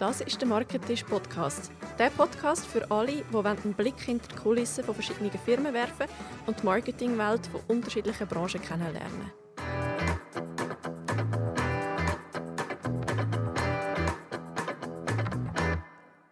Das 0.00 0.22
ist 0.22 0.40
der 0.40 0.48
Marketisch 0.48 1.04
Podcast. 1.04 1.70
Der 1.98 2.08
Podcast 2.08 2.66
für 2.66 2.90
alle, 2.90 3.22
die 3.22 3.36
einen 3.46 3.74
Blick 3.74 4.00
hinter 4.00 4.28
die 4.28 4.34
Kulissen 4.34 4.82
von 4.82 4.94
verschiedenen 4.94 5.30
Firmen 5.30 5.74
werfen 5.74 6.06
und 6.46 6.58
die 6.58 6.64
Marketingwelt 6.64 7.46
von 7.48 7.60
unterschiedlichen 7.68 8.26
Branchen 8.26 8.62
kennenlernen. 8.62 9.30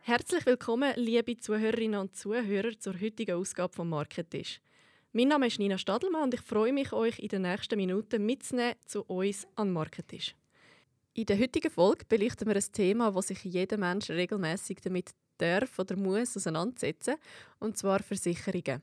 Herzlich 0.01 0.47
willkommen, 0.47 0.95
liebe 0.97 1.37
Zuhörerinnen 1.37 2.01
und 2.01 2.17
Zuhörer, 2.17 2.71
zur 2.79 2.99
heutigen 2.99 3.37
Ausgabe 3.37 3.75
vom 3.75 3.91
Marketisch. 3.91 4.63
Mein 5.13 5.29
Name 5.29 5.49
ist 5.49 5.59
Nina 5.59 5.77
Stadelmann 5.77 6.23
und 6.23 6.33
ich 6.33 6.41
freue 6.41 6.73
mich, 6.73 6.95
euch 6.95 7.19
in 7.19 7.29
den 7.29 7.43
nächsten 7.43 7.77
Minuten 7.77 8.25
mitzunehmen 8.25 8.77
zu 8.87 9.03
uns 9.03 9.47
an 9.57 9.71
Marketisch. 9.71 10.35
In 11.19 11.27
der 11.27 11.41
heutigen 11.41 11.73
Folge 11.73 12.05
beleuchten 12.09 12.47
wir 12.47 12.55
ein 12.55 12.73
Thema, 12.73 13.13
wo 13.13 13.21
sich 13.21 13.43
jeder 13.43 13.77
Mensch 13.77 14.09
regelmäßig 14.09 14.79
damit 14.85 15.11
darf 15.37 15.77
oder 15.77 15.97
muss 15.97 16.37
auseinandersetzen, 16.37 17.17
und 17.59 17.77
zwar 17.77 18.05
Versicherungen. 18.05 18.81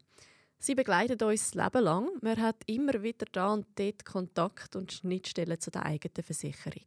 Sie 0.60 0.76
begleiten 0.76 1.26
uns 1.26 1.52
das 1.52 1.54
Leben 1.54 1.86
lang. 1.86 2.10
Man 2.20 2.42
hat 2.42 2.58
immer 2.66 3.02
wieder 3.02 3.26
da 3.32 3.54
und 3.54 3.68
dort 3.76 4.04
Kontakt 4.04 4.76
und 4.76 4.92
Schnittstellen 4.92 5.62
zu 5.62 5.72
der 5.72 5.86
eigenen 5.86 6.26
Versicherung. 6.26 6.84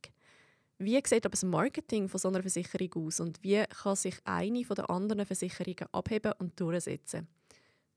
Wie 0.77 1.01
sieht 1.03 1.25
aber 1.25 1.31
das 1.31 1.45
Marketing 1.45 2.11
von 2.11 2.21
so 2.21 2.29
einer 2.29 2.43
Versicherung 2.43 3.07
aus 3.07 3.19
und 3.19 3.43
wie 3.43 3.65
kann 3.65 3.97
sich 3.97 4.17
eine 4.25 4.67
von 4.67 4.77
den 4.77 4.85
anderen 4.85 5.25
Versicherungen 5.25 5.89
abheben 5.93 6.35
und 6.41 6.61
durchsetzen? 6.61 7.27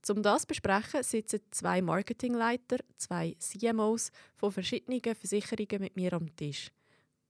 Um 0.08 0.24
das 0.24 0.44
zu 0.44 0.48
besprechen, 0.48 1.04
sitzen 1.04 1.42
zwei 1.52 1.82
Marketingleiter, 1.82 2.78
zwei 2.96 3.36
CMOs 3.40 4.14
von 4.38 4.54
verschiedenen 4.54 5.02
Versicherungen 5.02 5.82
mit 5.82 5.98
mir 5.98 6.14
am 6.14 6.34
Tisch. 6.34 6.72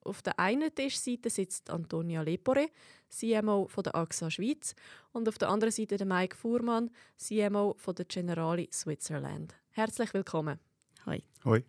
Auf 0.03 0.21
der 0.21 0.39
einen 0.39 0.73
Tischseite 0.73 1.29
sitzt 1.29 1.69
Antonia 1.69 2.21
Lepore, 2.21 2.69
CMO 3.09 3.67
von 3.67 3.83
der 3.83 3.95
AXA 3.95 4.31
Schweiz, 4.31 4.75
und 5.11 5.27
auf 5.29 5.37
der 5.37 5.49
anderen 5.49 5.71
Seite 5.71 5.97
der 5.97 6.07
Mike 6.07 6.35
Fuhrmann, 6.35 6.89
CMO 7.17 7.75
von 7.77 7.95
der 7.95 8.05
Generali 8.05 8.67
Switzerland. 8.71 9.55
Herzlich 9.71 10.13
willkommen. 10.13 10.59
Hi. 11.05 11.23
Hoi. 11.45 11.63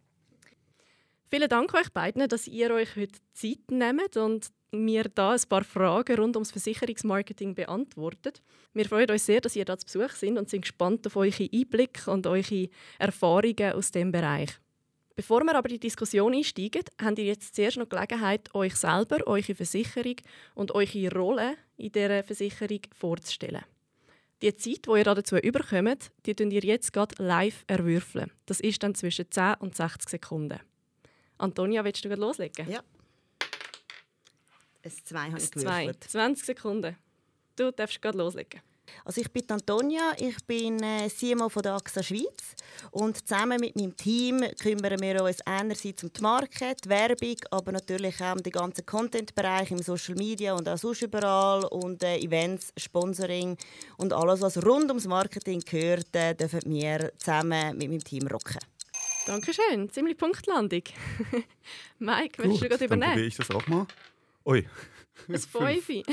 Vielen 1.26 1.48
Dank 1.48 1.72
euch 1.74 1.90
beiden, 1.92 2.28
dass 2.28 2.46
ihr 2.46 2.70
euch 2.72 2.96
heute 2.96 3.18
Zeit 3.32 3.70
nehmt 3.70 4.16
und 4.16 4.50
mir 4.70 5.04
da 5.04 5.32
ein 5.32 5.40
paar 5.48 5.64
Fragen 5.64 6.18
rund 6.18 6.36
ums 6.36 6.50
Versicherungsmarketing 6.50 7.54
beantwortet. 7.54 8.42
Wir 8.72 8.86
freuen 8.86 9.10
uns 9.10 9.26
sehr, 9.26 9.40
dass 9.40 9.56
ihr 9.56 9.64
da 9.64 9.76
zu 9.76 9.86
Besuch 9.86 10.14
sind 10.14 10.38
und 10.38 10.48
sind 10.48 10.62
gespannt 10.62 11.06
auf 11.06 11.16
eure 11.16 11.48
Einblicke 11.52 12.10
und 12.10 12.26
eure 12.26 12.68
Erfahrungen 12.98 13.72
aus 13.72 13.90
dem 13.90 14.12
Bereich. 14.12 14.61
Bevor 15.14 15.42
wir 15.44 15.54
aber 15.54 15.68
in 15.68 15.74
die 15.74 15.80
Diskussion 15.80 16.34
einsteigen, 16.34 16.84
habt 17.00 17.18
ihr 17.18 17.24
jetzt 17.24 17.54
zuerst 17.54 17.76
noch 17.76 17.88
Gelegenheit, 17.88 18.54
euch 18.54 18.74
selber, 18.76 19.26
eure 19.26 19.54
Versicherung 19.54 20.16
und 20.54 20.72
eure 20.72 21.10
Rolle 21.10 21.56
in 21.76 21.92
dieser 21.92 22.22
Versicherung 22.22 22.80
vorzustellen. 22.94 23.64
Die 24.40 24.54
Zeit, 24.54 24.86
die 24.86 24.90
ihr 24.90 25.04
dazu 25.04 25.36
überkommt, 25.36 26.10
die 26.26 26.34
könnt 26.34 26.52
ihr 26.52 26.64
jetzt 26.64 26.92
gerade 26.92 27.22
live 27.22 27.64
erwürfeln. 27.68 28.32
Das 28.46 28.60
ist 28.60 28.82
dann 28.82 28.94
zwischen 28.94 29.30
10 29.30 29.54
und 29.60 29.76
60 29.76 30.08
Sekunden. 30.08 30.58
Antonia, 31.38 31.84
willst 31.84 32.04
du 32.04 32.08
gerade 32.08 32.20
loslegen? 32.20 32.68
Ja. 32.68 32.82
Es 34.82 35.04
zwei 35.04 35.30
habe 35.30 35.38
ich 35.38 35.50
gewürfelt. 35.50 36.04
20 36.04 36.44
Sekunden. 36.44 36.96
Du 37.54 37.70
darfst 37.70 38.02
gerade 38.02 38.18
loslegen. 38.18 38.60
Also 39.04 39.20
ich 39.20 39.30
bin 39.30 39.44
Antonia, 39.48 40.12
ich 40.18 40.36
bin 40.46 40.82
äh, 40.82 41.08
CMO 41.08 41.48
von 41.48 41.62
der 41.62 41.74
AXA 41.74 42.02
Schweiz 42.02 42.54
und 42.90 43.26
zusammen 43.26 43.60
mit 43.60 43.76
meinem 43.76 43.96
Team 43.96 44.44
kümmern 44.60 45.00
wir 45.00 45.22
uns 45.22 45.40
einerseits 45.46 46.04
um 46.04 46.12
die 46.12 46.20
Marke, 46.20 46.74
die 46.84 46.88
Werbung, 46.88 47.36
aber 47.50 47.72
natürlich 47.72 48.20
auch 48.20 48.32
um 48.32 48.42
den 48.42 48.52
ganzen 48.52 48.86
Content-Bereich 48.86 49.70
im 49.70 49.82
Social 49.82 50.14
Media 50.14 50.54
und 50.54 50.68
auch 50.68 50.78
sonst 50.78 51.02
überall 51.02 51.64
und 51.64 52.02
äh, 52.02 52.18
Events, 52.18 52.72
Sponsoring 52.76 53.56
und 53.96 54.12
alles, 54.12 54.40
was 54.40 54.64
rund 54.64 54.88
ums 54.88 55.06
Marketing 55.06 55.60
gehört, 55.60 56.14
äh, 56.14 56.34
dürfen 56.34 56.62
wir 56.66 57.12
zusammen 57.18 57.76
mit 57.76 57.88
meinem 57.88 58.04
Team 58.04 58.26
rocken. 58.26 58.58
Dankeschön. 59.26 59.90
Ziemlich 59.90 60.16
Punktlandung. 60.16 60.82
Mike, 61.98 62.42
willst 62.42 62.62
du 62.62 62.68
gerade 62.68 62.88
dann 62.88 62.88
probiere 62.88 62.96
übernehmen? 62.96 63.28
ich 63.28 63.36
das 63.36 63.50
auch 63.50 63.66
mal. 63.66 63.86
Ui. 64.44 64.66
Fünf. 65.26 65.48
Fünfi. 65.48 66.04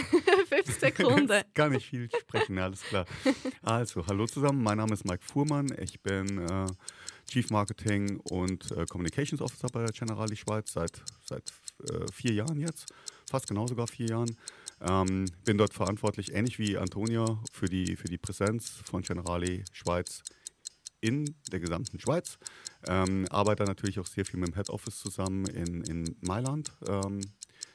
50 0.49 0.75
Sekunden. 0.79 1.43
Gar 1.53 1.69
nicht 1.69 1.87
viel 1.87 2.09
sprechen, 2.21 2.57
alles 2.57 2.81
klar. 2.81 3.05
Also, 3.61 4.05
hallo 4.07 4.25
zusammen, 4.27 4.61
mein 4.61 4.77
Name 4.77 4.93
ist 4.93 5.05
Mike 5.05 5.23
Fuhrmann. 5.23 5.67
Ich 5.79 6.01
bin 6.01 6.37
äh, 6.37 6.67
Chief 7.29 7.49
Marketing 7.49 8.19
und 8.31 8.71
äh, 8.71 8.85
Communications 8.85 9.41
Officer 9.41 9.67
bei 9.71 9.83
der 9.83 9.91
Generali 9.91 10.35
Schweiz 10.35 10.73
seit, 10.73 11.01
seit 11.25 11.51
äh, 11.89 12.11
vier 12.11 12.33
Jahren 12.33 12.59
jetzt, 12.59 12.93
fast 13.29 13.47
genau 13.47 13.67
sogar 13.67 13.87
vier 13.87 14.07
Jahren. 14.07 14.35
Ähm, 14.81 15.25
bin 15.43 15.57
dort 15.57 15.73
verantwortlich, 15.73 16.33
ähnlich 16.33 16.57
wie 16.57 16.77
Antonia, 16.77 17.25
für 17.51 17.67
die, 17.67 17.95
für 17.95 18.07
die 18.07 18.17
Präsenz 18.17 18.81
von 18.85 19.01
Generali 19.01 19.63
Schweiz 19.73 20.21
in 21.01 21.35
der 21.51 21.59
gesamten 21.59 21.99
Schweiz. 21.99 22.37
Ähm, 22.87 23.25
arbeite 23.29 23.63
natürlich 23.63 23.99
auch 23.99 24.05
sehr 24.05 24.25
viel 24.25 24.39
mit 24.39 24.49
dem 24.49 24.55
Head 24.55 24.69
Office 24.69 24.99
zusammen 24.99 25.45
in, 25.45 25.81
in 25.83 26.15
Mailand. 26.21 26.71
Ähm, 26.87 27.21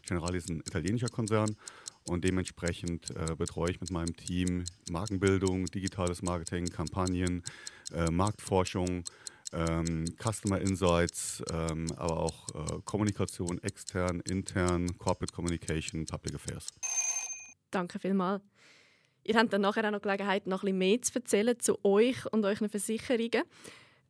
Generali 0.06 0.38
ist 0.38 0.48
ein 0.48 0.60
italienischer 0.60 1.08
Konzern 1.08 1.56
und 2.06 2.24
dementsprechend 2.24 3.10
äh, 3.10 3.34
betreue 3.36 3.70
ich 3.70 3.80
mit 3.80 3.90
meinem 3.90 4.14
Team 4.16 4.64
Markenbildung, 4.90 5.66
digitales 5.66 6.22
Marketing, 6.22 6.66
Kampagnen, 6.66 7.42
äh, 7.92 8.10
Marktforschung, 8.10 9.04
ähm, 9.52 10.04
Customer 10.18 10.60
Insights, 10.60 11.42
ähm, 11.50 11.86
aber 11.96 12.20
auch 12.20 12.48
äh, 12.54 12.80
Kommunikation 12.84 13.62
extern, 13.62 14.20
intern, 14.20 14.98
Corporate 14.98 15.32
Communication, 15.32 16.04
Public 16.06 16.34
Affairs. 16.34 16.68
Danke 17.70 17.98
vielmals. 17.98 18.42
Ihr 19.24 19.36
habt 19.36 19.52
dann 19.52 19.62
nachher 19.62 19.86
auch 19.86 19.90
noch 19.90 20.02
Gelegenheit, 20.02 20.46
noch 20.46 20.62
ein 20.62 20.66
bisschen 20.66 20.78
mehr 20.78 21.02
zu 21.02 21.14
erzählen 21.14 21.58
zu 21.58 21.82
euch 21.84 22.30
und 22.32 22.44
euren 22.44 22.68
Versicherungen. 22.68 23.44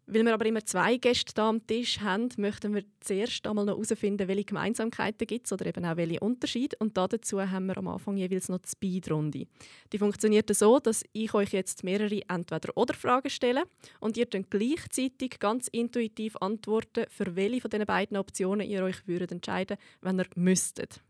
Weil 0.06 0.25
wir 0.25 0.34
aber 0.34 0.44
immer 0.44 0.65
zwei 0.65 0.98
Gäste 0.98 1.32
da 1.34 1.48
am 1.48 1.66
Tisch 1.66 2.00
haben, 2.00 2.28
möchten 2.37 2.75
wir 2.75 2.84
zuerst 3.00 3.47
einmal 3.47 3.65
noch 3.65 3.75
herausfinden, 3.75 4.28
welche 4.28 4.44
Gemeinsamkeiten 4.44 5.26
gibt 5.26 5.47
es 5.47 5.53
oder 5.53 5.65
eben 5.65 5.84
auch 5.84 5.97
welche 5.97 6.20
Unterschiede. 6.20 6.76
Und 6.78 6.97
dazu 6.97 7.41
haben 7.41 7.66
wir 7.66 7.78
am 7.78 7.88
Anfang 7.88 8.19
jeweils 8.19 8.50
noch 8.50 8.59
die 8.59 8.69
Speedrunde. 8.69 9.47
Die 9.93 9.98
funktioniert 9.98 10.54
so, 10.54 10.78
dass 10.78 11.04
ich 11.12 11.32
euch 11.32 11.53
jetzt 11.53 11.84
mehrere 11.84 12.20
Entweder-Oder-Fragen 12.28 13.31
stelle 13.31 13.64
und 14.00 14.19
ihr 14.19 14.26
dann 14.26 14.44
gleichzeitig 14.50 15.38
ganz 15.38 15.69
intuitiv 15.69 16.37
antworten, 16.37 17.06
für 17.09 17.34
welche 17.34 17.62
von 17.62 17.70
diesen 17.70 17.87
beiden 17.87 18.19
Optionen 18.19 18.69
ihr 18.69 18.84
euch 18.84 19.06
würdet 19.06 19.32
entscheiden 19.32 19.78
wenn 20.03 20.20
ihr 20.20 20.26
müsstet. 20.37 21.00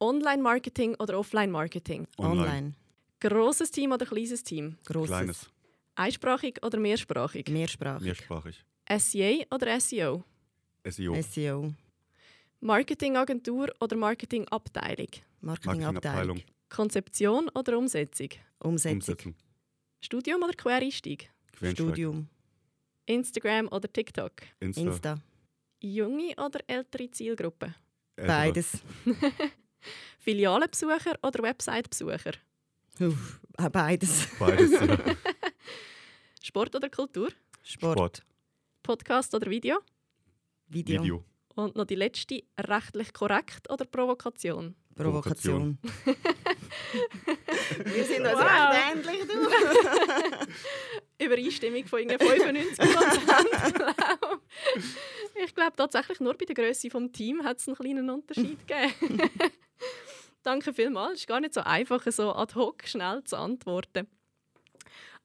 Online-Marketing 0.00 0.96
oder 0.96 1.18
Offline-Marketing? 1.18 2.06
Online. 2.18 2.74
Grosses 3.20 3.70
Team 3.70 3.92
oder 3.92 4.04
kleines 4.04 4.42
Team? 4.42 4.76
Grosses. 4.84 5.08
Kleines, 5.08 5.50
Einsprachig 5.96 6.62
oder 6.62 6.78
mehrsprachig? 6.78 7.48
Mehrsprachig. 7.48 8.04
mehrsprachig. 8.04 8.64
SEA 8.98 9.44
oder 9.50 9.80
SEO? 9.80 10.22
SEO, 10.88 11.22
SEO. 11.22 11.72
Marketingagentur 12.60 13.72
oder 13.80 13.96
Marketingabteilung? 13.96 15.08
Marketingabteilung. 15.40 16.42
Konzeption 16.68 17.48
oder 17.54 17.78
Umsetzung? 17.78 18.28
Umsetzung. 18.58 18.96
Umsetzung, 18.96 19.34
Studium 20.00 20.42
oder 20.42 20.52
Quereinstieg? 20.52 21.30
Studium. 21.72 22.28
Instagram 23.06 23.68
oder 23.68 23.90
TikTok? 23.92 24.32
Insta, 24.60 24.80
Insta. 24.80 25.18
Junge 25.80 26.34
oder 26.36 26.60
ältere 26.66 27.10
Zielgruppe? 27.10 27.74
Ältere. 28.16 28.36
Beides. 28.36 28.78
Filialenbesucher 30.18 31.14
oder 31.22 31.42
Website-Besucher? 31.42 32.32
Auch 33.58 33.68
beides. 33.70 34.28
Beides, 34.38 34.72
ja. 34.72 34.98
Sport 36.46 36.76
oder 36.76 36.88
Kultur? 36.88 37.30
Sport. 37.64 37.96
Sport, 37.98 38.22
Podcast 38.84 39.34
oder 39.34 39.50
Video? 39.50 39.80
Video. 40.68 41.02
Video, 41.02 41.24
Und 41.56 41.74
noch 41.74 41.86
die 41.86 41.96
letzte, 41.96 42.44
rechtlich 42.56 43.12
korrekt 43.12 43.68
oder 43.68 43.84
Provokation? 43.84 44.76
Provokation. 44.94 45.76
Wir 47.84 48.04
sind 48.04 48.20
uns 48.20 48.34
Wow. 48.34 48.70
recht 48.70 48.94
ähnlich, 48.94 49.26
du. 49.26 49.34
Übereinstimmung 51.24 51.84
von 51.86 51.98
irgendwie 51.98 52.24
95 52.24 52.78
Prozent. 52.78 53.96
ich 55.44 55.52
glaube 55.52 55.72
tatsächlich 55.74 56.20
nur 56.20 56.34
bei 56.34 56.44
der 56.44 56.54
Größe 56.54 56.88
des 56.88 57.12
Teams 57.12 57.42
hat 57.42 57.58
es 57.58 57.66
einen 57.66 57.76
kleinen 57.76 58.08
Unterschied 58.08 58.58
gegeben. 58.68 59.20
Danke 60.44 60.72
vielmals. 60.72 61.14
Es 61.14 61.20
ist 61.22 61.26
gar 61.26 61.40
nicht 61.40 61.54
so 61.54 61.62
einfach, 61.62 62.06
so 62.12 62.32
ad 62.32 62.54
hoc 62.54 62.86
schnell 62.86 63.24
zu 63.24 63.36
antworten. 63.36 64.06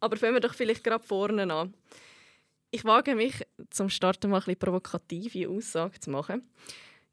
Aber 0.01 0.18
fangen 0.18 0.33
wir 0.33 0.42
doch 0.42 0.53
vielleicht 0.53 0.83
gerade 0.83 1.03
vorne 1.03 1.51
an. 1.53 1.74
Ich 2.71 2.83
wage 2.86 3.15
mich 3.15 3.36
zum 3.69 3.89
Starten 3.89 4.30
mal 4.30 4.38
ein 4.38 4.44
bisschen 4.44 4.59
provokative 4.59 5.50
Aussage 5.50 6.00
zu 6.00 6.09
machen. 6.09 6.50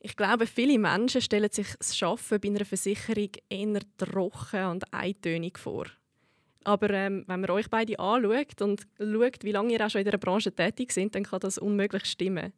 Ich 0.00 0.16
glaube, 0.16 0.46
viele 0.46 0.78
Menschen 0.78 1.20
stellen 1.20 1.50
sich 1.50 1.66
das 1.78 2.00
Arbeiten 2.02 2.40
bei 2.40 2.48
einer 2.48 2.64
Versicherung 2.64 3.30
eher 3.48 3.80
trocken 3.96 4.66
und 4.66 4.94
eintönig 4.94 5.58
vor. 5.58 5.86
Aber 6.64 6.90
ähm, 6.90 7.24
wenn 7.26 7.40
man 7.40 7.50
euch 7.50 7.68
beide 7.68 7.98
anschaut 7.98 8.62
und 8.62 8.86
schaut, 8.98 9.42
wie 9.42 9.52
lange 9.52 9.72
ihr 9.72 9.84
auch 9.84 9.90
schon 9.90 10.00
in 10.00 10.04
dieser 10.04 10.18
Branche 10.18 10.54
tätig 10.54 10.92
sind, 10.92 11.14
dann 11.14 11.24
kann 11.24 11.40
das 11.40 11.58
unmöglich 11.58 12.04
stimmen. 12.04 12.52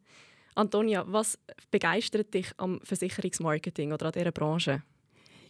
Antonia, 0.53 1.03
was 1.07 1.39
begeistert 1.71 2.33
dich 2.33 2.51
am 2.57 2.79
Versicherungsmarketing 2.83 3.93
oder 3.93 4.07
an 4.07 4.11
dieser 4.11 4.31
Branche? 4.31 4.83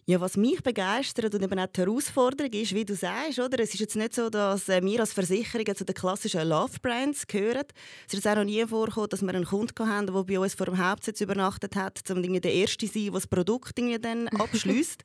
Ja, 0.07 0.19
was 0.19 0.35
mich 0.35 0.63
begeistert 0.63 1.35
und 1.35 1.43
eben 1.43 1.59
auch 1.59 1.67
die 1.67 1.81
Herausforderung 1.81 2.51
ist, 2.53 2.73
wie 2.73 2.83
du 2.83 2.95
sagst, 2.95 3.37
oder? 3.37 3.59
es 3.59 3.75
ist 3.75 3.81
jetzt 3.81 3.95
nicht 3.95 4.15
so, 4.15 4.31
dass 4.31 4.67
äh, 4.67 4.81
wir 4.81 4.99
als 4.99 5.13
Versicherungen 5.13 5.75
zu 5.75 5.85
den 5.85 5.93
klassischen 5.93 6.49
Love-Brands 6.49 7.27
gehören. 7.27 7.67
Es 8.07 8.15
ist 8.15 8.27
auch 8.27 8.33
noch 8.33 8.43
nie 8.43 8.65
vorgekommen, 8.65 9.09
dass 9.09 9.21
wir 9.21 9.29
einen 9.29 9.45
Kunden 9.45 9.87
hatten, 9.87 10.11
der 10.11 10.23
bei 10.23 10.39
uns 10.39 10.55
vor 10.55 10.65
dem 10.65 10.79
Hauptsitz 10.79 11.21
übernachtet 11.21 11.75
hat, 11.75 12.01
um 12.09 12.23
der 12.23 12.51
Erste 12.51 12.87
zu 12.87 12.91
sein, 12.91 13.03
der 13.03 13.13
das 13.13 13.27
Produkt 13.27 13.77
dann 13.77 14.27
abschließt. 14.39 15.03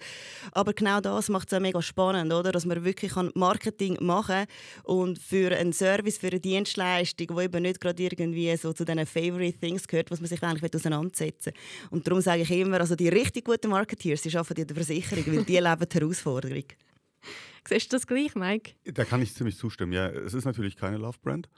Aber 0.53 0.73
genau 0.73 1.03
das 1.03 1.29
macht 1.29 1.53
es 1.53 1.59
auch 1.59 1.61
mega 1.61 1.83
spannend, 1.83 2.33
oder? 2.33 2.51
dass 2.51 2.65
man 2.65 2.83
wirklich 2.83 3.13
Marketing 3.35 3.99
machen 4.01 4.47
kann 4.47 4.47
und 4.85 5.19
für 5.19 5.55
einen 5.55 5.75
Service, 5.75 6.17
für 6.17 6.29
eine 6.29 6.41
Dienstleistung, 6.41 7.37
die 7.37 7.45
eben 7.45 7.63
nicht 7.63 7.83
gerade 7.83 8.03
irgendwie 8.03 8.57
so 8.57 8.73
zu 8.73 8.87
diesen 8.87 9.05
Favorite 9.05 9.59
Things 9.59 9.87
gehört, 9.87 10.11
was 10.11 10.21
man 10.21 10.29
sich 10.29 10.43
eigentlich 10.43 10.75
auseinandersetzen 10.75 11.53
will. 11.53 11.89
Und 11.91 12.07
darum 12.07 12.23
sage 12.23 12.43
ich 12.43 12.51
immer, 12.51 12.81
also 12.81 12.97
die 12.97 13.09
richtig 13.09 13.45
guten 13.45 13.69
Marketeers, 13.69 14.23
die 14.23 14.35
arbeiten 14.35 14.63
in 14.63 14.67
der 14.69 14.86
Versicherung, 14.87 15.27
weil 15.27 15.45
die 15.45 15.59
leben 15.59 15.89
die 15.89 15.99
Herausforderung. 15.99 16.65
Siehst 17.69 17.93
du 17.93 17.97
das 17.97 18.07
gleich, 18.07 18.35
Mike? 18.35 18.73
Da 18.85 19.05
kann 19.05 19.23
ich 19.23 19.35
ziemlich 19.35 19.57
zustimmen. 19.57 19.93
Ja, 19.93 20.09
es 20.09 20.35
ist 20.35 20.45
natürlich 20.45 20.77
keine 20.77 20.99
Love 20.99 21.19
Brand. 21.23 21.49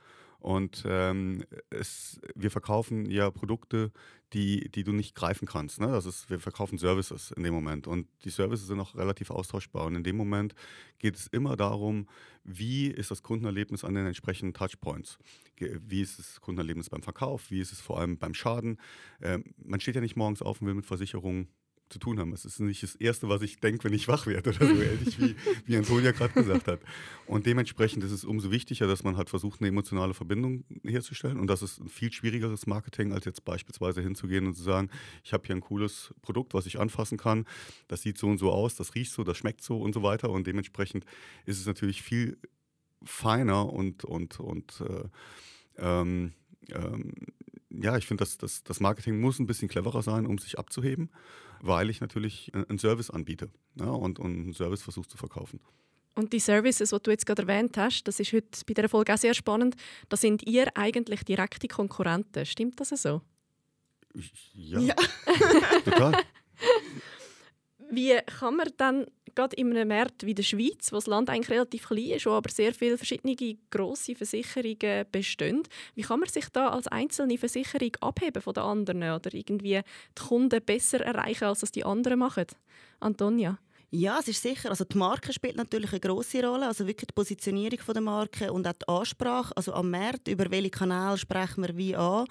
Und 0.41 0.85
ähm, 0.87 1.45
es, 1.69 2.21
wir 2.37 2.53
verkaufen 2.53 3.11
ja 3.11 3.29
Produkte, 3.31 3.91
die, 4.33 4.71
die 4.71 4.85
du 4.85 4.93
nicht 4.93 5.17
greifen 5.17 5.49
kannst. 5.49 5.81
Ne? 5.81 5.89
Das 5.89 6.07
ist, 6.07 6.31
wir 6.31 6.39
verkaufen 6.39 6.79
Services 6.79 7.33
in 7.33 7.43
dem 7.43 7.53
Moment. 7.53 7.89
Und 7.89 8.07
die 8.25 8.31
Services 8.31 8.69
sind 8.69 8.79
auch 8.79 8.95
relativ 8.95 9.31
austauschbar. 9.31 9.87
Und 9.87 9.97
in 9.97 10.05
dem 10.05 10.17
Moment 10.17 10.55
geht 10.99 11.17
es 11.17 11.27
immer 11.27 11.57
darum, 11.57 12.07
wie 12.45 12.87
ist 12.87 13.11
das 13.11 13.23
Kundenerlebnis 13.23 13.85
an 13.85 13.95
den 13.95 14.07
entsprechenden 14.07 14.55
Touchpoints? 14.55 15.19
Wie 15.57 16.03
ist 16.03 16.21
das 16.21 16.41
Kundenerlebnis 16.41 16.89
beim 16.89 17.03
Verkauf? 17.03 17.51
Wie 17.51 17.61
ist 17.61 17.73
es 17.73 17.81
vor 17.81 17.99
allem 17.99 18.17
beim 18.17 18.35
Schaden? 18.35 18.79
Ähm, 19.21 19.43
man 19.57 19.81
steht 19.81 19.97
ja 19.97 20.01
nicht 20.01 20.17
morgens 20.17 20.41
auf 20.41 20.61
und 20.61 20.69
will 20.69 20.75
mit 20.75 20.87
Versicherungen 20.87 21.49
zu 21.89 21.99
tun 21.99 22.19
haben. 22.19 22.33
Es 22.33 22.45
ist 22.45 22.61
nicht 22.61 22.83
das 22.83 22.95
Erste, 22.95 23.29
was 23.29 23.43
ich 23.43 23.61
denke, 23.61 23.85
wenn 23.85 23.93
ich 23.93 24.09
wach 24.09 24.27
werde 24.27 24.51
oder 24.51 24.67
so 24.67 24.83
ähnlich, 24.83 25.19
wie, 25.19 25.37
wie 25.67 25.77
Antonia 25.77 26.13
gerade 26.13 26.35
gesagt 26.35 26.69
hat. 26.69 26.81
Und 27.27 27.47
dementsprechend 27.47 28.05
ist 28.05 28.13
es 28.13 28.25
umso 28.25 28.51
wichtiger, 28.51 28.87
dass 28.87 29.05
man 29.05 29.17
halt 29.17 29.31
versucht, 29.31 29.61
eine 29.61 29.69
emotionale 29.69 30.15
Verbindung 30.15 30.65
herzustellen. 30.85 31.39
Und 31.39 31.49
das 31.49 31.63
ist 31.63 31.81
ein 31.81 31.89
viel 31.89 32.13
schwierigeres 32.13 32.67
Marketing, 32.67 33.13
als 33.13 33.25
jetzt 33.25 33.45
beispielsweise 33.45 34.03
hinzugehen 34.03 34.47
und 34.47 34.55
zu 34.55 34.63
sagen, 34.63 34.91
ich 35.25 35.33
habe 35.33 35.47
hier 35.47 35.57
ein 35.57 35.61
cooles 35.61 36.15
Produkt, 36.23 36.55
was 36.55 36.67
ich 36.67 36.79
anfassen 36.79 37.19
kann. 37.19 37.47
Das 37.89 38.03
sieht 38.03 38.19
so 38.19 38.27
und 38.27 38.39
so 38.39 38.53
aus, 38.53 38.77
das 38.77 38.95
riecht 38.95 39.13
so, 39.13 39.25
das 39.25 39.37
schmeckt 39.39 39.63
so 39.63 39.81
und 39.81 39.95
so 39.95 40.03
weiter. 40.03 40.31
Und 40.31 40.47
dementsprechend 40.47 41.05
ist 41.47 41.59
es 41.59 41.67
natürlich 41.67 42.03
viel 42.03 42.39
feiner 43.05 43.73
und, 43.73 44.05
und, 44.05 44.41
und 44.41 44.81
äh, 44.81 45.09
ähm, 45.79 46.33
ähm, 46.71 47.13
ja, 47.71 47.97
ich 47.97 48.07
finde, 48.07 48.23
das, 48.23 48.39
das, 48.39 48.65
das 48.65 48.81
Marketing 48.81 49.21
muss 49.21 49.39
ein 49.39 49.47
bisschen 49.47 49.69
cleverer 49.69 50.03
sein, 50.03 50.27
um 50.27 50.39
sich 50.39 50.59
abzuheben 50.59 51.11
weil 51.61 51.91
ich 51.91 52.01
natürlich 52.01 52.53
einen 52.55 52.79
Service 52.79 53.11
anbiete 53.11 53.51
ja, 53.77 53.87
und, 53.87 54.19
und 54.19 54.33
einen 54.33 54.53
Service 54.55 54.83
versuche 54.83 55.09
zu 55.09 55.17
verkaufen. 55.17 55.61
Und 56.15 56.33
die 56.33 56.41
Services, 56.41 56.91
die 56.91 56.99
du 57.01 57.11
jetzt 57.13 57.27
gerade 57.27 57.43
erwähnt 57.43 57.77
hast, 57.77 58.03
das 58.05 58.19
ist 58.19 58.33
heute 58.33 58.49
bei 58.67 58.75
dieser 58.75 58.89
Folge 58.89 59.15
auch 59.15 59.19
sehr 59.19 59.35
spannend, 59.35 59.77
da 60.09 60.17
sind 60.17 60.43
ihr 60.47 60.67
eigentlich 60.77 61.23
direkte 61.25 61.69
Konkurrenten. 61.69 62.45
Stimmt 62.45 62.81
das 62.81 62.89
so? 62.89 63.23
Ja, 64.53 64.81
ja. 64.81 64.95
total. 65.85 66.25
Wie 67.91 68.19
kann 68.39 68.57
man 68.57 68.69
dann 68.77 69.07
gerade 69.35 69.57
in 69.57 69.71
einem 69.71 69.89
Markt 69.89 70.27
wie 70.27 70.35
der 70.35 70.43
Schweiz, 70.43 70.91
wo 70.91 70.97
das 70.97 71.07
Land 71.07 71.31
eigentlich 71.31 71.51
relativ 71.51 71.87
klein 71.87 72.11
ist, 72.11 72.27
wo 72.27 72.31
aber 72.31 72.51
sehr 72.51 72.75
viele 72.75 72.99
verschiedene 72.99 73.37
grosse 73.71 74.15
Versicherungen 74.15 75.07
bestehen, 75.11 75.63
wie 75.95 76.03
kann 76.03 76.21
man 76.21 76.29
sich 76.29 76.49
da 76.49 76.71
als 76.71 76.89
einzelne 76.89 77.39
Versicherung 77.39 77.93
abheben 78.01 78.43
von 78.43 78.55
den 78.55 78.65
anderen 78.65 79.03
oder 79.03 79.33
irgendwie 79.33 79.81
die 80.19 80.23
Kunden 80.23 80.61
besser 80.65 81.01
erreichen, 81.01 81.45
als 81.45 81.61
das 81.61 81.71
die 81.71 81.85
anderen 81.85 82.19
machen? 82.19 82.47
Antonia? 83.01 83.59
Ja, 83.91 84.19
es 84.19 84.29
ist 84.29 84.43
sicher. 84.43 84.69
Also 84.69 84.85
die 84.85 84.99
Marke 84.99 85.33
spielt 85.33 85.57
natürlich 85.57 85.93
eine 85.93 86.01
große 86.01 86.47
Rolle. 86.47 86.67
Also 86.67 86.87
wirklich 86.87 87.07
die 87.07 87.15
Positionierung 87.15 87.79
der 87.89 88.03
Marke 88.03 88.53
und 88.53 88.67
auch 88.67 88.73
die 88.73 88.89
Ansprache. 88.89 89.57
Also 89.57 89.73
am 89.73 89.91
Markt, 89.91 90.29
über 90.29 90.51
welche 90.51 90.71
Kanäle 90.71 91.17
sprechen 91.17 91.63
wir 91.63 91.75
wie 91.77 91.97
an. 91.97 92.27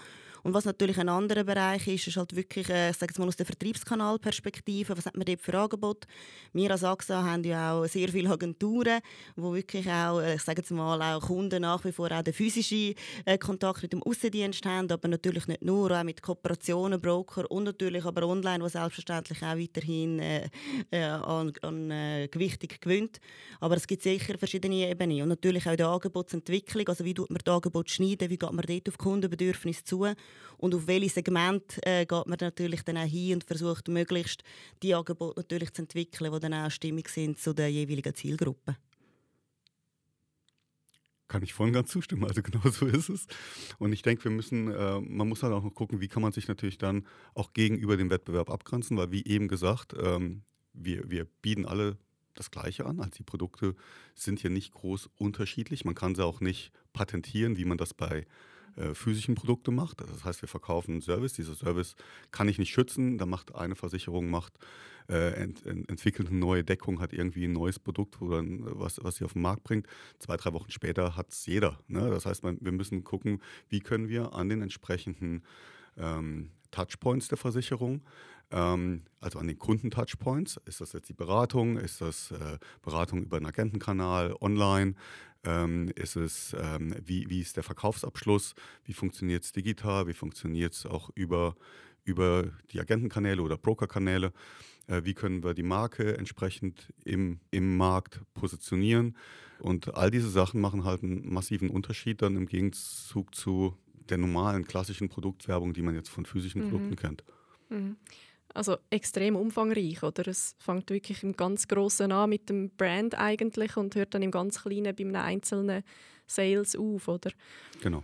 Und 0.47 0.53
was 0.53 0.63
natürlich 0.63 0.97
ein 0.97 1.09
anderer 1.09 1.43
Bereich 1.43 1.85
ist, 1.89 2.07
ist 2.07 2.15
halt 2.15 2.33
wirklich, 2.33 2.69
äh, 2.69 2.91
ich 2.91 2.95
sage 2.95 3.11
jetzt 3.11 3.19
mal 3.19 3.27
aus 3.27 3.35
der 3.35 3.45
Vertriebskanalperspektive, 3.45 4.97
was 4.97 5.05
hat 5.05 5.17
man 5.17 5.25
dort 5.25 5.41
für 5.41 5.59
Angebot? 5.59 6.07
Wir 6.53 6.71
als 6.71 6.85
AXA 6.85 7.21
haben 7.21 7.43
ja 7.43 7.73
auch 7.73 7.85
sehr 7.85 8.07
viele 8.07 8.29
Agenturen, 8.29 9.01
wo 9.35 9.53
wirklich 9.53 9.89
auch, 9.89 10.21
äh, 10.21 10.35
ich 10.35 10.41
sage 10.41 10.61
jetzt 10.61 10.71
mal, 10.71 11.01
auch 11.01 11.19
Kunden 11.19 11.63
nach 11.63 11.83
wie 11.83 11.91
vor 11.91 12.09
auch 12.13 12.21
den 12.21 12.33
physischen 12.33 12.93
äh, 13.25 13.37
Kontakt 13.37 13.83
mit 13.83 13.91
dem 13.91 14.01
Außendienst 14.01 14.65
haben, 14.65 14.89
aber 14.89 15.09
natürlich 15.09 15.47
nicht 15.47 15.65
nur, 15.65 15.91
auch 15.91 16.05
mit 16.05 16.21
Kooperationen, 16.21 17.01
Broker 17.01 17.51
und 17.51 17.65
natürlich 17.65 18.05
aber 18.05 18.25
online, 18.25 18.63
was 18.63 18.71
selbstverständlich 18.71 19.43
auch 19.43 19.57
weiterhin 19.57 20.19
äh, 20.19 20.49
an, 20.93 21.51
an 21.61 21.91
äh, 21.91 22.29
Gewichtung 22.31 22.69
gewinnt. 22.79 23.19
Aber 23.59 23.75
es 23.75 23.85
gibt 23.85 24.01
sicher 24.01 24.37
verschiedene 24.37 24.89
Ebenen 24.89 25.23
und 25.23 25.27
natürlich 25.27 25.67
auch 25.67 25.75
die 25.75 25.83
Angebotsentwicklung, 25.83 26.87
also 26.87 27.03
wie 27.03 27.13
tut 27.13 27.29
man 27.31 27.41
das 27.43 27.53
Angebot 27.53 27.89
schneiden, 27.89 28.29
wie 28.29 28.37
geht 28.37 28.53
man 28.53 28.65
dort 28.65 28.87
auf 28.87 28.97
Kundenbedürfnisse 28.97 29.83
zu 29.83 30.05
und 30.57 30.75
auf 30.75 30.87
welches 30.87 31.15
Segment 31.15 31.79
äh, 31.83 32.05
geht 32.05 32.27
man 32.27 32.37
natürlich 32.39 32.83
dann 32.83 32.97
auch 32.97 33.05
hin 33.05 33.35
und 33.35 33.43
versucht 33.43 33.87
möglichst 33.87 34.43
die 34.83 34.93
Angebote 34.93 35.39
natürlich 35.39 35.73
zu 35.73 35.83
entwickeln, 35.83 36.31
die 36.33 36.39
dann 36.39 36.53
auch 36.53 36.71
stimmig 36.71 37.09
sind 37.09 37.39
zu 37.39 37.53
der 37.53 37.71
jeweiligen 37.71 38.13
Zielgruppe. 38.15 38.77
Kann 41.27 41.43
ich 41.43 41.53
voll 41.53 41.67
und 41.67 41.73
ganz 41.73 41.89
zustimmen. 41.89 42.23
Also 42.23 42.41
genau 42.41 42.61
so 42.69 42.85
ist 42.85 43.09
es. 43.09 43.27
Und 43.79 43.91
ich 43.91 44.01
denke, 44.01 44.23
wir 44.23 44.31
müssen, 44.31 44.71
äh, 44.71 44.99
man 45.01 45.27
muss 45.27 45.43
halt 45.43 45.53
auch 45.53 45.63
noch 45.63 45.73
gucken, 45.73 45.99
wie 45.99 46.07
kann 46.07 46.21
man 46.21 46.31
sich 46.31 46.47
natürlich 46.47 46.77
dann 46.77 47.05
auch 47.33 47.53
gegenüber 47.53 47.97
dem 47.97 48.09
Wettbewerb 48.09 48.49
abgrenzen, 48.49 48.97
weil 48.97 49.11
wie 49.11 49.25
eben 49.25 49.47
gesagt, 49.47 49.93
ähm, 50.01 50.43
wir, 50.73 51.09
wir 51.09 51.25
bieten 51.25 51.65
alle 51.65 51.97
das 52.33 52.51
Gleiche 52.51 52.85
an. 52.85 52.99
Also 52.99 53.11
die 53.17 53.23
Produkte 53.23 53.75
sind 54.15 54.41
ja 54.41 54.49
nicht 54.49 54.73
groß 54.73 55.09
unterschiedlich. 55.17 55.83
Man 55.83 55.95
kann 55.95 56.15
sie 56.15 56.23
auch 56.23 56.39
nicht 56.39 56.71
patentieren, 56.93 57.57
wie 57.57 57.65
man 57.65 57.77
das 57.77 57.93
bei 57.93 58.25
äh, 58.77 58.93
physischen 58.93 59.35
Produkte 59.35 59.71
macht. 59.71 60.01
Das 60.01 60.23
heißt, 60.23 60.41
wir 60.41 60.49
verkaufen 60.49 60.91
einen 60.91 61.01
Service. 61.01 61.33
Dieser 61.33 61.55
Service 61.55 61.95
kann 62.31 62.47
ich 62.47 62.57
nicht 62.59 62.71
schützen. 62.71 63.17
Da 63.17 63.25
macht 63.25 63.55
eine 63.55 63.75
Versicherung 63.75 64.29
macht 64.29 64.53
äh, 65.09 65.33
ent, 65.33 65.65
ent, 65.65 65.89
entwickelt 65.89 66.29
eine 66.29 66.37
neue 66.37 66.63
Deckung, 66.63 66.99
hat 66.99 67.13
irgendwie 67.13 67.45
ein 67.45 67.53
neues 67.53 67.79
Produkt, 67.79 68.19
wo 68.21 68.29
dann, 68.29 68.61
was, 68.63 69.03
was 69.03 69.17
sie 69.17 69.25
auf 69.25 69.33
den 69.33 69.41
Markt 69.41 69.63
bringt. 69.63 69.87
Zwei, 70.19 70.37
drei 70.37 70.53
Wochen 70.53 70.71
später 70.71 71.15
hat 71.15 71.31
es 71.31 71.45
jeder. 71.45 71.79
Ne? 71.87 72.09
Das 72.09 72.25
heißt, 72.25 72.43
man, 72.43 72.57
wir 72.61 72.71
müssen 72.71 73.03
gucken, 73.03 73.41
wie 73.69 73.79
können 73.79 74.09
wir 74.09 74.33
an 74.33 74.49
den 74.49 74.61
entsprechenden 74.61 75.43
ähm, 75.97 76.51
Touchpoints 76.71 77.29
der 77.29 77.37
Versicherung 77.37 78.01
ähm, 78.51 79.01
also 79.19 79.39
an 79.39 79.47
den 79.47 79.57
Kunden-Touchpoints. 79.57 80.59
Ist 80.65 80.81
das 80.81 80.93
jetzt 80.93 81.09
die 81.09 81.13
Beratung? 81.13 81.77
Ist 81.77 82.01
das 82.01 82.31
äh, 82.31 82.57
Beratung 82.81 83.23
über 83.23 83.37
einen 83.37 83.45
Agentenkanal, 83.45 84.35
online? 84.39 84.95
Ähm, 85.47 85.89
ist 85.95 86.17
es, 86.17 86.53
ähm, 86.59 86.93
wie, 87.05 87.29
wie 87.29 87.39
ist 87.39 87.55
der 87.55 87.63
Verkaufsabschluss? 87.63 88.53
Wie 88.83 88.91
funktioniert 88.91 89.45
es 89.45 89.53
digital? 89.53 90.05
Wie 90.07 90.13
funktioniert 90.13 90.73
es 90.73 90.85
auch 90.85 91.09
über, 91.15 91.55
über 92.03 92.51
die 92.71 92.81
Agentenkanäle 92.81 93.41
oder 93.41 93.57
Brokerkanäle? 93.57 94.33
Äh, 94.87 95.05
wie 95.05 95.13
können 95.13 95.45
wir 95.45 95.53
die 95.53 95.63
Marke 95.63 96.17
entsprechend 96.17 96.91
im, 97.05 97.39
im 97.49 97.77
Markt 97.77 98.19
positionieren? 98.33 99.15
Und 99.59 99.95
all 99.95 100.11
diese 100.11 100.29
Sachen 100.29 100.59
machen 100.59 100.83
halt 100.83 101.01
einen 101.01 101.31
massiven 101.31 101.69
Unterschied 101.69 102.21
dann 102.21 102.35
im 102.35 102.47
Gegenzug 102.47 103.33
zu 103.33 103.77
der 104.09 104.17
normalen 104.17 104.67
klassischen 104.67 105.07
Produktwerbung, 105.07 105.73
die 105.73 105.81
man 105.81 105.95
jetzt 105.95 106.09
von 106.09 106.25
physischen 106.25 106.65
mhm. 106.65 106.69
Produkten 106.69 106.95
kennt. 106.97 107.23
Mhm. 107.69 107.95
Also 108.57 108.77
extrem 108.89 109.35
umfangreich, 109.35 110.01
oder? 110.01 110.27
Es 110.27 110.55
fängt 110.57 110.89
wirklich 110.89 111.21
im 111.21 111.37
ganz 111.37 111.67
Großen 111.67 112.11
an 112.11 112.27
mit 112.27 112.49
dem 112.49 112.71
Brand 112.71 113.13
eigentlich 113.13 113.77
und 113.77 113.93
hört 113.93 114.15
dann 114.15 114.23
im 114.23 114.31
ganz 114.31 114.63
Kleinen 114.63 114.95
bei 114.95 115.03
einem 115.03 115.15
einzelnen 115.15 115.83
Sales 116.25 116.75
auf, 116.75 117.07
oder? 117.07 117.29
Genau. 117.83 118.03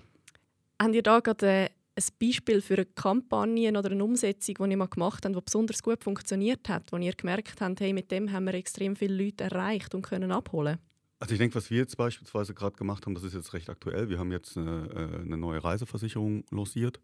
Habt 0.79 0.93
ihr 0.93 1.01
da 1.01 1.21
gerade 1.21 1.47
äh, 1.47 1.69
ein 1.95 2.03
Beispiel 2.21 2.61
für 2.61 2.75
eine 2.75 2.85
Kampagne 2.85 3.75
oder 3.75 3.89
eine 3.89 4.03
Umsetzung, 4.03 4.55
die 4.59 4.69
ihr 4.69 4.77
mal 4.77 4.85
gemacht 4.85 5.25
habt, 5.25 5.35
die 5.35 5.41
besonders 5.41 5.81
gut 5.81 6.03
funktioniert 6.03 6.69
hat, 6.69 6.91
wo 6.91 6.97
ihr 6.97 7.13
gemerkt 7.13 7.59
habt, 7.59 7.79
hey, 7.79 7.91
mit 7.91 8.11
dem 8.11 8.31
haben 8.31 8.45
wir 8.45 8.53
extrem 8.53 8.95
viele 8.95 9.23
Leute 9.23 9.45
erreicht 9.45 9.95
und 9.95 10.03
können 10.03 10.31
abholen? 10.31 10.77
Also 11.17 11.33
ich 11.33 11.39
denke, 11.39 11.55
was 11.55 11.71
wir 11.71 11.79
jetzt 11.79 11.97
beispielsweise 11.97 12.53
gerade 12.53 12.75
gemacht 12.75 13.07
haben, 13.07 13.15
das 13.15 13.23
ist 13.23 13.33
jetzt 13.33 13.53
recht 13.53 13.71
aktuell. 13.71 14.07
Wir 14.07 14.19
haben 14.19 14.31
jetzt 14.31 14.55
eine, 14.55 14.87
äh, 14.93 15.21
eine 15.21 15.37
neue 15.37 15.63
Reiseversicherung 15.63 16.43
lanciert. 16.51 16.99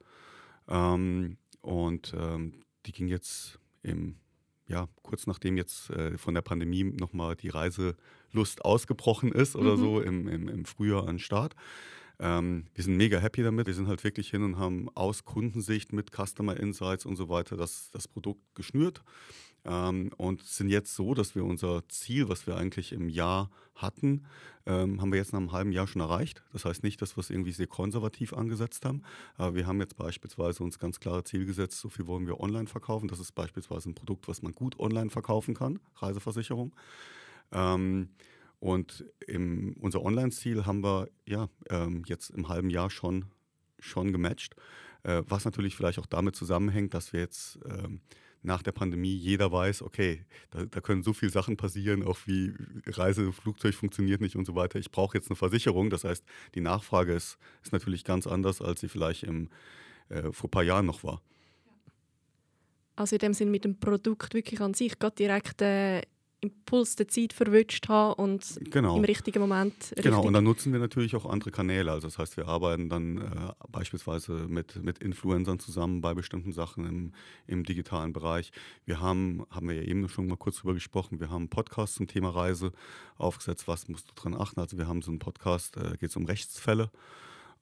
Ähm, 0.68 1.38
und 1.62 2.13
ähm, 2.15 2.53
die 2.86 2.91
ging 2.91 3.07
jetzt 3.07 3.59
im, 3.83 4.15
ja, 4.67 4.88
kurz 5.01 5.27
nachdem 5.27 5.57
jetzt 5.57 5.89
äh, 5.89 6.17
von 6.17 6.33
der 6.33 6.41
Pandemie 6.41 6.83
nochmal 6.83 7.36
die 7.36 7.50
Reiselust 7.50 8.63
ausgebrochen 8.63 9.31
ist 9.31 9.55
oder 9.55 9.75
mhm. 9.75 9.79
so 9.81 10.01
im, 10.01 10.27
im, 10.27 10.48
im 10.48 10.65
Frühjahr 10.65 11.01
an 11.01 11.15
den 11.15 11.19
Start. 11.19 11.55
Ähm, 12.19 12.65
wir 12.74 12.83
sind 12.83 12.98
mega 12.98 13.19
happy 13.19 13.43
damit. 13.43 13.67
Wir 13.67 13.74
sind 13.74 13.88
halt 13.88 14.03
wirklich 14.03 14.29
hin 14.29 14.43
und 14.43 14.57
haben 14.57 14.89
aus 14.95 15.24
Kundensicht 15.24 15.93
mit 15.93 16.12
Customer 16.12 16.57
Insights 16.57 17.05
und 17.05 17.15
so 17.15 17.29
weiter 17.29 17.55
das, 17.55 17.89
das 17.91 18.07
Produkt 18.07 18.41
geschnürt. 18.55 19.01
Ähm, 19.66 20.12
und 20.18 20.44
sind 20.44 20.70
jetzt 20.70 20.96
so, 20.96 21.13
dass 21.13 21.36
wir 21.36 21.44
unser 21.44 21.88
Ziel, 21.89 22.30
was 22.30 22.48
wir 22.48 22.56
eigentlich 22.56 22.92
im 22.92 23.10
Jahr 23.10 23.50
hatten, 23.75 24.25
ähm, 24.66 25.01
haben 25.01 25.12
wir 25.12 25.20
jetzt 25.20 25.34
nach 25.34 25.39
einem 25.39 25.51
halben 25.51 25.72
Jahr 25.72 25.88
schon 25.88 26.01
erreicht. 26.01 26.44
Das 26.54 26.66
heißt 26.66 26.84
nicht, 26.84 27.01
dass 27.01 27.18
wir 27.18 27.22
es 27.22 27.30
irgendwie 27.30 27.51
sehr 27.51 27.68
konservativ 27.68 28.34
angesetzt 28.34 28.86
haben. 28.86 29.04
Aber 29.36 29.56
wir 29.56 29.68
haben 29.68 29.80
jetzt 29.80 29.98
beispielsweise 29.98 30.63
uns 30.63 30.80
ganz 30.80 31.00
klare 31.00 31.24
Ziel 31.24 31.46
gesetzt, 31.46 31.80
so 31.80 31.89
viel 31.89 32.08
wollen 32.08 32.28
wir 32.28 32.39
online 32.39 32.68
verkaufen. 32.68 33.08
Das 33.08 33.20
ist 33.20 33.34
beispielsweise 33.34 33.89
ein 33.89 33.96
Produkt, 33.96 34.28
was 34.28 34.42
man 34.42 34.54
gut 34.54 34.80
online 34.80 35.10
verkaufen 35.10 35.54
kann, 35.56 35.80
Reiseversicherung. 35.96 36.75
Ähm, 37.51 38.10
und 38.60 39.06
im, 39.25 39.75
unser 39.80 40.04
Online-Ziel 40.04 40.66
haben 40.66 40.84
wir 40.84 41.08
ja 41.25 41.50
ähm, 41.70 42.04
jetzt 42.06 42.30
im 42.30 42.50
halben 42.50 42.70
Jahr 42.70 42.89
schon, 42.89 43.25
schon 43.80 44.12
gematcht. 44.12 44.56
Äh, 45.04 45.24
was 45.28 45.46
natürlich 45.46 45.75
vielleicht 45.75 46.00
auch 46.00 46.06
damit 46.06 46.36
zusammenhängt, 46.36 46.94
dass 46.94 47.13
wir 47.13 47.22
jetzt 47.22 47.60
ähm, 47.66 48.01
nach 48.41 48.63
der 48.63 48.72
Pandemie 48.72 49.13
jeder 49.13 49.51
weiß, 49.51 49.81
okay, 49.81 50.25
da, 50.51 50.65
da, 50.65 50.81
können 50.81 51.03
so 51.03 51.13
viele 51.13 51.31
Sachen 51.31 51.58
passieren, 51.58 52.03
auch 52.03 52.17
wie 52.25 52.53
Reise, 52.86 53.31
Flugzeug 53.31 53.75
funktioniert 53.75 54.22
nicht 54.22 54.36
und 54.36 54.46
so 54.46 54.55
weiter. 54.55 54.79
Ich 54.79 54.91
brauche 54.91 55.17
jetzt 55.17 55.29
eine 55.29 55.36
Versicherung. 55.36 55.89
Das 55.89 56.03
heißt, 56.03 56.24
die 56.55 56.62
Nachfrage 56.62 57.13
ist, 57.13 57.38
ist 57.63 57.74
natürlich 57.74 58.03
ganz 58.03 58.27
anders, 58.27 58.62
als 58.62 58.81
sie 58.81 58.88
vielleicht 58.88 59.24
im, 59.24 59.50
äh, 60.10 60.31
vor 60.31 60.48
ein 60.48 60.51
paar 60.51 60.63
Jahren 60.63 60.86
noch 60.86 61.03
war. 61.03 61.22
Also 62.96 63.15
in 63.15 63.19
dem 63.19 63.34
Sinn 63.34 63.51
mit 63.51 63.65
dem 63.65 63.79
Produkt 63.79 64.34
wirklich 64.34 64.60
an 64.62 64.74
sich 64.74 65.00
gerade 65.00 65.15
direkt 65.15 65.62
äh, 65.62 66.01
Impuls 66.41 66.96
der 66.96 67.08
Zeit 67.08 67.34
verwünscht 67.34 67.89
habe 67.89 68.15
und 68.22 68.60
genau. 68.72 68.96
im 68.96 69.03
richtigen 69.03 69.39
Moment. 69.39 69.74
Richtig 69.75 70.03
genau, 70.03 70.24
und 70.24 70.34
dann 70.34 70.43
nutzen 70.43 70.72
wir 70.72 70.79
natürlich 70.79 71.15
auch 71.15 71.25
andere 71.25 71.51
Kanäle. 71.51 71.91
Also 71.91 72.08
das 72.08 72.17
heißt, 72.17 72.38
wir 72.38 72.48
arbeiten 72.48 72.89
dann 72.89 73.17
äh, 73.17 73.53
beispielsweise 73.72 74.34
mit, 74.48 74.81
mit 74.84 75.00
Influencern 75.00 75.60
zusammen 75.60 76.01
bei 76.01 76.13
bestimmten 76.13 76.51
Sachen 76.51 76.86
im, 76.86 77.13
im 77.48 77.63
digitalen 77.63 78.13
Bereich. 78.13 78.51
Wir 78.86 79.00
haben, 79.00 79.46
haben 79.50 79.67
wir 79.67 79.75
ja 79.75 79.84
eben 79.84 80.08
schon 80.08 80.27
mal 80.27 80.38
kurz 80.38 80.58
drüber 80.58 80.74
gesprochen, 80.74 81.19
wir 81.19 81.29
haben 81.29 81.43
einen 81.43 81.50
Podcast 81.50 81.96
zum 81.96 82.08
Thema 82.08 82.29
Reise 82.29 82.72
aufgesetzt. 83.17 83.67
Was 83.67 83.88
musst 83.89 84.10
du 84.10 84.13
dran 84.15 84.34
achten? 84.34 84.60
Also 84.60 84.77
wir 84.77 84.88
haben 84.88 85.01
so 85.01 85.12
einen 85.12 85.19
Podcast, 85.19 85.77
äh, 85.77 85.98
geht 85.98 86.10
es 86.10 86.15
um 86.15 86.25
Rechtsfälle. 86.25 86.89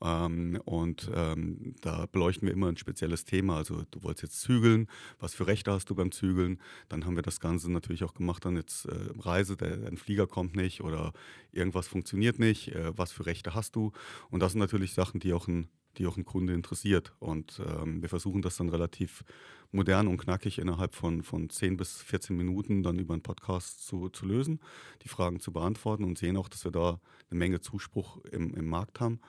Ähm, 0.02 0.60
und 0.66 1.10
ähm, 1.14 1.76
da 1.82 2.06
beleuchten 2.06 2.48
wir 2.48 2.54
immer 2.54 2.68
ein 2.68 2.78
spezielles 2.78 3.26
Thema. 3.26 3.58
Also 3.58 3.84
du 3.92 4.04
wolltest 4.04 4.24
jetzt 4.24 4.42
zügeln, 4.42 4.88
was 5.20 5.34
für 5.34 5.48
Rechte 5.48 5.72
hast 5.72 5.90
du 5.90 5.96
beim 5.96 6.12
Zügeln? 6.12 6.60
Dann 6.90 7.06
haben 7.06 7.16
wir 7.16 7.24
das 7.24 7.40
Ganze 7.40 7.72
natürlich 7.72 8.04
auch 8.04 8.14
gemacht, 8.14 8.46
dann 8.46 8.56
jetzt 8.56 8.86
äh, 8.86 8.96
Reise, 9.20 9.58
der, 9.58 9.88
ein 9.88 9.98
Flieger 9.98 10.28
kommt 10.28 10.56
nicht 10.56 10.82
oder 10.82 11.14
irgendwas 11.52 11.88
funktioniert 11.88 12.40
nicht, 12.40 12.70
äh, 12.70 12.98
was 12.98 13.12
für 13.12 13.26
Rechte 13.26 13.56
hast 13.56 13.76
du? 13.76 13.92
Und 14.30 14.42
das 14.42 14.52
sind 14.54 14.60
natürlich 14.60 14.94
Sachen, 14.94 15.20
die 15.20 15.34
auch 15.34 15.48
ein 15.48 15.70
die 15.98 16.06
auch 16.06 16.18
ein 16.18 16.26
Kunde 16.26 16.54
interessiert. 16.54 17.14
Und 17.20 17.62
ähm, 17.66 18.02
wir 18.02 18.10
versuchen 18.10 18.42
das 18.42 18.58
dann 18.58 18.70
relativ 18.70 19.24
modern 19.72 20.08
und 20.08 20.18
knackig 20.18 20.60
innerhalb 20.60 20.94
von, 20.94 21.24
von 21.24 21.50
10 21.50 21.78
bis 21.78 22.02
14 22.02 22.36
Minuten 22.38 22.84
dann 22.84 23.00
über 23.00 23.14
einen 23.14 23.24
Podcast 23.24 23.86
zu, 23.86 24.10
zu 24.10 24.26
lösen, 24.26 24.60
die 25.04 25.10
Fragen 25.10 25.40
zu 25.40 25.52
beantworten 25.52 26.04
und 26.04 26.18
sehen 26.18 26.38
auch, 26.38 26.50
dass 26.50 26.64
wir 26.64 26.72
da 26.72 27.00
eine 27.30 27.38
Menge 27.38 27.60
Zuspruch 27.60 28.18
im, 28.32 28.54
im 28.54 28.68
Markt 28.68 29.00
haben. 29.00 29.20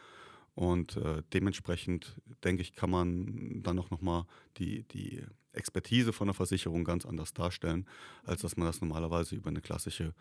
Und 0.59 0.97
äh, 0.97 1.23
dementsprechend, 1.33 2.17
denke 2.43 2.63
ich, 2.63 2.73
kann 2.73 2.91
man 2.91 3.63
dann 3.63 3.79
auch 3.79 3.91
nochmal 3.91 4.25
die, 4.57 4.83
die 4.89 5.23
Expertise 5.53 6.13
von 6.13 6.27
der 6.27 6.35
Versicherung 6.35 6.83
ganz 6.83 7.07
anders 7.07 7.33
darstellen, 7.33 7.87
als 8.25 8.43
dass 8.43 8.57
man 8.57 8.67
das 8.67 8.81
normalerweise 8.81 9.37
über 9.37 9.51
eine 9.51 9.61
klassische 9.61 10.15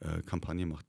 äh, 0.00 0.22
Kampagne 0.22 0.66
macht. 0.66 0.84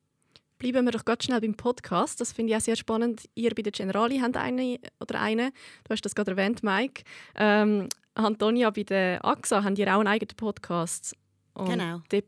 Bleiben 0.57 0.83
wir 0.83 0.91
doch 0.91 1.05
ganz 1.05 1.25
schnell 1.25 1.39
beim 1.41 1.53
Podcast. 1.53 2.19
Das 2.21 2.31
finde 2.31 2.53
ich 2.53 2.57
auch 2.57 2.61
sehr 2.61 2.75
spannend. 2.75 3.29
Ihr 3.35 3.53
bei 3.53 3.61
der 3.61 3.71
Generali 3.71 4.17
habt 4.17 4.35
eine 4.35 4.79
oder 4.99 5.21
eine, 5.21 5.51
du 5.83 5.91
hast 5.91 6.01
das 6.01 6.15
gerade 6.15 6.31
erwähnt, 6.31 6.63
Mike. 6.63 7.03
Ähm, 7.35 7.89
Antonia, 8.15 8.71
bei 8.71 8.81
der 8.81 9.23
AXA 9.23 9.63
habt 9.63 9.77
ihr 9.77 9.93
auch 9.93 9.99
einen 9.99 10.07
eigenen 10.07 10.35
Podcast. 10.35 11.15
Und 11.53 11.69
genau. 11.69 12.01
Dort 12.09 12.25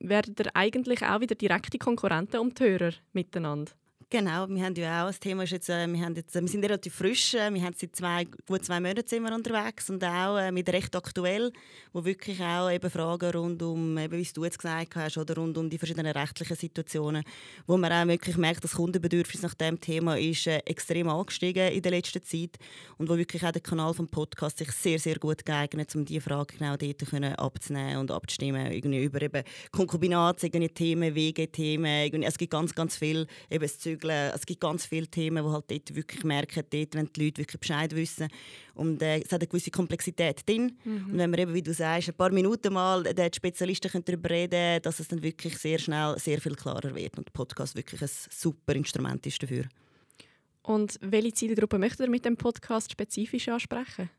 werdet 0.00 0.40
ihr 0.40 0.56
eigentlich 0.56 1.04
auch 1.04 1.20
wieder 1.20 1.36
direkte 1.36 1.78
Konkurrenten 1.78 2.40
um 2.40 2.52
die 2.52 2.64
Hörer 2.64 2.94
miteinander. 3.12 3.70
Genau, 4.12 4.48
wir 4.48 4.64
haben 4.64 4.74
ja 4.74 5.04
auch, 5.04 5.06
das 5.06 5.20
Thema 5.20 5.44
ist 5.44 5.52
jetzt, 5.52 5.68
äh, 5.68 5.86
wir, 5.86 6.04
haben 6.04 6.16
jetzt, 6.16 6.34
wir 6.34 6.48
sind 6.48 6.64
relativ 6.64 6.96
frisch, 6.96 7.32
äh, 7.34 7.54
wir 7.54 7.62
haben 7.62 7.76
seit 7.78 7.94
zwei, 7.94 8.24
gut 8.44 8.64
zwei 8.64 8.80
Monaten 8.80 9.06
sind 9.06 9.22
wir 9.22 9.32
unterwegs 9.32 9.88
und 9.88 10.02
auch 10.02 10.36
äh, 10.36 10.50
mit 10.50 10.68
recht 10.68 10.96
aktuell, 10.96 11.52
wo 11.92 12.04
wirklich 12.04 12.40
auch 12.42 12.68
eben 12.68 12.90
Fragen 12.90 13.30
rund 13.30 13.62
um, 13.62 13.96
eben, 13.98 14.18
wie 14.18 14.28
du 14.34 14.42
jetzt 14.42 14.58
gesagt 14.58 14.96
hast, 14.96 15.16
oder 15.16 15.36
rund 15.36 15.56
um 15.56 15.70
die 15.70 15.78
verschiedenen 15.78 16.10
rechtlichen 16.10 16.56
Situationen, 16.56 17.22
wo 17.68 17.76
man 17.76 17.92
auch 17.92 18.08
wirklich 18.08 18.36
merkt, 18.36 18.64
dass 18.64 18.72
Kundenbedürfnis 18.72 19.42
nach 19.42 19.54
dem 19.54 19.80
Thema 19.80 20.18
ist 20.18 20.48
äh, 20.48 20.58
extrem 20.66 21.08
angestiegen 21.08 21.68
in 21.68 21.80
der 21.80 21.92
letzten 21.92 22.24
Zeit 22.24 22.58
und 22.98 23.08
wo 23.08 23.16
wirklich 23.16 23.44
auch 23.44 23.52
der 23.52 23.62
Kanal 23.62 23.94
vom 23.94 24.08
Podcast 24.08 24.58
sich 24.58 24.72
sehr, 24.72 24.98
sehr 24.98 25.20
gut 25.20 25.46
geeignet, 25.46 25.94
um 25.94 26.04
diese 26.04 26.20
Fragen 26.20 26.56
genau 26.58 26.76
dort 26.76 27.38
abzunehmen 27.38 27.98
und 27.98 28.10
abzustimmen, 28.10 28.72
irgendwie 28.72 29.04
über 29.04 29.22
eben 29.22 29.44
Konkubinat, 29.70 30.40
Themen, 30.74 31.14
Wegethemen, 31.14 32.24
es 32.24 32.36
gibt 32.36 32.50
ganz, 32.50 32.74
ganz 32.74 32.96
viel 32.96 33.28
eben 33.48 33.62
das 33.62 33.78
zügeln. 34.00 34.32
Es 34.34 34.46
gibt 34.46 34.60
ganz 34.60 34.86
viele 34.86 35.06
Themen, 35.06 35.44
wo 35.44 35.52
halt 35.52 35.70
dort 35.70 35.94
wirklich 35.94 36.24
merken, 36.24 36.64
dort, 36.70 36.94
wenn 36.94 37.06
die 37.12 37.24
Leute 37.24 37.38
wirklich 37.38 37.60
Bescheid 37.60 37.94
wissen. 37.94 38.28
Und 38.74 39.02
äh, 39.02 39.18
es 39.18 39.32
hat 39.32 39.40
eine 39.40 39.46
gewisse 39.46 39.70
Komplexität 39.70 40.48
drin. 40.48 40.78
Mhm. 40.84 41.10
Und 41.10 41.18
wenn 41.18 41.30
wir 41.30 41.38
eben, 41.40 41.54
wie 41.54 41.62
du 41.62 41.74
sagst, 41.74 42.08
ein 42.08 42.14
paar 42.14 42.30
Minuten 42.30 42.72
mal 42.72 43.02
die 43.02 43.30
Spezialisten 43.34 44.02
darüber 44.04 44.30
reden 44.30 44.50
können, 44.50 44.82
dass 44.82 45.00
es 45.00 45.08
dann 45.08 45.22
wirklich 45.22 45.58
sehr 45.58 45.78
schnell 45.78 46.18
sehr 46.18 46.40
viel 46.40 46.54
klarer 46.54 46.94
wird 46.94 47.18
und 47.18 47.26
der 47.26 47.32
Podcast 47.32 47.76
wirklich 47.76 48.00
ein 48.02 48.10
super 48.30 48.74
Instrument 48.74 49.24
ist 49.26 49.42
dafür. 49.42 49.64
Und 50.62 50.98
welche 51.00 51.32
Zielgruppe 51.32 51.78
möchtet 51.78 52.00
ihr 52.00 52.10
mit 52.10 52.24
dem 52.24 52.36
Podcast 52.36 52.92
spezifisch 52.92 53.48
ansprechen? 53.48 54.10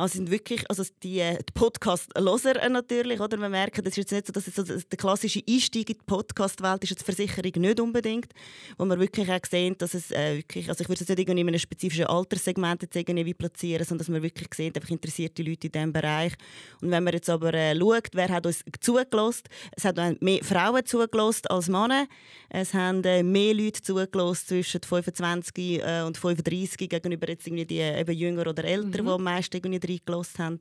Also 0.00 0.16
sind 0.16 0.30
wirklich, 0.30 0.64
also 0.70 0.82
die, 1.02 1.18
äh, 1.18 1.36
die 1.36 1.52
Podcast-Loser 1.52 2.66
natürlich, 2.70 3.20
oder? 3.20 3.36
Wir 3.38 3.50
merken, 3.50 3.84
das 3.84 3.98
ist 3.98 4.10
jetzt 4.10 4.12
nicht 4.12 4.26
so, 4.28 4.32
dass 4.32 4.46
so 4.46 4.62
der 4.62 4.96
klassische 4.98 5.42
Einstieg 5.46 5.90
in 5.90 5.98
die 5.98 6.04
Podcast-Welt 6.06 6.82
ist 6.84 6.90
jetzt 6.90 7.02
Versicherung 7.02 7.52
nicht 7.54 7.78
unbedingt, 7.78 8.32
wo 8.78 8.86
wir 8.86 8.98
wirklich 8.98 9.30
auch 9.30 9.40
sehen, 9.48 9.76
dass 9.76 9.92
es 9.92 10.10
äh, 10.10 10.38
wirklich, 10.38 10.70
also 10.70 10.80
ich 10.80 10.88
würde 10.88 11.02
es 11.02 11.08
nicht 11.08 11.18
irgendwie 11.18 11.40
in 11.42 11.48
einem 11.48 11.58
spezifischen 11.58 12.06
Alterssegment 12.06 12.80
jetzt 12.80 12.96
irgendwie 12.96 13.34
platzieren, 13.34 13.84
sondern 13.84 14.06
dass 14.06 14.14
wir 14.14 14.22
wirklich 14.22 14.48
sehen, 14.54 14.72
einfach 14.74 14.88
interessierte 14.88 15.42
Leute 15.42 15.66
in 15.66 15.72
diesem 15.72 15.92
Bereich. 15.92 16.32
Und 16.80 16.90
wenn 16.90 17.04
man 17.04 17.12
jetzt 17.12 17.28
aber 17.28 17.52
äh, 17.52 17.78
schaut, 17.78 18.08
wer 18.14 18.30
hat 18.30 18.46
uns 18.46 18.64
zugelassen, 18.80 19.44
es 19.76 19.84
hat 19.84 19.98
mehr 20.22 20.42
Frauen 20.42 20.86
zugelassen 20.86 21.48
als 21.48 21.68
Männer, 21.68 22.06
es 22.48 22.72
haben 22.72 23.04
äh, 23.04 23.22
mehr 23.22 23.52
Leute 23.52 23.82
zugelassen 23.82 24.46
zwischen 24.46 24.82
25 24.82 25.82
äh, 25.82 26.02
und 26.06 26.16
35 26.16 26.88
gegenüber 26.88 27.28
jetzt 27.28 27.46
irgendwie 27.46 27.66
die 27.66 27.80
äh, 27.80 28.00
eben 28.00 28.16
jünger 28.16 28.46
oder 28.46 28.64
älter, 28.64 29.02
mhm. 29.02 29.06
die 29.06 29.12
am 29.12 29.22
meisten 29.22 29.56
irgendwie 29.56 29.89
reingelassen 29.90 30.44
haben. 30.44 30.58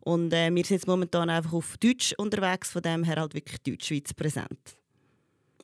Und 0.00 0.32
äh, 0.32 0.54
wir 0.54 0.64
sind 0.64 0.76
jetzt 0.76 0.86
momentan 0.86 1.30
einfach 1.30 1.52
auf 1.52 1.76
Deutsch 1.78 2.14
unterwegs, 2.18 2.70
von 2.70 2.82
dem 2.82 3.04
her 3.04 3.16
halt 3.16 3.34
wirklich 3.34 3.60
Deutschschweiz 3.62 4.12
präsent. 4.14 4.76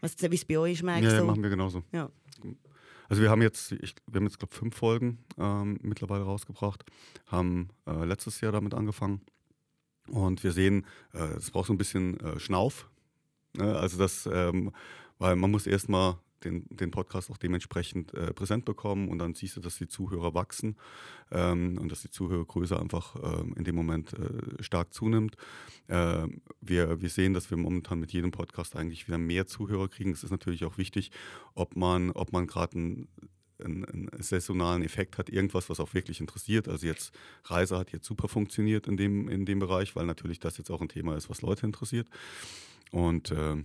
Was 0.00 0.14
wie 0.20 0.34
es 0.34 0.44
bei 0.44 0.58
euch 0.58 0.74
ist, 0.74 0.82
Mike? 0.82 1.04
Ja, 1.04 1.18
so? 1.18 1.24
machen 1.24 1.42
wir 1.42 1.50
genauso. 1.50 1.82
Ja. 1.92 2.08
Also 3.08 3.22
wir 3.22 3.30
haben 3.30 3.42
jetzt, 3.42 3.72
ich, 3.72 3.94
wir 4.06 4.20
haben 4.20 4.26
jetzt 4.26 4.38
glaube 4.38 4.54
fünf 4.54 4.76
Folgen 4.76 5.18
ähm, 5.38 5.78
mittlerweile 5.82 6.24
rausgebracht, 6.24 6.84
haben 7.26 7.70
äh, 7.86 8.04
letztes 8.04 8.40
Jahr 8.42 8.52
damit 8.52 8.74
angefangen 8.74 9.22
und 10.10 10.44
wir 10.44 10.52
sehen, 10.52 10.86
äh, 11.14 11.36
es 11.36 11.50
braucht 11.50 11.68
so 11.68 11.72
ein 11.72 11.78
bisschen 11.78 12.20
äh, 12.20 12.38
Schnauf. 12.38 12.88
Ne? 13.56 13.76
Also 13.76 13.98
das, 13.98 14.28
ähm, 14.30 14.72
weil 15.18 15.36
man 15.36 15.50
muss 15.50 15.66
erstmal 15.66 16.18
den, 16.44 16.64
den 16.70 16.90
Podcast 16.90 17.30
auch 17.30 17.36
dementsprechend 17.36 18.14
äh, 18.14 18.32
präsent 18.32 18.64
bekommen 18.64 19.08
und 19.08 19.18
dann 19.18 19.34
siehst 19.34 19.56
du, 19.56 19.60
dass 19.60 19.78
die 19.78 19.88
Zuhörer 19.88 20.34
wachsen 20.34 20.76
ähm, 21.30 21.78
und 21.78 21.90
dass 21.90 22.02
die 22.02 22.10
Zuhörergröße 22.10 22.78
einfach 22.78 23.16
äh, 23.16 23.40
in 23.56 23.64
dem 23.64 23.74
Moment 23.74 24.12
äh, 24.14 24.62
stark 24.62 24.92
zunimmt. 24.92 25.36
Ähm, 25.88 26.42
wir, 26.60 27.00
wir 27.00 27.10
sehen, 27.10 27.34
dass 27.34 27.50
wir 27.50 27.56
momentan 27.56 28.00
mit 28.00 28.12
jedem 28.12 28.30
Podcast 28.30 28.76
eigentlich 28.76 29.06
wieder 29.08 29.18
mehr 29.18 29.46
Zuhörer 29.46 29.88
kriegen. 29.88 30.12
Es 30.12 30.24
ist 30.24 30.30
natürlich 30.30 30.64
auch 30.64 30.78
wichtig, 30.78 31.10
ob 31.54 31.76
man, 31.76 32.10
ob 32.10 32.32
man 32.32 32.46
gerade 32.46 32.76
einen 32.76 33.08
einen, 33.60 33.84
einen, 33.84 34.22
saisonalen 34.22 34.82
Effekt 34.82 35.18
hat, 35.18 35.28
irgendwas, 35.28 35.68
was 35.68 35.80
auch 35.80 35.94
wirklich 35.94 36.20
interessiert. 36.20 36.68
Also 36.68 36.86
jetzt 36.86 37.12
Reise 37.44 37.76
hat 37.76 37.90
jetzt 37.90 38.06
super 38.06 38.28
funktioniert 38.28 38.86
in 38.86 38.96
dem, 38.96 39.28
in 39.28 39.46
dem 39.46 39.58
Bereich, 39.58 39.96
weil 39.96 40.06
natürlich 40.06 40.38
das 40.38 40.58
jetzt 40.58 40.70
auch 40.70 40.80
ein 40.80 40.88
Thema 40.88 41.16
ist, 41.16 41.28
was 41.28 41.42
Leute 41.42 41.66
interessiert. 41.66 42.06
Und 42.90 43.30
äh, 43.32 43.56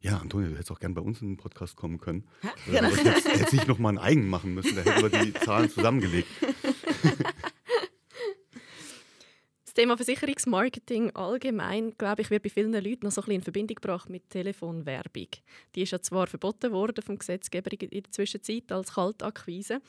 ja, 0.00 0.16
Antonio, 0.18 0.48
du 0.48 0.54
hättest 0.54 0.70
auch 0.70 0.80
gern 0.80 0.94
bei 0.94 1.02
uns 1.02 1.20
in 1.20 1.28
den 1.28 1.36
Podcast 1.36 1.76
kommen 1.76 1.98
können. 1.98 2.26
Genau. 2.66 2.88
Du 2.88 2.96
hättest, 2.96 3.28
hättest 3.28 3.52
nicht 3.52 3.68
nochmal 3.68 3.90
einen 3.90 3.98
eigen 3.98 4.28
machen 4.28 4.54
müssen, 4.54 4.74
da 4.74 4.82
hätten 4.82 5.02
wir 5.02 5.24
die 5.24 5.32
Zahlen 5.44 5.68
zusammengelegt. 5.68 6.28
Das 9.64 9.74
Thema 9.74 9.96
Versicherungsmarketing 9.96 11.10
allgemein, 11.14 11.92
glaube 11.96 12.22
ich, 12.22 12.30
wird 12.30 12.42
bei 12.42 12.48
vielen 12.48 12.72
Leuten 12.72 13.04
noch 13.06 13.12
so 13.12 13.20
ein 13.20 13.26
bisschen 13.26 13.34
in 13.36 13.42
Verbindung 13.42 13.74
gebracht 13.76 14.10
mit 14.10 14.28
Telefonwerbung. 14.28 15.28
Die 15.74 15.82
ist 15.82 15.92
ja 15.92 16.00
zwar 16.00 16.26
verboten 16.26 16.72
worden 16.72 17.04
vom 17.04 17.18
Gesetzgeber 17.18 17.70
in 17.80 18.02
der 18.02 18.10
Zwischenzeit 18.10 18.72
als 18.72 18.94
Kaltakquise, 18.94 19.80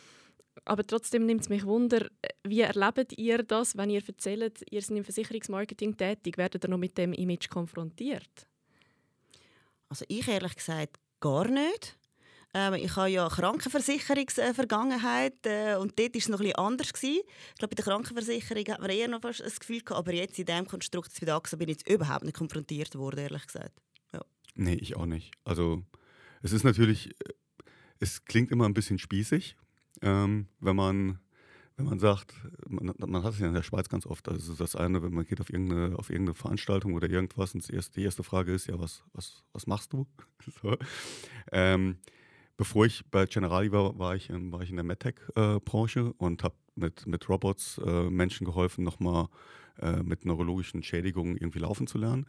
aber 0.66 0.86
trotzdem 0.86 1.26
nimmt 1.26 1.42
es 1.42 1.50
mich 1.50 1.66
wunder, 1.66 2.08
wie 2.44 2.62
erlebt 2.62 3.18
ihr 3.18 3.44
das, 3.44 3.76
wenn 3.78 3.90
ihr 3.90 4.04
erzählt, 4.06 4.64
ihr 4.70 4.82
seid 4.82 4.98
im 4.98 5.04
Versicherungsmarketing 5.04 5.98
tätig, 5.98 6.38
werdet 6.38 6.66
ihr 6.66 6.70
noch 6.70 6.78
mit 6.78 6.98
dem 6.98 7.14
Image 7.14 7.50
konfrontiert? 7.50 8.51
Also 9.92 10.06
ich 10.08 10.28
ehrlich 10.30 10.56
gesagt 10.56 10.98
gar 11.20 11.50
nicht. 11.50 12.00
Ähm, 12.54 12.76
ich 12.76 12.96
habe 12.96 13.10
ja 13.10 13.28
Krankenversicherungsvergangenheit 13.28 15.46
äh, 15.46 15.76
und 15.76 16.00
dort 16.00 16.14
war 16.14 16.18
es 16.18 16.30
noch 16.30 16.40
bisschen 16.40 16.56
anders. 16.56 16.94
Gewesen. 16.94 17.24
Ich 17.50 17.56
glaube, 17.60 17.76
bei 17.76 17.78
der 17.84 17.84
Krankenversicherung 17.84 18.64
hat 18.70 18.80
man 18.80 18.90
eher 18.90 19.10
noch 19.10 19.22
fast 19.22 19.42
das 19.42 19.60
Gefühl 19.60 19.82
gehabt, 19.82 20.00
aber 20.00 20.14
jetzt 20.14 20.40
in 20.40 20.46
diesem 20.46 20.66
Konstrukt 20.66 21.12
bei 21.20 21.26
der 21.26 21.36
AXA 21.36 21.58
bin 21.58 21.68
ich 21.68 21.80
jetzt 21.80 21.90
überhaupt 21.90 22.24
nicht 22.24 22.38
konfrontiert 22.38 22.96
worden, 22.96 23.20
ehrlich 23.20 23.46
gesagt. 23.46 23.74
Ja. 24.14 24.22
Nee, 24.56 24.76
ich 24.76 24.96
auch 24.96 25.06
nicht. 25.06 25.34
Also 25.44 25.84
es 26.42 26.54
ist 26.54 26.64
natürlich, 26.64 27.10
äh, 27.10 27.34
es 28.00 28.24
klingt 28.24 28.50
immer 28.50 28.70
ein 28.70 28.74
bisschen 28.74 28.98
spießig, 28.98 29.58
ähm, 30.02 30.48
wenn 30.62 30.78
man 30.78 31.20
wenn 31.78 31.86
man 31.86 32.00
sagt, 32.00 32.34
man, 32.68 32.94
man, 32.98 33.24
hat 33.24 33.34
es 33.34 33.40
ja 33.40 33.48
in 33.48 33.54
der 33.54 33.64
Schweiz 33.64 33.90
ganz 33.90 34.06
oft, 34.06 34.28
also 34.30 34.54
das 34.54 34.76
eine, 34.76 35.02
wenn 35.02 35.14
man 35.14 35.26
geht 35.26 35.42
auf 35.42 35.52
irgendeine, 35.52 35.98
auf 35.98 36.10
irgendeine 36.10 36.36
Veranstaltung 36.36 36.94
oder 36.94 37.10
irgendwas 37.10 37.54
und 37.56 37.68
erste, 37.70 38.00
die 38.00 38.04
erste 38.04 38.24
Frage 38.24 38.54
ist, 38.54 38.68
ja, 38.68 38.80
was, 38.80 39.04
was, 39.14 39.44
was 39.54 39.68
machst 39.68 39.94
du? 39.94 40.08
so. 40.62 40.78
ähm, 41.52 41.98
bevor 42.58 42.86
ich 42.86 43.04
bei 43.10 43.26
Generali 43.26 43.72
war, 43.72 43.98
war 43.98 44.16
ich 44.16 44.30
in, 44.30 44.52
war 44.52 44.62
ich 44.62 44.70
in 44.70 44.76
der 44.76 44.86
MedTech-Branche 44.86 46.00
äh, 46.00 46.14
und 46.18 46.44
habe 46.44 46.56
mit, 46.76 47.06
mit 47.08 47.28
Robots 47.30 47.80
äh, 47.86 48.10
Menschen 48.10 48.46
geholfen, 48.46 48.84
nochmal 48.84 49.28
äh, 49.82 50.04
mit 50.04 50.26
neurologischen 50.26 50.84
Schädigungen 50.84 51.38
irgendwie 51.38 51.60
laufen 51.60 51.88
zu 51.88 51.98
lernen. 51.98 52.26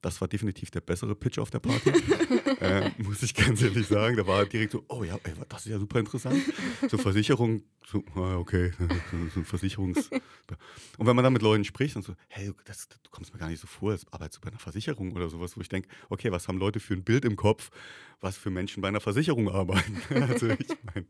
Das 0.00 0.20
war 0.20 0.28
definitiv 0.28 0.70
der 0.70 0.80
bessere 0.80 1.14
Pitch 1.14 1.38
auf 1.38 1.50
der 1.50 1.60
Party, 1.60 1.90
äh, 2.60 2.90
muss 2.98 3.22
ich 3.22 3.34
ganz 3.34 3.62
ehrlich 3.62 3.86
sagen. 3.86 4.16
Da 4.16 4.26
war 4.26 4.44
direkt 4.46 4.72
so, 4.72 4.84
oh 4.88 5.04
ja, 5.04 5.18
ey, 5.22 5.32
das 5.48 5.66
ist 5.66 5.72
ja 5.72 5.78
super 5.78 6.00
interessant. 6.00 6.40
So 6.88 6.98
Versicherung, 6.98 7.62
so, 7.86 8.02
ah, 8.14 8.36
okay, 8.36 8.72
so 9.34 9.42
Versicherungs... 9.42 10.10
Und 10.98 11.06
wenn 11.06 11.16
man 11.16 11.24
dann 11.24 11.32
mit 11.32 11.42
Leuten 11.42 11.64
spricht 11.64 11.96
und 11.96 12.02
so, 12.02 12.14
hey, 12.28 12.52
das, 12.64 12.88
du 12.88 13.10
kommst 13.10 13.32
mir 13.32 13.40
gar 13.40 13.48
nicht 13.48 13.60
so 13.60 13.66
vor, 13.66 13.92
als 13.92 14.10
arbeitest 14.12 14.38
du 14.38 14.40
bei 14.42 14.50
einer 14.50 14.58
Versicherung 14.58 15.12
oder 15.12 15.28
sowas, 15.28 15.56
wo 15.56 15.60
ich 15.60 15.68
denke, 15.68 15.88
okay, 16.08 16.30
was 16.30 16.48
haben 16.48 16.58
Leute 16.58 16.80
für 16.80 16.94
ein 16.94 17.04
Bild 17.04 17.24
im 17.24 17.36
Kopf, 17.36 17.70
was 18.20 18.36
für 18.36 18.50
Menschen 18.50 18.80
bei 18.82 18.88
einer 18.88 19.00
Versicherung 19.00 19.50
arbeiten? 19.50 20.00
also 20.22 20.48
ich 20.48 20.68
meine, 20.94 21.06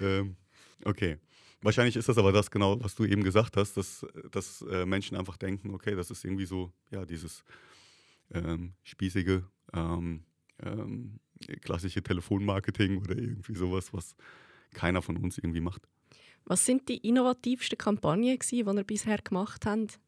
ähm, 0.00 0.36
okay. 0.84 1.18
Wahrscheinlich 1.66 1.96
ist 1.96 2.08
das 2.08 2.16
aber 2.16 2.30
das 2.30 2.48
genau, 2.48 2.80
was 2.80 2.94
du 2.94 3.04
eben 3.04 3.24
gesagt 3.24 3.56
hast, 3.56 3.76
dass, 3.76 4.06
dass 4.30 4.62
äh, 4.70 4.86
Menschen 4.86 5.16
einfach 5.16 5.36
denken, 5.36 5.74
okay, 5.74 5.96
das 5.96 6.12
ist 6.12 6.24
irgendwie 6.24 6.46
so, 6.46 6.70
ja, 6.92 7.04
dieses 7.04 7.42
ähm, 8.32 8.74
spießige, 8.84 9.42
ähm, 9.72 10.22
ähm, 10.62 11.18
klassische 11.62 12.04
Telefonmarketing 12.04 12.98
oder 12.98 13.18
irgendwie 13.18 13.56
sowas, 13.56 13.92
was 13.92 14.14
keiner 14.74 15.02
von 15.02 15.16
uns 15.16 15.38
irgendwie 15.38 15.58
macht. 15.60 15.82
Was 16.44 16.64
sind 16.64 16.88
die 16.88 16.98
innovativsten 16.98 17.76
Kampagnen, 17.76 18.38
die 18.38 18.58
ihr 18.58 18.84
bisher 18.84 19.18
gemacht 19.18 19.66
habt? 19.66 19.98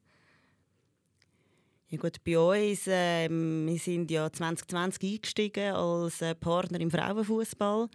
Ja 1.88 1.98
gut, 1.98 2.22
bei 2.22 2.38
uns, 2.38 2.86
äh, 2.86 3.28
wir 3.28 3.78
sind 3.78 4.12
ja 4.12 4.30
2020 4.30 5.14
eingestiegen 5.14 5.74
als 5.74 6.22
äh, 6.22 6.36
Partner 6.36 6.78
im 6.78 6.92
Frauenfußball 6.92 7.88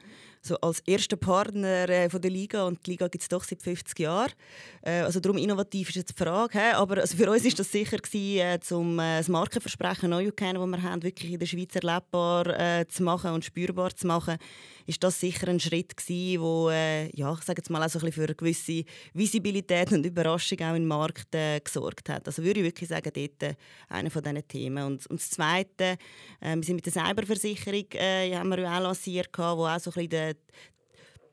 so 0.46 0.58
als 0.58 0.82
erster 0.82 1.16
Partner 1.16 1.88
äh, 1.88 2.10
von 2.10 2.22
der 2.22 2.30
Liga 2.30 2.66
und 2.66 2.86
die 2.86 2.92
Liga 2.92 3.08
gibt 3.08 3.22
es 3.22 3.30
doch 3.30 3.44
seit 3.44 3.62
50 3.62 3.98
Jahren. 4.00 4.34
Äh, 4.82 5.00
also 5.00 5.22
darum 5.22 5.38
innovativ 5.38 5.90
ist 5.90 5.96
jetzt 5.96 6.20
die 6.20 6.24
Frage. 6.24 6.60
He? 6.60 6.74
Aber 6.74 6.98
also 6.98 7.16
für 7.16 7.32
uns 7.32 7.46
ist 7.46 7.60
das 7.60 7.72
sicher 7.72 7.98
gewesen, 7.98 8.40
äh, 8.40 8.60
zum 8.60 9.00
äh, 9.00 9.20
das 9.20 9.30
Markenversprechen 9.30 10.10
neu 10.10 10.32
kennen, 10.32 10.60
das 10.60 10.82
wir 10.82 10.90
haben, 10.90 11.04
wirklich 11.04 11.32
in 11.32 11.40
der 11.40 11.46
Schweiz 11.46 11.74
erlebbar 11.76 12.48
äh, 12.60 12.86
zu 12.88 13.04
machen 13.04 13.32
und 13.32 13.46
spürbar 13.46 13.96
zu 13.96 14.06
machen, 14.06 14.38
ist 14.86 15.02
das 15.02 15.18
sicher 15.18 15.48
ein 15.48 15.62
Schritt 15.62 15.96
gewesen, 15.96 16.42
wo 16.42 16.70
äh, 16.70 17.10
ja, 17.16 17.34
ich 17.34 17.46
sage 17.46 17.60
jetzt 17.60 17.70
mal 17.70 17.82
auch 17.82 17.90
so 17.90 18.00
ein 18.00 18.12
für 18.12 18.26
eine 18.26 18.36
gewisse 18.36 18.84
Visibilität 19.14 19.94
und 19.94 20.06
Überraschung 20.06 20.60
auch 20.60 20.76
im 20.76 20.86
Markt 20.86 21.34
äh, 21.36 21.62
gesorgt 21.62 22.10
hat. 22.10 22.28
Also 22.28 22.44
würde 22.44 22.60
ich 22.60 22.66
wirklich 22.66 22.90
sagen, 22.90 23.12
dort 23.14 23.44
äh, 23.44 23.56
einer 23.88 24.12
von 24.12 24.22
diesen 24.22 24.46
Themen. 24.46 24.84
Und, 24.84 25.08
und 25.08 25.22
das 25.22 25.30
Zweite, 25.30 25.98
wir 26.42 26.64
sind 26.64 26.76
mit 26.76 26.86
der 26.86 26.94
Cyberversicherung 26.94 27.86
äh, 27.94 28.36
haben 28.36 28.50
wir 28.50 28.70
auch 28.70 28.82
lanciert, 28.82 29.30
wo 29.38 29.66
auch 29.66 29.80
so 29.80 29.92
ein 29.92 30.08
bisschen 30.08 30.33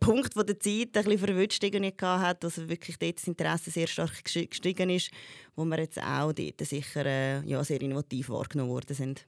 Punkt 0.01 0.35
wo 0.35 0.43
der 0.43 0.59
Zeit 0.59 0.97
ein 0.97 1.05
bisschen 1.05 1.19
verwünscht 1.19 1.63
hat, 2.03 2.43
dass 2.43 2.69
wirklich 2.69 2.99
dort 2.99 3.19
das 3.19 3.27
Interesse 3.27 3.71
sehr 3.71 3.87
stark 3.87 4.25
gestiegen 4.25 4.89
ist, 4.89 5.11
wo 5.55 5.65
wir 5.67 5.79
jetzt 5.79 6.03
auch 6.03 6.33
dort 6.33 6.61
sicher 6.63 7.05
äh, 7.05 7.41
ja, 7.47 7.63
sehr 7.63 7.83
innovativ 7.83 8.31
wahrgenommen 8.31 8.71
worden 8.71 8.97
sind. 8.97 9.27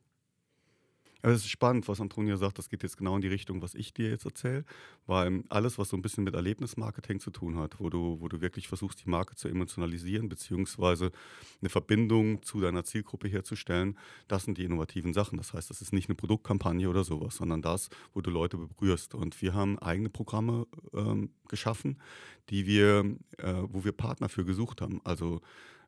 Es 1.25 1.45
ist 1.45 1.51
spannend, 1.51 1.87
was 1.87 2.01
Antonia 2.01 2.37
sagt. 2.37 2.59
Das 2.59 2.69
geht 2.69 2.83
jetzt 2.83 2.97
genau 2.97 3.15
in 3.15 3.23
die 3.23 3.29
Richtung, 3.29 3.63
was 3.63 3.77
ich 3.77 3.95
dir 3.95 4.11
jetzt 4.11 4.25
erzähle. 4.25 4.65
Weil 5.07 5.45
alles, 5.51 5.79
was 5.79 5.89
so 5.89 5.97
ein 5.97 6.03
bisschen 6.03 6.25
mit 6.25 6.35
Erlebnismarketing 6.35 7.21
zu 7.21 7.31
tun 7.31 7.57
hat, 7.59 7.79
wo 7.79 7.91
du, 7.91 8.21
wo 8.21 8.27
du 8.27 8.41
wirklich 8.41 8.67
versuchst, 8.67 9.05
die 9.05 9.09
Marke 9.09 9.37
zu 9.37 9.47
emotionalisieren, 9.47 10.29
beziehungsweise 10.29 11.13
eine 11.61 11.71
Verbindung 11.71 12.43
zu 12.43 12.61
deiner 12.61 12.83
Zielgruppe 12.85 13.29
herzustellen, 13.29 13.97
das 14.27 14.45
sind 14.45 14.59
die 14.59 14.65
innovativen 14.65 15.15
Sachen. 15.15 15.39
Das 15.39 15.55
heißt, 15.55 15.71
das 15.71 15.81
ist 15.81 15.93
nicht 15.93 16.09
eine 16.09 16.17
Produktkampagne 16.17 16.91
oder 16.91 17.05
sowas, 17.05 17.37
sondern 17.37 17.63
das, 17.63 17.89
wo 18.15 18.21
du 18.21 18.31
Leute 18.31 18.59
berührst. 18.59 19.15
Und 19.15 19.41
wir 19.41 19.55
haben 19.55 19.79
eigene 19.79 20.11
Programme 20.11 20.67
ähm, 20.93 21.31
geschaffen, 21.49 21.99
die 22.51 22.67
wir, 22.67 23.05
äh, 23.39 23.55
wo 23.69 23.85
wir 23.85 23.93
Partner 23.93 24.29
für 24.29 24.45
gesucht 24.45 24.81
haben. 24.81 25.01
Also 25.05 25.41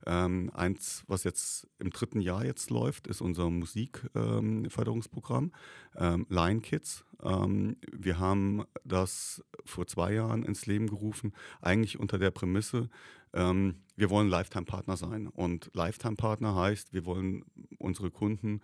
ähm, 0.07 0.51
eins, 0.55 1.05
was 1.07 1.25
jetzt 1.25 1.69
im 1.79 1.91
dritten 1.91 2.21
Jahr 2.21 2.45
jetzt 2.45 2.71
läuft, 2.71 3.07
ist 3.07 3.21
unser 3.21 3.51
Musikförderungsprogramm 3.51 5.53
ähm, 5.97 6.27
Lion 6.29 6.63
Kids. 6.63 7.05
Ähm, 7.23 7.77
wir 7.93 8.19
haben 8.19 8.65
das 8.85 9.45
vor 9.65 9.87
zwei 9.87 10.15
Jahren 10.15 10.45
ins 10.45 10.67
Leben 10.67 10.89
gerufen, 10.89 11.33
eigentlich 11.61 11.99
unter 11.99 12.19
der 12.19 12.31
Prämisse, 12.31 12.89
ähm, 13.35 13.83
wir 13.97 14.11
wollen 14.11 14.29
Lifetime-Partner 14.29 14.97
sein. 14.97 15.27
Und 15.27 15.71
Lifetime-Partner 15.75 16.55
heißt, 16.55 16.93
wir 16.93 17.05
wollen 17.05 17.45
unsere 17.79 18.11
Kunden 18.11 18.61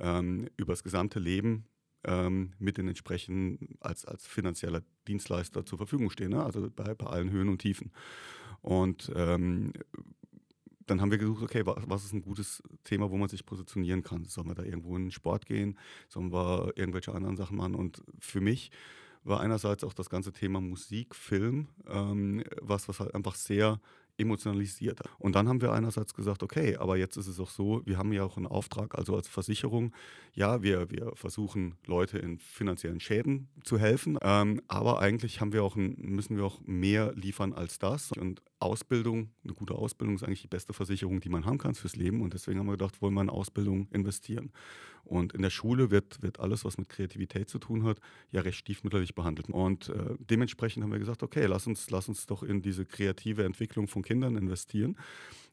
ähm, 0.00 0.48
über 0.56 0.72
das 0.72 0.82
gesamte 0.82 1.20
Leben 1.20 1.66
ähm, 2.04 2.54
mit 2.58 2.78
den 2.78 2.88
entsprechenden 2.88 3.76
als, 3.80 4.04
als 4.04 4.26
finanzieller 4.26 4.82
Dienstleister 5.06 5.64
zur 5.64 5.78
Verfügung 5.78 6.10
stehen, 6.10 6.30
ne? 6.30 6.42
also 6.42 6.68
bei, 6.74 6.94
bei 6.94 7.06
allen 7.06 7.30
Höhen 7.30 7.48
und 7.48 7.58
Tiefen. 7.58 7.92
Und 8.62 9.12
ähm, 9.14 9.72
dann 10.86 11.00
haben 11.00 11.10
wir 11.10 11.18
gesucht, 11.18 11.42
okay, 11.42 11.62
was 11.64 12.04
ist 12.04 12.12
ein 12.12 12.22
gutes 12.22 12.62
Thema, 12.84 13.10
wo 13.10 13.16
man 13.16 13.28
sich 13.28 13.44
positionieren 13.44 14.02
kann? 14.02 14.24
Sollen 14.24 14.48
wir 14.48 14.54
da 14.54 14.62
irgendwo 14.62 14.96
in 14.96 15.04
den 15.04 15.10
Sport 15.10 15.46
gehen? 15.46 15.78
Sollen 16.08 16.32
wir 16.32 16.72
irgendwelche 16.76 17.14
anderen 17.14 17.36
Sachen 17.36 17.56
machen? 17.56 17.74
Und 17.74 18.02
für 18.18 18.40
mich 18.40 18.70
war 19.24 19.40
einerseits 19.40 19.84
auch 19.84 19.94
das 19.94 20.10
ganze 20.10 20.32
Thema 20.32 20.60
Musik, 20.60 21.14
Film, 21.14 21.68
ähm, 21.88 22.44
was, 22.60 22.88
was 22.88 23.00
halt 23.00 23.14
einfach 23.14 23.34
sehr 23.34 23.80
emotionalisiert. 24.16 25.00
Und 25.18 25.34
dann 25.34 25.48
haben 25.48 25.60
wir 25.60 25.72
einerseits 25.72 26.14
gesagt, 26.14 26.42
okay, 26.42 26.76
aber 26.76 26.96
jetzt 26.96 27.16
ist 27.16 27.26
es 27.26 27.40
auch 27.40 27.50
so, 27.50 27.82
wir 27.84 27.98
haben 27.98 28.12
ja 28.12 28.24
auch 28.24 28.36
einen 28.36 28.46
Auftrag, 28.46 28.96
also 28.96 29.16
als 29.16 29.28
Versicherung, 29.28 29.92
ja, 30.34 30.62
wir, 30.62 30.90
wir 30.90 31.12
versuchen 31.14 31.74
Leute 31.86 32.18
in 32.18 32.38
finanziellen 32.38 33.00
Schäden 33.00 33.48
zu 33.64 33.78
helfen, 33.78 34.18
ähm, 34.22 34.60
aber 34.68 35.00
eigentlich 35.00 35.40
haben 35.40 35.52
wir 35.52 35.64
auch 35.64 35.76
ein, 35.76 35.96
müssen 35.98 36.36
wir 36.36 36.44
auch 36.44 36.60
mehr 36.64 37.12
liefern 37.14 37.52
als 37.52 37.78
das. 37.78 38.12
Und 38.12 38.42
Ausbildung, 38.64 39.30
eine 39.44 39.54
gute 39.54 39.74
Ausbildung 39.74 40.16
ist 40.16 40.24
eigentlich 40.24 40.42
die 40.42 40.48
beste 40.48 40.72
Versicherung, 40.72 41.20
die 41.20 41.28
man 41.28 41.44
haben 41.44 41.58
kann 41.58 41.74
fürs 41.74 41.96
Leben. 41.96 42.22
Und 42.22 42.34
deswegen 42.34 42.58
haben 42.58 42.66
wir 42.66 42.72
gedacht, 42.72 43.00
wollen 43.00 43.14
wir 43.14 43.22
in 43.22 43.30
Ausbildung 43.30 43.88
investieren. 43.92 44.50
Und 45.04 45.34
in 45.34 45.42
der 45.42 45.50
Schule 45.50 45.90
wird, 45.90 46.22
wird 46.22 46.40
alles, 46.40 46.64
was 46.64 46.78
mit 46.78 46.88
Kreativität 46.88 47.48
zu 47.48 47.58
tun 47.58 47.84
hat, 47.84 48.00
ja 48.30 48.40
recht 48.40 48.58
stiefmütterlich 48.58 49.14
behandelt. 49.14 49.50
Und 49.50 49.90
äh, 49.90 50.16
dementsprechend 50.18 50.82
haben 50.82 50.92
wir 50.92 50.98
gesagt, 50.98 51.22
okay, 51.22 51.46
lass 51.46 51.66
uns, 51.66 51.90
lass 51.90 52.08
uns 52.08 52.26
doch 52.26 52.42
in 52.42 52.62
diese 52.62 52.86
kreative 52.86 53.44
Entwicklung 53.44 53.86
von 53.86 54.02
Kindern 54.02 54.36
investieren 54.36 54.96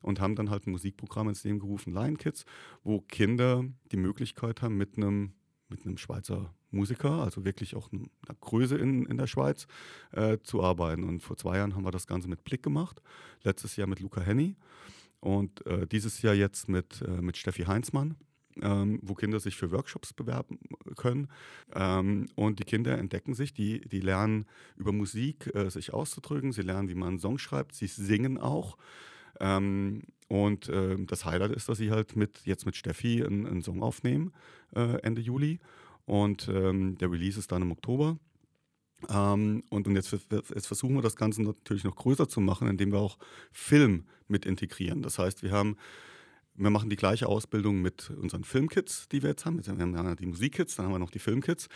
und 0.01 0.19
haben 0.19 0.35
dann 0.35 0.49
halt 0.49 0.67
ein 0.67 0.71
Musikprogramm 0.71 1.29
ins 1.29 1.43
Leben 1.43 1.59
gerufen, 1.59 1.93
Lion 1.93 2.17
Kids, 2.17 2.45
wo 2.83 3.01
Kinder 3.01 3.65
die 3.91 3.97
Möglichkeit 3.97 4.61
haben, 4.61 4.77
mit 4.77 4.97
einem 4.97 5.33
mit 5.71 5.85
einem 5.85 5.97
Schweizer 5.97 6.53
Musiker, 6.71 7.11
also 7.23 7.45
wirklich 7.45 7.75
auch 7.75 7.91
einer 7.91 8.35
Größe 8.39 8.77
in, 8.77 9.05
in 9.05 9.17
der 9.17 9.27
Schweiz, 9.27 9.67
äh, 10.11 10.37
zu 10.43 10.63
arbeiten. 10.63 11.03
Und 11.03 11.21
vor 11.21 11.37
zwei 11.37 11.57
Jahren 11.57 11.75
haben 11.75 11.85
wir 11.85 11.91
das 11.91 12.07
Ganze 12.07 12.27
mit 12.27 12.43
Blick 12.43 12.63
gemacht, 12.63 13.01
letztes 13.43 13.75
Jahr 13.75 13.87
mit 13.87 13.99
Luca 13.99 14.21
Henny 14.21 14.55
und 15.19 15.65
äh, 15.65 15.87
dieses 15.87 16.21
Jahr 16.21 16.33
jetzt 16.33 16.69
mit, 16.69 17.01
äh, 17.01 17.21
mit 17.21 17.37
Steffi 17.37 17.63
Heinzmann 17.63 18.15
ähm, 18.61 18.99
wo 19.01 19.13
Kinder 19.13 19.39
sich 19.39 19.55
für 19.55 19.71
Workshops 19.71 20.13
bewerben 20.13 20.59
können. 20.95 21.27
Ähm, 21.73 22.27
und 22.35 22.59
die 22.59 22.63
Kinder 22.63 22.97
entdecken 22.97 23.33
sich, 23.33 23.53
die, 23.53 23.81
die 23.81 24.01
lernen 24.01 24.45
über 24.77 24.91
Musik 24.91 25.53
äh, 25.55 25.69
sich 25.69 25.93
auszudrücken, 25.93 26.51
sie 26.51 26.61
lernen, 26.61 26.89
wie 26.89 26.95
man 26.95 27.09
einen 27.09 27.19
Song 27.19 27.37
schreibt, 27.37 27.73
sie 27.73 27.87
singen 27.87 28.37
auch. 28.37 28.77
Ähm, 29.39 30.03
und 30.27 30.69
äh, 30.69 30.97
das 31.05 31.25
Highlight 31.25 31.51
ist, 31.51 31.69
dass 31.69 31.77
sie 31.77 31.91
halt 31.91 32.15
mit, 32.15 32.41
jetzt 32.45 32.65
mit 32.65 32.75
Steffi 32.75 33.23
einen, 33.23 33.45
einen 33.45 33.61
Song 33.61 33.83
aufnehmen, 33.83 34.33
äh, 34.75 35.01
Ende 35.01 35.21
Juli. 35.21 35.59
Und 36.05 36.49
ähm, 36.51 36.97
der 36.97 37.11
Release 37.11 37.39
ist 37.39 37.51
dann 37.51 37.61
im 37.61 37.71
Oktober. 37.71 38.17
Ähm, 39.09 39.63
und, 39.69 39.87
und 39.87 39.95
jetzt, 39.95 40.11
jetzt, 40.11 40.67
versuchen 40.67 40.95
wir 40.95 41.01
das 41.01 41.15
Ganze 41.15 41.41
natürlich 41.41 41.83
noch 41.83 41.95
größer 41.95 42.27
zu 42.27 42.39
machen, 42.39 42.67
indem 42.67 42.91
wir 42.91 42.99
auch 42.99 43.17
Film 43.51 44.05
mit 44.27 44.45
integrieren. 44.45 45.01
Das 45.01 45.19
heißt, 45.19 45.43
wir 45.43 45.51
haben 45.51 45.77
wir 46.55 46.69
machen 46.69 46.89
die 46.89 46.95
gleiche 46.95 47.27
Ausbildung 47.27 47.81
mit 47.81 48.09
unseren 48.09 48.43
Filmkits, 48.43 49.07
die 49.09 49.23
wir 49.23 49.29
jetzt 49.29 49.45
haben. 49.45 49.65
Wir 49.65 49.73
haben 49.73 49.95
ja 49.95 50.15
die 50.15 50.25
Musikkits, 50.25 50.75
dann 50.75 50.85
haben 50.85 50.93
wir 50.93 50.99
noch 50.99 51.11
die 51.11 51.19
Filmkits. 51.19 51.69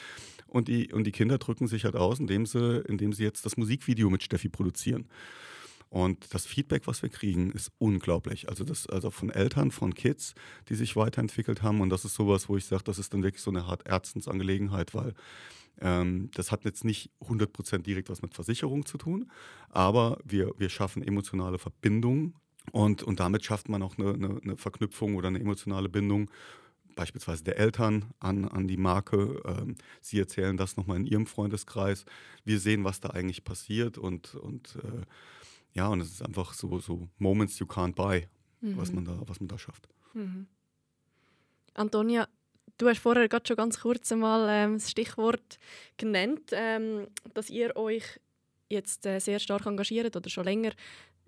Und 0.47 0.67
die, 0.67 0.91
und 0.93 1.05
die 1.05 1.11
Kinder 1.11 1.38
drücken 1.38 1.67
sich 1.67 1.85
halt 1.85 1.95
aus, 1.95 2.19
indem 2.19 2.45
sie, 2.45 2.83
indem 2.88 3.13
sie 3.13 3.23
jetzt 3.23 3.45
das 3.45 3.57
Musikvideo 3.57 4.09
mit 4.09 4.23
Steffi 4.23 4.49
produzieren. 4.49 5.07
Und 5.89 6.34
das 6.34 6.45
Feedback, 6.45 6.88
was 6.88 7.02
wir 7.02 7.10
kriegen, 7.10 7.52
ist 7.52 7.71
unglaublich. 7.78 8.50
Also, 8.50 8.63
das, 8.63 8.88
also 8.88 9.12
von 9.12 9.30
Eltern, 9.30 9.71
von 9.71 9.93
Kids, 9.93 10.34
die 10.69 10.76
sich 10.76 10.95
weiterentwickelt 10.95 11.62
haben. 11.62 11.82
Und 11.82 11.89
das 11.89 12.06
ist 12.06 12.15
sowas, 12.15 12.50
wo 12.50 12.58
ich 12.58 12.65
sage, 12.65 12.84
das 12.84 13.00
ist 13.00 13.13
dann 13.13 13.24
wirklich 13.24 13.41
so 13.41 13.52
eine 13.52 13.63
Art 13.63 13.88
Ärztensangelegenheit, 13.88 14.93
weil 14.93 15.13
ähm, 15.82 16.30
das 16.34 16.52
hat 16.52 16.65
jetzt 16.65 16.86
nicht 16.86 17.12
100% 17.21 17.80
direkt 17.80 18.10
was 18.10 18.21
mit 18.21 18.34
Versicherung 18.34 18.86
zu 18.86 18.98
tun, 18.98 19.30
aber 19.69 20.17
wir, 20.24 20.54
wir 20.58 20.69
schaffen 20.69 21.04
emotionale 21.04 21.60
Verbindungen 21.60 22.36
und, 22.71 23.04
und 23.04 23.19
damit 23.19 23.43
schafft 23.43 23.69
man 23.69 23.84
auch 23.84 23.98
eine, 23.98 24.13
eine, 24.13 24.39
eine 24.41 24.58
Verknüpfung 24.58 25.15
oder 25.15 25.28
eine 25.28 25.39
emotionale 25.39 25.89
Bindung 25.89 26.30
beispielsweise 26.95 27.43
der 27.43 27.58
Eltern 27.58 28.06
an, 28.19 28.45
an 28.45 28.67
die 28.67 28.78
Marke. 28.78 29.41
Ähm, 29.45 29.76
sie 30.02 30.17
erzählen 30.17 30.56
das 30.56 30.78
nochmal 30.78 30.98
in 30.98 31.06
ihrem 31.06 31.28
Freundeskreis. 31.28 32.06
Wir 32.45 32.60
sehen, 32.60 32.86
was 32.86 33.02
da 33.02 33.10
eigentlich 33.10 33.43
passiert 33.43 33.98
und, 33.98 34.36
und 34.36 34.78
äh, 34.78 35.02
ja, 35.75 35.89
und 35.89 36.01
es 36.01 36.09
ist 36.09 36.21
einfach 36.21 36.53
so, 36.53 36.79
so 36.79 37.07
Moments 37.17 37.59
you 37.59 37.67
can't 37.67 37.95
buy, 37.95 38.27
mhm. 38.61 38.77
was, 38.77 38.91
man 38.91 39.05
da, 39.05 39.21
was 39.25 39.39
man 39.39 39.49
da 39.49 39.57
schafft. 39.57 39.88
Mhm. 40.13 40.47
Antonia, 41.73 42.27
du 42.77 42.88
hast 42.88 42.99
vorher 42.99 43.27
gerade 43.27 43.45
schon 43.45 43.57
ganz 43.57 43.79
kurz 43.79 44.11
einmal 44.11 44.47
ähm, 44.49 44.73
das 44.75 44.89
Stichwort 44.89 45.59
genannt, 45.97 46.51
ähm, 46.53 47.07
dass 47.33 47.49
ihr 47.49 47.75
euch 47.75 48.03
jetzt 48.69 49.05
äh, 49.05 49.19
sehr 49.19 49.39
stark 49.39 49.65
engagiert 49.65 50.15
oder 50.15 50.29
schon 50.29 50.45
länger 50.45 50.71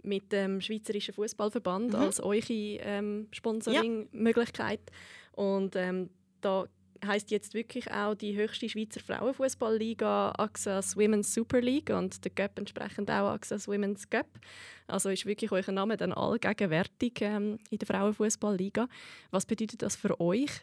mit 0.04 0.32
dem 0.32 0.62
Schweizerischen 0.62 1.14
Fußballverband 1.14 1.90
mhm. 1.90 1.96
als 1.96 2.22
eure 2.22 2.46
ähm, 2.50 3.28
Sponsoring-Möglichkeit. 3.32 4.82
Ja. 4.90 5.44
Und 5.44 5.76
ähm, 5.76 6.10
da 6.40 6.68
heißt 7.06 7.32
jetzt 7.32 7.54
wirklich 7.54 7.92
auch 7.92 8.16
die 8.16 8.36
höchste 8.36 8.70
Schweizer 8.70 9.00
Frauenfußballliga 9.00 10.34
Axas 10.38 10.96
Women's 10.96 11.34
Super 11.34 11.62
League 11.62 11.90
und 11.90 12.24
der 12.24 12.32
Cup 12.32 12.58
entsprechend 12.58 13.10
auch 13.10 13.30
Axas 13.32 13.68
Women's 13.68 14.10
Cup. 14.10 14.28
Also 14.88 15.10
ist 15.10 15.26
wirklich 15.26 15.52
euer 15.52 15.72
Name 15.72 15.98
dann 15.98 16.14
allgegenwärtig 16.14 17.22
ähm, 17.22 17.60
in 17.70 17.80
der 17.80 17.88
Frauenfußballliga. 17.88 18.88
Was 19.32 19.46
bedeutet 19.46 19.82
das 19.82 19.96
für 19.96 20.20
euch? 20.20 20.62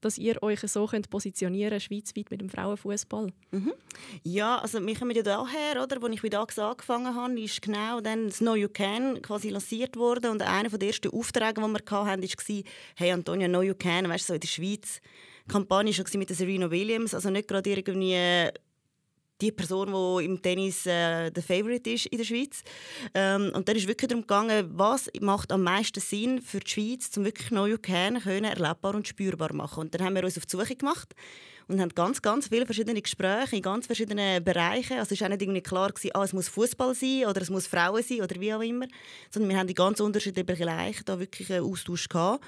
dass 0.00 0.18
ihr 0.18 0.42
euch 0.42 0.60
so 0.60 0.86
könnt 0.86 1.10
positionieren 1.10 1.80
schweizweit 1.80 2.30
mit 2.30 2.40
dem 2.40 2.48
Frauenfußball? 2.48 3.32
Mhm. 3.50 3.72
Ja, 4.22 4.58
also 4.58 4.84
wir 4.84 4.96
kommen 4.96 5.16
ja 5.16 5.22
daher, 5.22 5.82
oder? 5.82 6.02
Als 6.02 6.14
ich 6.14 6.22
mit 6.22 6.34
AXA 6.34 6.70
angefangen 6.70 7.14
habe, 7.14 7.40
ist 7.40 7.62
genau 7.62 8.00
dann 8.00 8.28
das 8.28 8.38
Know 8.38 8.54
You 8.54 8.68
Can 8.68 9.20
quasi 9.22 9.48
lanciert 9.48 9.96
worden 9.96 10.30
und 10.30 10.42
einer 10.42 10.68
der 10.68 10.88
ersten 10.88 11.10
Aufträge, 11.10 11.54
die 11.54 11.60
wir 11.60 12.06
hatten, 12.06 12.22
war 12.22 12.62
«Hey 12.94 13.10
Antonia, 13.10 13.48
Know 13.48 13.62
You 13.62 13.74
Can», 13.74 14.08
weißt 14.08 14.28
du, 14.28 14.32
so 14.32 14.34
in 14.34 14.40
der 14.40 14.48
Schweiz. 14.48 15.00
Kampagne 15.48 15.96
war 15.96 16.18
mit 16.18 16.28
Serena 16.28 16.70
Williams, 16.70 17.14
also 17.14 17.30
nicht 17.30 17.48
gerade 17.48 17.70
irgendwie 17.70 18.50
die 19.40 19.52
Person, 19.52 19.92
die 20.18 20.24
im 20.24 20.40
Tennis 20.40 20.86
äh, 20.86 21.30
der 21.30 21.42
Favorite 21.42 21.90
ist 21.90 22.06
in 22.06 22.18
der 22.18 22.24
Schweiz. 22.24 22.62
Ähm, 23.14 23.52
und 23.54 23.68
dann 23.68 23.76
ist 23.76 23.86
wirklich 23.86 24.08
darum 24.08 24.22
gegangen, 24.22 24.70
was 24.72 25.10
macht 25.20 25.52
am 25.52 25.62
meisten 25.62 26.00
Sinn 26.00 26.40
für 26.40 26.60
die 26.60 26.70
Schweiz, 26.70 27.14
um 27.16 27.24
wirklich 27.24 27.50
neue 27.50 27.78
Kerne 27.78 28.20
erlebbar 28.24 28.94
und 28.94 29.06
spürbar 29.06 29.52
machen. 29.52 29.80
Und 29.80 29.94
dann 29.94 30.06
haben 30.06 30.14
wir 30.14 30.24
uns 30.24 30.38
auf 30.38 30.46
die 30.46 30.56
Suche 30.56 30.74
gemacht 30.74 31.14
und 31.68 31.80
haben 31.80 31.90
ganz, 31.94 32.22
ganz 32.22 32.48
viele 32.48 32.64
verschiedene 32.64 33.02
Gespräche 33.02 33.56
in 33.56 33.62
ganz 33.62 33.86
verschiedenen 33.86 34.42
Bereichen. 34.42 34.98
Also 34.98 35.14
es 35.14 35.20
war 35.20 35.26
auch 35.26 35.32
nicht 35.32 35.42
irgendwie 35.42 35.60
klar, 35.60 35.90
gewesen, 35.90 36.12
ah, 36.14 36.24
es 36.24 36.32
muss 36.32 36.48
Fußball 36.48 36.94
sein 36.94 37.26
oder 37.26 37.42
es 37.42 37.50
muss 37.50 37.66
Frauen 37.66 38.02
sein 38.02 38.22
oder 38.22 38.40
wie 38.40 38.54
auch 38.54 38.62
immer, 38.62 38.86
sondern 39.30 39.50
wir 39.50 39.58
haben 39.58 39.66
die 39.66 39.74
ganz 39.74 40.00
unterschiedlichen 40.00 40.46
Bereiche 40.46 41.04
da 41.04 41.18
wirklich 41.18 41.52
einen 41.52 41.64
Austausch 41.64 42.08
gehabt. 42.08 42.44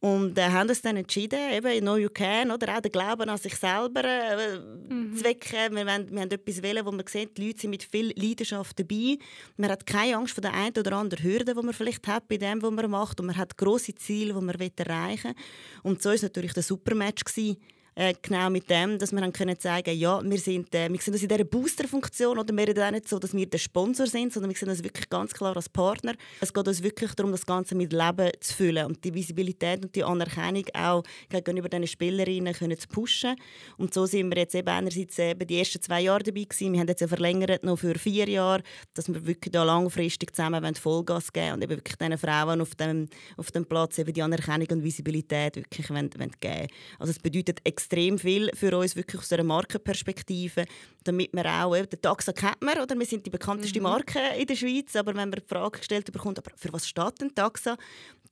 Und 0.00 0.36
äh, 0.36 0.50
haben 0.50 0.68
uns 0.68 0.82
dann 0.82 0.96
entschieden, 0.96 1.38
eben 1.52 1.84
«No 1.84 1.96
You 1.96 2.10
Can», 2.10 2.50
oder 2.50 2.76
auch 2.76 2.80
den 2.80 2.92
Glauben 2.92 3.28
an 3.28 3.38
sich 3.38 3.56
selber 3.56 4.04
äh, 4.04 4.58
mhm. 4.58 5.16
zu 5.16 5.24
wecken. 5.24 5.74
Wir, 5.74 5.86
wollen, 5.86 6.10
wir 6.10 6.20
haben 6.20 6.30
etwas 6.30 6.62
wählen, 6.62 6.84
wo 6.84 6.92
wir 6.92 7.04
sehen, 7.08 7.30
die 7.36 7.46
Leute 7.46 7.60
sind 7.60 7.70
mit 7.70 7.82
viel 7.82 8.12
Leidenschaft 8.14 8.78
dabei. 8.78 9.16
Man 9.56 9.70
hat 9.70 9.86
keine 9.86 10.16
Angst 10.16 10.34
vor 10.34 10.42
der 10.42 10.52
einen 10.52 10.76
oder 10.76 10.92
anderen 10.92 11.24
Hürde, 11.24 11.54
die 11.54 11.62
man 11.62 11.72
vielleicht 11.72 12.06
hat 12.06 12.28
bei 12.28 12.36
dem, 12.36 12.60
was 12.60 12.70
man 12.70 12.90
macht. 12.90 13.20
Und 13.20 13.26
man 13.26 13.36
hat 13.36 13.56
grosse 13.56 13.94
Ziele, 13.94 14.34
die 14.34 14.40
man 14.40 14.54
erreichen 14.54 15.34
will. 15.34 15.44
Und 15.82 16.02
so 16.02 16.10
war 16.10 16.18
natürlich 16.20 16.52
der 16.52 16.62
Supermatch. 16.62 17.24
Gewesen 17.24 17.56
äh, 17.96 18.12
genau 18.20 18.50
mit 18.50 18.68
dem, 18.68 18.98
dass 18.98 19.10
wir 19.10 19.32
können 19.32 19.56
sagen 19.58 19.96
ja, 19.96 20.22
wir 20.22 20.38
sind, 20.38 20.74
äh, 20.74 20.92
wir 20.92 21.00
sind 21.00 21.14
uns 21.14 21.22
in 21.22 21.28
dieser 21.28 21.44
Booster-Funktion 21.44 22.38
oder 22.38 22.54
wir 22.54 22.68
reden 22.68 22.82
auch 22.82 22.90
nicht 22.90 23.08
so, 23.08 23.18
dass 23.18 23.32
wir 23.32 23.46
der 23.46 23.56
Sponsor 23.56 24.06
sind, 24.06 24.34
sondern 24.34 24.50
wir 24.50 24.56
sehen 24.56 24.68
uns 24.68 24.84
wirklich 24.84 25.08
ganz 25.08 25.32
klar 25.32 25.56
als 25.56 25.70
Partner. 25.70 26.12
Es 26.42 26.52
geht 26.52 26.68
uns 26.68 26.82
wirklich 26.82 27.14
darum, 27.14 27.32
das 27.32 27.46
Ganze 27.46 27.74
mit 27.74 27.94
Leben 27.94 28.30
zu 28.40 28.54
füllen 28.54 28.84
und 28.84 29.02
die 29.02 29.14
Visibilität 29.14 29.82
und 29.82 29.94
die 29.96 30.04
Anerkennung 30.04 30.64
auch 30.74 31.04
gegenüber 31.30 31.70
diesen 31.70 31.86
Spielerinnen 31.86 32.52
können 32.52 32.78
zu 32.78 32.86
pushen. 32.86 33.34
Und 33.78 33.94
so 33.94 34.04
sind 34.04 34.28
wir 34.28 34.42
jetzt 34.42 34.54
eben 34.54 34.68
einerseits 34.68 35.18
eben 35.18 35.46
die 35.46 35.58
ersten 35.58 35.80
zwei 35.80 36.02
Jahre 36.02 36.22
dabei 36.22 36.42
gewesen. 36.42 36.74
Wir 36.74 36.80
haben 36.80 36.88
jetzt 36.88 37.00
ja 37.00 37.08
verlängert 37.08 37.64
noch 37.64 37.78
für 37.78 37.98
vier 37.98 38.28
Jahre, 38.28 38.62
dass 38.92 39.08
wir 39.08 39.26
wirklich 39.26 39.52
da 39.52 39.64
langfristig 39.64 40.36
zusammen 40.36 40.74
Vollgas 40.74 41.32
geben 41.32 41.54
und 41.54 41.62
eben 41.64 41.70
wirklich 41.70 41.96
diesen 41.96 42.18
Frauen 42.18 42.60
auf 42.60 42.74
dem, 42.74 43.08
auf 43.38 43.50
dem 43.52 43.64
Platz 43.64 43.98
eben 43.98 44.12
die 44.12 44.20
Anerkennung 44.20 44.68
und 44.70 44.84
Visibilität 44.84 45.56
wirklich 45.56 45.88
wollen, 45.88 46.10
wollen 46.18 46.32
geben. 46.40 46.66
Also 46.98 47.12
es 47.12 47.18
bedeutet 47.18 47.60
extrem 47.64 47.85
extrem 47.86 48.18
viel 48.18 48.50
für 48.54 48.76
uns 48.76 48.96
wirklich 48.96 49.20
aus 49.20 49.32
einer 49.32 49.44
Markenperspektive, 49.44 50.64
damit 51.04 51.32
wir 51.32 51.46
auch, 51.46 51.86
den 51.86 52.00
Taxa 52.00 52.32
kennt 52.32 52.60
man, 52.60 52.78
oder? 52.78 52.98
wir 52.98 53.06
sind 53.06 53.24
die 53.24 53.30
bekannteste 53.30 53.78
mhm. 53.78 53.84
Marke 53.84 54.20
in 54.36 54.46
der 54.46 54.56
Schweiz, 54.56 54.96
aber 54.96 55.14
wenn 55.14 55.30
man 55.30 55.40
die 55.40 55.46
Frage 55.46 55.78
gestellt 55.78 56.12
bekommt, 56.12 56.38
aber 56.38 56.50
für 56.56 56.72
was 56.72 56.88
steht 56.88 57.20
denn 57.20 57.34
Taxa, 57.34 57.76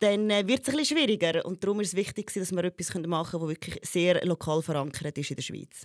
dann 0.01 0.29
äh, 0.31 0.47
wird 0.47 0.63
es 0.63 0.69
ein 0.69 0.77
bisschen 0.77 0.99
schwieriger 0.99 1.45
und 1.45 1.63
darum 1.63 1.81
ist 1.81 1.89
es 1.89 1.95
wichtig, 1.95 2.33
dass 2.33 2.51
wir 2.51 2.65
etwas 2.65 2.95
machen 2.95 3.31
können, 3.31 3.43
das 3.43 3.51
wirklich 3.51 3.79
sehr 3.83 4.25
lokal 4.27 4.61
verankert 4.61 5.17
ist 5.19 5.31
in 5.31 5.37
der 5.37 5.43
Schweiz. 5.43 5.85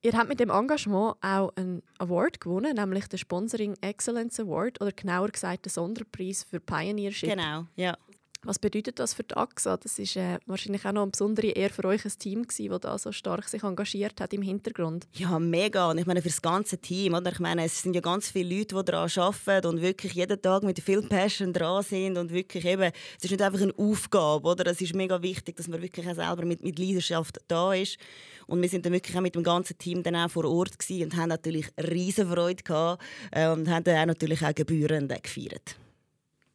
Ihr 0.00 0.12
habt 0.12 0.28
mit 0.28 0.38
dem 0.38 0.50
Engagement 0.50 1.16
auch 1.20 1.52
einen 1.56 1.82
Award 1.98 2.40
gewonnen, 2.40 2.76
nämlich 2.76 3.08
den 3.08 3.18
Sponsoring 3.18 3.74
Excellence 3.80 4.38
Award 4.38 4.80
oder 4.80 4.92
genauer 4.92 5.28
gesagt 5.28 5.66
den 5.66 5.70
Sonderpreis 5.70 6.44
für 6.44 6.60
Pioneership. 6.60 7.30
Genau, 7.30 7.66
ja. 7.74 7.96
Was 8.42 8.60
bedeutet 8.60 9.00
das 9.00 9.14
für 9.14 9.24
die 9.24 9.36
AXA? 9.36 9.76
Das 9.76 9.98
ist 9.98 10.14
äh, 10.14 10.38
wahrscheinlich 10.46 10.86
auch 10.86 10.92
noch 10.92 11.02
eine 11.02 11.10
besondere 11.10 11.48
Ehr 11.48 11.70
für 11.70 11.84
euch 11.84 12.04
ein 12.04 12.12
Team 12.18 12.46
das 12.46 12.80
da 12.80 12.96
so 12.96 13.10
stark 13.10 13.48
sich 13.48 13.64
engagiert 13.64 14.20
hat 14.20 14.32
im 14.32 14.42
Hintergrund. 14.42 15.08
Ja, 15.12 15.40
mega. 15.40 15.90
Und 15.90 15.98
ich 15.98 16.06
meine 16.06 16.22
für 16.22 16.28
das 16.28 16.40
ganze 16.40 16.78
Team. 16.78 17.14
Oder? 17.14 17.32
Ich 17.32 17.40
meine, 17.40 17.64
es 17.64 17.82
sind 17.82 17.94
ja 17.94 18.00
ganz 18.00 18.30
viele 18.30 18.56
Leute, 18.56 18.76
die 18.76 18.84
daran 18.84 19.10
arbeiten 19.16 19.66
und 19.66 19.82
wirklich 19.82 20.12
jeden 20.12 20.40
Tag 20.40 20.62
mit 20.62 20.78
viel 20.80 21.02
Passion 21.02 21.52
dran 21.52 21.82
sind 21.82 22.16
und 22.16 22.32
wirklich 22.32 22.64
eben, 22.64 22.92
es 23.18 23.24
ist 23.24 23.30
nicht 23.32 23.42
einfach 23.42 23.60
eine 23.60 23.74
Aufgabe, 23.76 24.48
oder? 24.48 24.70
Es 24.70 24.80
ist 24.80 24.94
mega 24.94 25.20
wichtig, 25.20 25.56
dass 25.56 25.66
man 25.66 25.82
wirklich 25.82 26.08
auch 26.08 26.14
selber 26.14 26.44
mit, 26.44 26.62
mit 26.62 26.78
Leidenschaft 26.78 27.40
da 27.48 27.74
ist. 27.74 27.98
Und 28.46 28.62
wir 28.62 28.68
sind 28.68 28.86
dann 28.86 28.92
wirklich 28.92 29.16
auch 29.16 29.20
mit 29.20 29.34
dem 29.34 29.42
ganzen 29.42 29.76
Team 29.78 30.04
dann 30.04 30.14
auch 30.14 30.30
vor 30.30 30.44
Ort 30.44 30.78
gewesen 30.78 31.04
und 31.04 31.16
haben 31.16 31.28
natürlich 31.28 31.66
riesen 31.76 32.30
Freude 32.30 32.62
gehabt 32.62 33.02
äh, 33.32 33.48
und 33.48 33.68
haben 33.68 33.82
dann 33.82 34.02
auch 34.02 34.06
natürlich 34.06 34.44
auch 34.44 34.54
gebührend 34.54 35.12
gefeiert. 35.22 35.76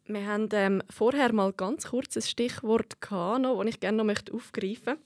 Wir 0.06 0.28
haben 0.28 0.50
ähm, 0.52 0.84
vorher 0.90 1.32
mal 1.32 1.54
ganz 1.54 1.88
kurz 1.88 2.16
ein 2.18 2.24
Stichwort 2.24 3.00
gehabt, 3.00 3.46
das 3.46 3.68
ich 3.68 3.80
gerne 3.80 4.04
noch 4.04 4.16
aufgreifen 4.34 4.96
möchte. 4.96 4.98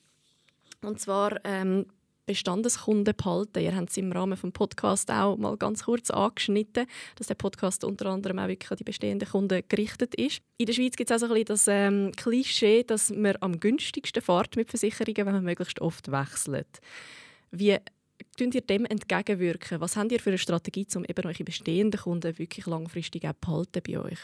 Und 0.82 1.00
zwar 1.00 1.40
ähm, 1.44 1.86
Bestandeskunden 2.28 3.16
behalten. 3.16 3.60
Ihr 3.60 3.76
habt 3.76 3.90
es 3.90 3.98
im 3.98 4.12
Rahmen 4.12 4.38
des 4.40 4.52
Podcasts 4.52 5.10
auch 5.10 5.38
mal 5.38 5.56
ganz 5.56 5.86
kurz 5.86 6.12
angeschnitten, 6.12 6.86
dass 7.16 7.28
der 7.28 7.36
Podcast 7.36 7.84
unter 7.84 8.08
anderem 8.08 8.38
auch 8.38 8.48
wirklich 8.48 8.70
an 8.70 8.78
die 8.78 8.84
bestehenden 8.84 9.30
Kunden 9.30 9.64
gerichtet 9.70 10.14
ist. 10.16 10.42
In 10.58 10.66
der 10.66 10.74
Schweiz 10.74 10.96
gibt 10.96 11.10
es 11.10 11.16
auch 11.16 11.28
so 11.28 11.34
ein 11.34 11.44
bisschen 11.44 11.46
das 11.46 11.68
ähm, 11.68 12.12
Klischee, 12.16 12.84
dass 12.84 13.12
man 13.12 13.38
am 13.40 13.60
günstigsten 13.60 14.22
fährt 14.22 14.56
mit 14.58 14.70
Versicherungen, 14.70 15.26
wenn 15.26 15.36
man 15.36 15.44
möglichst 15.46 15.80
oft 15.80 16.12
wechselt. 16.12 16.82
Wie 17.52 17.78
könnt 18.38 18.56
ihr 18.56 18.62
dem 18.62 18.86
entgegenwirken? 18.86 19.80
Was 19.80 19.96
habt 19.96 20.12
ihr 20.12 20.20
für 20.20 20.32
eine 20.32 20.38
Strategie, 20.38 20.86
um 20.96 21.06
eben 21.06 21.26
eure 21.26 21.44
bestehenden 21.46 22.02
Kunden 22.02 22.38
wirklich 22.38 22.66
langfristig 22.66 23.26
auch 23.26 23.34
behalten 23.34 23.82
bei 23.88 24.00
euch? 24.00 24.20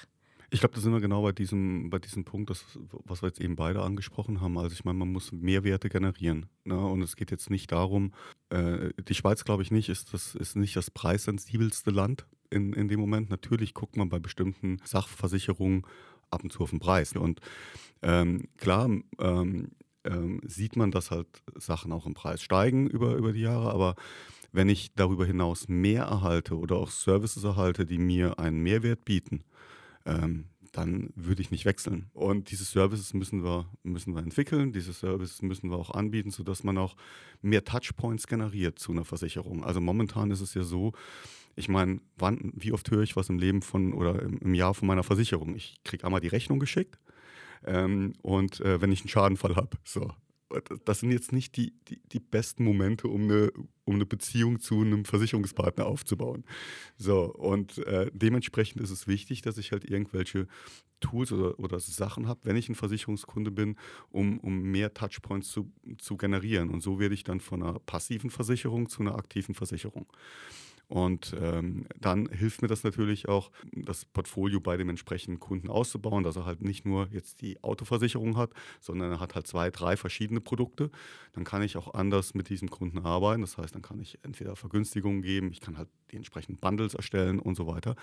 Ich 0.54 0.60
glaube, 0.60 0.76
da 0.76 0.82
sind 0.82 0.94
wir 0.94 1.02
genau 1.02 1.24
bei 1.24 1.32
diesem, 1.32 1.89
bei 1.89 1.98
diesem 1.98 2.26
Punkt, 2.26 2.52
das, 2.52 2.63
was 3.06 3.24
wir 3.24 3.28
jetzt 3.30 3.42
eben 3.42 3.56
beide 3.56 3.82
angesprochen 3.82 4.39
haben. 4.39 4.56
Also 4.60 4.74
ich 4.74 4.86
meine, 4.86 5.00
man 5.00 5.12
muss 5.12 5.32
Mehrwerte 5.32 5.89
generieren. 5.89 6.46
Ne? 6.63 6.78
Und 6.78 7.02
es 7.02 7.16
geht 7.16 7.32
jetzt 7.32 7.50
nicht 7.50 7.72
darum, 7.72 8.13
äh, 8.50 8.92
die 9.08 9.16
Schweiz, 9.16 9.46
glaube 9.46 9.63
ich, 9.63 9.72
nicht, 9.72 9.89
ist, 9.89 10.13
das, 10.13 10.36
ist 10.36 10.56
nicht 10.56 10.76
das 10.76 10.92
preissensibelste 10.92 11.89
Land 11.89 12.28
in, 12.52 12.74
in 12.74 12.88
dem 12.88 13.00
Moment. 13.00 13.32
Natürlich 13.32 13.74
guckt 13.74 13.98
man 13.98 14.10
bei 14.10 14.20
bestimmten 14.20 14.78
Sachversicherungen 14.84 15.88
ab 16.30 16.44
und 16.44 16.54
zu 16.54 16.62
auf 16.62 16.70
den 16.70 16.80
Preis. 16.80 17.13
Und 17.13 17.39
ähm, 18.04 18.48
klar 18.58 18.92
ähm, 19.20 19.72
ähm, 20.04 20.39
sieht 20.46 20.76
man, 20.76 20.92
dass 20.92 21.10
halt 21.10 21.30
Sachen 21.56 21.92
auch 21.92 22.06
im 22.06 22.13
Preis 22.13 22.44
steigen 22.44 22.88
über, 22.88 23.16
über 23.16 23.34
die 23.34 23.42
Jahre, 23.42 23.72
aber 23.72 23.96
wenn 24.52 24.70
ich 24.70 24.94
darüber 24.94 25.26
hinaus 25.26 25.68
mehr 25.68 26.04
erhalte 26.04 26.60
oder 26.60 26.76
auch 26.76 26.92
Services 26.92 27.44
erhalte, 27.44 27.88
die 27.88 27.98
mir 27.98 28.38
einen 28.38 28.62
Mehrwert 28.62 29.04
bieten, 29.04 29.44
ähm, 30.06 30.46
dann 30.74 31.12
würde 31.16 31.42
ich 31.42 31.52
nicht 31.52 31.66
wechseln. 31.66 32.10
Und 32.13 32.50
diese 32.50 32.63
Services 32.63 33.13
müssen 33.13 33.44
wir, 33.44 33.68
müssen 33.84 34.16
wir 34.16 34.24
entwickeln, 34.24 34.74
diese 34.74 34.92
Services 34.92 35.42
müssen 35.44 35.70
wir 35.70 35.78
auch 35.78 35.92
anbieten, 35.92 36.32
sodass 36.32 36.63
man 36.63 36.78
auch 36.80 36.96
mehr 37.42 37.63
Touchpoints 37.63 38.28
generiert 38.28 38.80
zu 38.80 38.92
einer 38.92 39.06
Versicherung. 39.06 39.63
Also 39.63 39.80
momentan 39.80 40.32
ist 40.32 40.42
es 40.42 40.56
ja 40.56 40.63
so, 40.63 40.94
ich 41.56 41.70
meine, 41.70 42.00
wie 42.18 42.72
oft 42.72 42.89
höre 42.89 43.04
ich 43.04 43.16
was 43.16 43.30
im 43.30 43.38
Leben 43.38 43.62
von 43.62 43.94
oder 43.94 44.24
im 44.24 44.56
Jahr 44.56 44.74
von 44.74 44.88
meiner 44.88 45.04
Versicherung? 45.04 45.56
Ich 45.56 45.76
kriege 45.84 46.06
einmal 46.06 46.22
die 46.22 46.28
Rechnung 46.28 46.60
geschickt 46.60 46.98
ähm, 47.66 48.13
und 48.24 48.60
äh, 48.62 48.82
wenn 48.82 48.92
ich 48.92 49.02
einen 49.02 49.10
Schadenfall 49.10 49.56
habe. 49.56 49.78
So. 49.84 50.12
Das 50.86 51.00
sind 51.00 51.12
jetzt 51.12 51.32
nicht 51.32 51.58
die, 51.58 51.74
die, 51.88 52.02
die 52.12 52.20
besten 52.20 52.63
Momente, 52.63 53.08
um 53.08 53.24
eine, 53.24 53.52
um 53.86 53.96
eine 53.96 54.06
Beziehung 54.06 54.60
zu 54.60 54.82
einem 54.82 55.06
Versicherungspartner 55.06 55.86
aufzubauen. 55.86 56.44
So, 56.98 57.34
und 57.34 57.80
äh, 57.80 58.10
dementsprechend 58.13 58.82
ist 58.82 58.92
es 58.92 59.08
wichtig, 59.08 59.42
dass 59.42 59.58
ich 59.58 59.72
halt 59.72 59.89
irgendwelche 59.89 60.48
Tools 61.00 61.32
oder, 61.32 61.60
oder 61.60 61.80
Sachen 61.80 62.28
habe, 62.28 62.39
wenn 62.44 62.56
ich 62.56 62.70
ein 62.70 62.76
Versicherungskunde 62.76 63.52
bin, 63.52 63.76
um, 64.10 64.39
um 64.39 64.62
mehr 64.62 64.94
Touchpoints 64.94 65.50
zu, 65.50 65.72
zu 65.98 66.18
generieren. 66.18 66.70
Und 66.70 66.82
so 66.82 67.00
werde 67.00 67.13
ich 67.13 67.24
dann 67.24 67.39
von 67.39 67.62
einer 67.62 67.80
passiven 67.80 68.30
Versicherung 68.30 68.89
zu 68.89 69.02
einer 69.02 69.16
aktiven 69.16 69.54
Versicherung. 69.54 70.08
Und 70.88 71.36
ähm, 71.39 71.88
dann 72.00 72.28
hilft 72.30 72.62
mir 72.62 72.67
das 72.67 72.84
natürlich 72.84 73.28
auch, 73.28 73.52
das 73.72 74.06
Portfolio 74.06 74.60
bei 74.60 74.78
dem 74.78 74.89
entsprechenden 74.89 75.39
Kunden 75.39 75.69
auszubauen, 75.69 76.24
dass 76.24 76.36
er 76.36 76.46
halt 76.46 76.62
nicht 76.62 76.86
nur 76.86 77.08
jetzt 77.12 77.41
die 77.41 77.63
Autoversicherung 77.63 78.38
hat, 78.38 78.52
sondern 78.80 79.12
er 79.12 79.19
hat 79.19 79.34
halt 79.36 79.48
zwei, 79.48 79.72
drei 79.72 79.98
verschiedene 79.98 80.41
Produkte. 80.41 80.91
Dann 81.32 81.46
kann 81.46 81.63
ich 81.63 81.78
auch 81.78 81.93
anders 81.93 82.34
mit 82.34 82.50
diesem 82.50 82.69
Kunden 82.69 83.00
arbeiten. 83.00 83.41
Das 83.41 83.58
heißt, 83.58 83.74
dann 83.74 83.82
kann 83.82 84.00
ich 84.00 84.19
entweder 84.24 84.56
Vergünstigungen 84.56 85.22
geben, 85.22 85.52
ich 85.52 85.62
kann 85.62 85.78
halt 85.78 85.89
die 86.12 86.17
entsprechenden 86.17 86.60
Bundles 86.60 86.93
erstellen 86.93 87.39
und 87.39 87.56
so 87.56 87.65
weiter. 87.65 87.96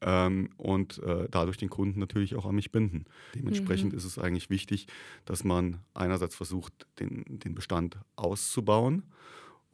Ähm, 0.00 0.50
und 0.56 0.98
äh, 1.02 1.28
dadurch 1.30 1.56
den 1.56 1.70
Kunden 1.70 1.98
natürlich 1.98 2.34
auch 2.36 2.46
an 2.46 2.54
mich 2.54 2.70
binden. 2.70 3.06
Dementsprechend 3.34 3.92
mhm. 3.92 3.98
ist 3.98 4.04
es 4.04 4.18
eigentlich 4.18 4.50
wichtig, 4.50 4.86
dass 5.24 5.44
man 5.44 5.80
einerseits 5.94 6.36
versucht, 6.36 6.86
den, 7.00 7.24
den 7.26 7.54
Bestand 7.54 7.98
auszubauen 8.16 9.04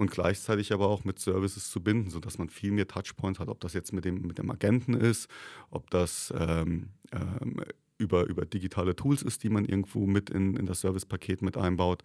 und 0.00 0.10
gleichzeitig 0.10 0.72
aber 0.72 0.88
auch 0.88 1.04
mit 1.04 1.18
Services 1.18 1.70
zu 1.70 1.82
binden, 1.82 2.08
sodass 2.08 2.38
man 2.38 2.48
viel 2.48 2.72
mehr 2.72 2.88
Touchpoints 2.88 3.38
hat, 3.38 3.48
ob 3.48 3.60
das 3.60 3.74
jetzt 3.74 3.92
mit 3.92 4.06
dem, 4.06 4.22
mit 4.22 4.38
dem 4.38 4.50
Agenten 4.50 4.94
ist, 4.94 5.28
ob 5.70 5.90
das 5.90 6.32
ähm, 6.34 6.88
ähm, 7.12 7.62
über, 7.98 8.24
über 8.24 8.46
digitale 8.46 8.96
Tools 8.96 9.20
ist, 9.20 9.42
die 9.42 9.50
man 9.50 9.66
irgendwo 9.66 10.06
mit 10.06 10.30
in, 10.30 10.56
in 10.56 10.64
das 10.64 10.80
Servicepaket 10.80 11.42
mit 11.42 11.58
einbaut. 11.58 12.02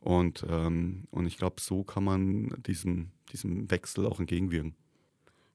Und, 0.00 0.46
ähm, 0.48 1.04
und 1.10 1.26
ich 1.26 1.36
glaube, 1.36 1.60
so 1.60 1.84
kann 1.84 2.04
man 2.04 2.54
diesem, 2.66 3.10
diesem 3.32 3.70
Wechsel 3.70 4.06
auch 4.06 4.18
entgegenwirken. 4.18 4.74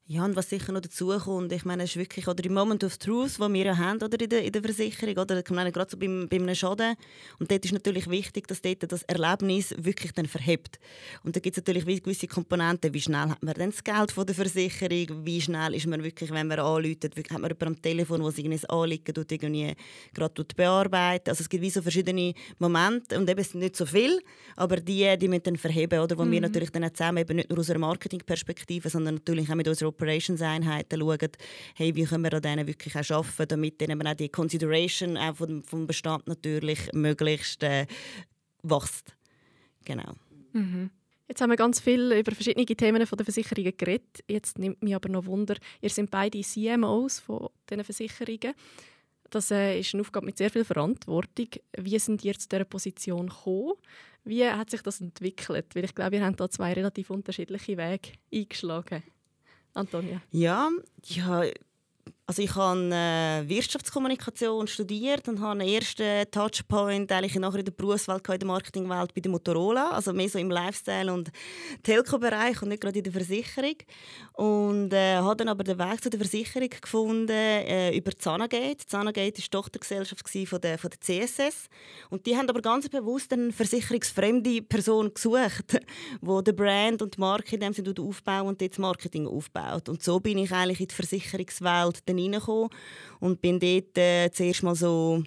Ja, 0.07 0.25
und 0.25 0.35
was 0.35 0.49
sicher 0.49 0.73
noch 0.73 0.81
dazu 0.81 1.07
kommt, 1.19 1.53
ich 1.53 1.63
meine, 1.63 1.83
es 1.83 1.91
ist 1.91 1.95
wirklich, 1.95 2.27
oder 2.27 2.43
im 2.43 2.53
Moment 2.53 2.83
of 2.83 2.97
Truth, 2.97 3.39
den 3.39 3.53
wir 3.53 3.65
ja 3.65 3.77
haben 3.77 4.01
oder 4.01 4.19
in, 4.19 4.29
der, 4.29 4.43
in 4.43 4.51
der 4.51 4.61
Versicherung, 4.61 5.15
oder 5.17 5.39
ich 5.39 5.49
meine, 5.51 5.71
gerade 5.71 5.89
so 5.89 5.97
beim, 5.97 6.27
bei 6.27 6.37
einem 6.37 6.53
Schaden, 6.53 6.95
und 7.39 7.49
dort 7.49 7.63
ist 7.63 7.71
natürlich 7.71 8.09
wichtig, 8.09 8.47
dass 8.47 8.61
dort 8.61 8.91
das 8.91 9.03
Erlebnis 9.03 9.73
wirklich 9.77 10.11
dann 10.11 10.25
verhebt. 10.25 10.79
Und 11.23 11.35
da 11.35 11.39
gibt 11.39 11.55
es 11.55 11.61
natürlich 11.61 12.03
gewisse 12.03 12.27
Komponenten, 12.27 12.93
wie 12.93 12.99
schnell 12.99 13.29
hat 13.29 13.41
man 13.41 13.53
dann 13.53 13.69
das 13.69 13.83
Geld 13.83 14.11
von 14.11 14.25
der 14.25 14.35
Versicherung, 14.35 15.25
wie 15.25 15.39
schnell 15.39 15.75
ist 15.75 15.87
man 15.87 16.03
wirklich, 16.03 16.31
wenn 16.31 16.47
man 16.47 16.59
anläutet, 16.59 17.15
hat 17.15 17.39
man 17.39 17.43
jemanden 17.43 17.67
am 17.67 17.81
Telefon, 17.81 18.21
der 18.21 18.31
sich 18.31 18.69
anliegt 18.69 19.17
und 19.17 19.31
irgendwie 19.31 19.75
gerade 20.13 20.43
bearbeitet. 20.55 21.29
Also 21.29 21.43
es 21.43 21.47
gibt 21.47 21.63
wie 21.63 21.69
so 21.69 21.81
verschiedene 21.81 22.33
Momente, 22.59 23.17
und 23.17 23.29
eben 23.29 23.39
es 23.39 23.51
sind 23.51 23.61
nicht 23.61 23.77
so 23.77 23.85
viel, 23.85 24.19
aber 24.57 24.77
die, 24.77 25.15
die 25.17 25.27
müssen 25.29 25.43
dann 25.43 25.57
verheben, 25.57 25.99
oder, 26.01 26.17
wo 26.17 26.25
mhm. 26.25 26.31
wir 26.31 26.41
natürlich 26.41 26.71
dann 26.71 26.93
zusammen, 26.93 27.19
eben 27.19 27.37
nicht 27.37 27.49
nur 27.49 27.59
aus 27.59 27.69
einer 27.69 27.79
Marketingperspektive, 27.79 28.89
sondern 28.89 29.15
natürlich 29.15 29.49
auch 29.49 29.55
mit 29.55 29.69
unserer 29.69 29.90
Operations-Einheiten 29.91 30.99
schauen, 30.99 31.31
hey, 31.75 31.95
wie 31.95 32.03
können 32.03 32.23
wir 32.23 32.33
an 32.33 32.41
denen 32.41 32.67
wirklich 32.67 32.95
auch 32.95 33.17
arbeiten, 33.17 33.47
damit 33.47 33.81
dann 33.81 34.07
auch 34.07 34.13
die 34.13 34.29
Consideration 34.29 35.17
auch 35.17 35.35
vom, 35.35 35.63
vom 35.63 35.87
Bestand 35.87 36.27
natürlich 36.27 36.91
möglichst 36.93 37.63
äh, 37.63 37.85
wächst. 38.63 39.15
Genau. 39.85 40.13
Mhm. 40.53 40.89
Jetzt 41.27 41.39
haben 41.39 41.49
wir 41.49 41.55
ganz 41.55 41.79
viel 41.79 42.11
über 42.11 42.33
verschiedene 42.33 42.65
Themen 42.65 43.05
von 43.07 43.17
der 43.17 43.25
Versicherungen 43.25 43.71
geredet. 43.77 44.21
Jetzt 44.27 44.59
nimmt 44.59 44.83
mich 44.83 44.93
aber 44.93 45.07
noch 45.07 45.25
Wunder, 45.25 45.55
ihr 45.79 45.89
seid 45.89 46.11
beide 46.11 46.41
CMOs 46.41 47.19
von 47.19 47.47
diesen 47.69 47.85
Versicherungen. 47.85 48.53
Das 49.29 49.49
äh, 49.49 49.79
ist 49.79 49.93
eine 49.93 50.01
Aufgabe 50.01 50.25
mit 50.25 50.37
sehr 50.37 50.49
viel 50.49 50.65
Verantwortung. 50.65 51.47
Wie 51.77 51.97
sind 51.99 52.25
ihr 52.25 52.37
zu 52.37 52.49
dieser 52.49 52.65
Position 52.65 53.29
gekommen? 53.29 53.75
Wie 54.25 54.45
hat 54.45 54.69
sich 54.69 54.81
das 54.81 54.99
entwickelt? 54.99 55.73
Weil 55.73 55.85
ich 55.85 55.95
glaube, 55.95 56.17
ihr 56.17 56.25
habt 56.25 56.39
da 56.39 56.49
zwei 56.49 56.73
relativ 56.73 57.09
unterschiedliche 57.09 57.77
Wege 57.77 58.11
eingeschlagen. 58.33 59.01
Antonia? 59.73 60.21
Ja, 60.31 60.69
ja 61.03 61.43
also 62.27 62.41
ich 62.41 62.55
habe 62.55 62.89
äh, 62.93 63.49
Wirtschaftskommunikation 63.49 64.67
studiert 64.67 65.27
und 65.27 65.41
habe 65.41 65.59
einen 65.59 65.67
ersten 65.67 66.29
Touchpoint 66.31 67.11
eigentlich 67.11 67.35
nachher 67.35 67.59
in 67.59 67.65
der 67.65 67.71
Berufswelt, 67.71 68.27
in 68.29 68.39
der 68.39 68.47
Marketingwelt 68.47 69.13
bei 69.13 69.21
der 69.21 69.31
Motorola, 69.31 69.89
also 69.89 70.13
mehr 70.13 70.29
so 70.29 70.39
im 70.39 70.49
Lifestyle- 70.49 71.11
und 71.11 71.31
Telco-Bereich 71.83 72.61
und 72.61 72.69
nicht 72.69 72.81
gerade 72.81 72.99
in 72.99 73.03
der 73.03 73.11
Versicherung. 73.11 73.75
Und 74.33 74.93
äh, 74.93 75.15
habe 75.15 75.37
dann 75.37 75.49
aber 75.49 75.63
den 75.63 75.77
Weg 75.77 76.01
zu 76.01 76.09
der 76.09 76.19
Versicherung 76.19 76.69
gefunden 76.69 77.29
äh, 77.29 77.95
über 77.97 78.11
Zanagate. 78.17 78.85
Zanagate 78.85 79.25
war 79.25 79.31
die 79.31 79.49
Tochtergesellschaft 79.49 80.29
von 80.47 80.61
der, 80.61 80.77
von 80.77 80.89
der 80.89 81.01
CSS. 81.01 81.67
Und 82.09 82.25
die 82.25 82.37
haben 82.37 82.49
aber 82.49 82.61
ganz 82.61 82.87
bewusst 82.87 83.33
eine 83.33 83.51
versicherungsfremde 83.51 84.61
Person 84.61 85.13
gesucht, 85.13 85.73
die 86.21 86.43
den 86.43 86.55
Brand 86.55 87.01
und 87.01 87.15
die 87.15 87.19
Marke 87.19 87.55
in 87.55 87.61
dem 87.61 87.73
Sinne 87.73 87.93
und 87.93 88.61
das 88.61 88.77
Marketing 88.77 89.27
aufbaut. 89.27 89.89
Und 89.89 90.01
so 90.01 90.19
bin 90.19 90.37
ich 90.37 90.51
eigentlich 90.51 90.79
in 90.79 90.87
die 90.87 90.95
Versicherungswelt 90.95 92.03
dann 92.15 92.23
reingekommen 92.23 92.69
und 93.19 93.41
bin 93.41 93.59
dort 93.59 93.97
äh, 93.97 94.29
zuerst 94.31 94.63
mal 94.63 94.75
so 94.75 95.23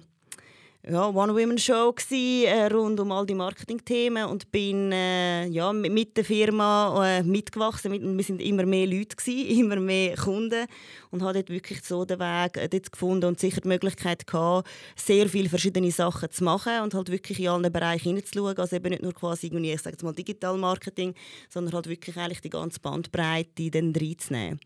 ja, 0.87 1.09
One-Women-Show 1.09 1.95
äh, 2.11 2.67
rund 2.67 2.99
um 2.99 3.11
all 3.11 3.25
die 3.25 3.33
Marketing-Themen 3.33 4.25
und 4.25 4.51
bin 4.51 4.91
äh, 4.91 5.47
ja, 5.47 5.73
mit 5.73 6.15
der 6.15 6.23
Firma 6.23 7.03
äh, 7.03 7.23
mitgewachsen. 7.23 7.91
Mit, 7.91 8.03
wir 8.03 8.23
sind 8.23 8.39
immer 8.39 8.65
mehr 8.67 8.85
Leute, 8.85 9.15
gewesen, 9.15 9.49
immer 9.59 9.77
mehr 9.77 10.15
Kunden 10.15 10.67
und 11.09 11.23
habe 11.23 11.33
dort 11.33 11.49
wirklich 11.49 11.81
so 11.83 12.05
den 12.05 12.19
Weg 12.19 12.57
äh, 12.57 12.69
dort 12.69 12.91
gefunden 12.91 13.25
und 13.25 13.39
sicher 13.39 13.61
die 13.61 13.67
Möglichkeit 13.67 14.27
gehabt, 14.27 14.67
sehr 14.95 15.27
viele 15.27 15.49
verschiedene 15.49 15.91
Sachen 15.91 16.29
zu 16.29 16.43
machen 16.43 16.81
und 16.83 16.93
halt 16.93 17.09
wirklich 17.09 17.39
in 17.39 17.47
allen 17.47 17.73
Bereichen 17.73 18.09
hineinzuschauen. 18.09 18.57
Also 18.57 18.75
eben 18.75 18.91
nicht 18.91 19.01
nur 19.01 19.13
quasi, 19.13 19.47
ich 19.47 19.81
sage 19.81 19.95
jetzt 19.95 20.03
mal 20.03 20.13
Digital-Marketing, 20.13 21.15
sondern 21.49 21.73
halt 21.73 21.87
wirklich 21.87 22.15
eigentlich 22.17 22.41
die 22.41 22.51
ganze 22.51 22.79
Bandbreite 22.79 23.71
dann 23.71 23.91
reinzunehmen 23.95 24.59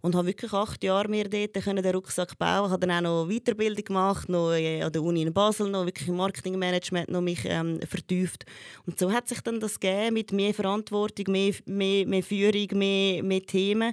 und 0.00 0.14
habe 0.14 0.28
wirklich 0.28 0.52
acht 0.52 0.82
Jahre 0.84 1.08
mir 1.08 1.28
dort 1.28 1.54
den 1.54 1.94
Rucksack 1.94 2.38
bauen. 2.38 2.66
Ich 2.66 2.72
habe 2.72 2.86
dann 2.86 3.06
auch 3.06 3.26
noch 3.26 3.28
Weiterbildung 3.28 3.84
gemacht, 3.84 4.28
noch 4.28 4.50
an 4.50 4.92
der 4.92 5.02
Uni 5.02 5.22
in 5.22 5.32
Basel, 5.32 5.70
noch 5.70 5.86
wirklich 5.86 6.08
im 6.08 6.16
Marketingmanagement 6.16 7.08
noch 7.08 7.20
mich 7.20 7.40
ähm, 7.44 7.80
vertieft. 7.88 8.44
Und 8.86 8.98
so 8.98 9.12
hat 9.12 9.28
sich 9.28 9.40
dann 9.40 9.60
das 9.60 9.80
gegeben 9.80 10.14
mit 10.14 10.32
mehr 10.32 10.54
Verantwortung, 10.54 11.32
mehr, 11.32 11.54
mehr, 11.66 12.06
mehr 12.06 12.22
Führung, 12.22 12.68
mehr, 12.72 13.22
mehr 13.22 13.42
Themen 13.42 13.92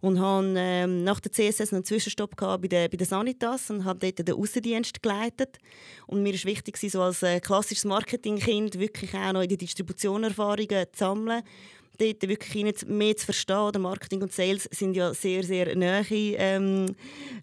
und 0.00 0.20
habe 0.20 0.54
ähm, 0.56 1.02
nach 1.02 1.20
der 1.20 1.32
CSS 1.32 1.72
einen 1.72 1.84
Zwischenstopp 1.84 2.36
gehabt 2.36 2.62
bei 2.62 2.68
der, 2.68 2.88
bei 2.88 2.96
der 2.96 3.06
Sanitas 3.06 3.70
und 3.70 3.84
habe 3.84 3.98
dort 3.98 4.26
den 4.26 4.34
Außendienst 4.34 5.02
geleitet. 5.02 5.58
Und 6.06 6.22
mir 6.22 6.32
war 6.34 6.44
wichtig, 6.44 6.78
so 6.78 7.02
als 7.02 7.22
äh, 7.22 7.40
klassisches 7.40 7.84
Marketingkind 7.84 8.78
wirklich 8.78 9.14
auch 9.14 9.32
noch 9.32 9.42
in 9.42 9.48
die 9.48 9.56
Distribution 9.56 10.24
Erfahrungen 10.24 10.86
zu 10.92 10.98
sammeln 10.98 11.42
dort 11.98 12.28
wirklich 12.28 12.86
mehr 12.86 13.16
zu 13.16 13.24
verstehen. 13.26 13.58
Oder 13.58 13.78
Marketing 13.78 14.22
und 14.22 14.32
Sales 14.32 14.68
sind 14.70 14.94
ja 14.94 15.12
sehr, 15.12 15.42
sehr 15.42 15.76
nahe, 15.76 16.04
ähm, 16.10 16.94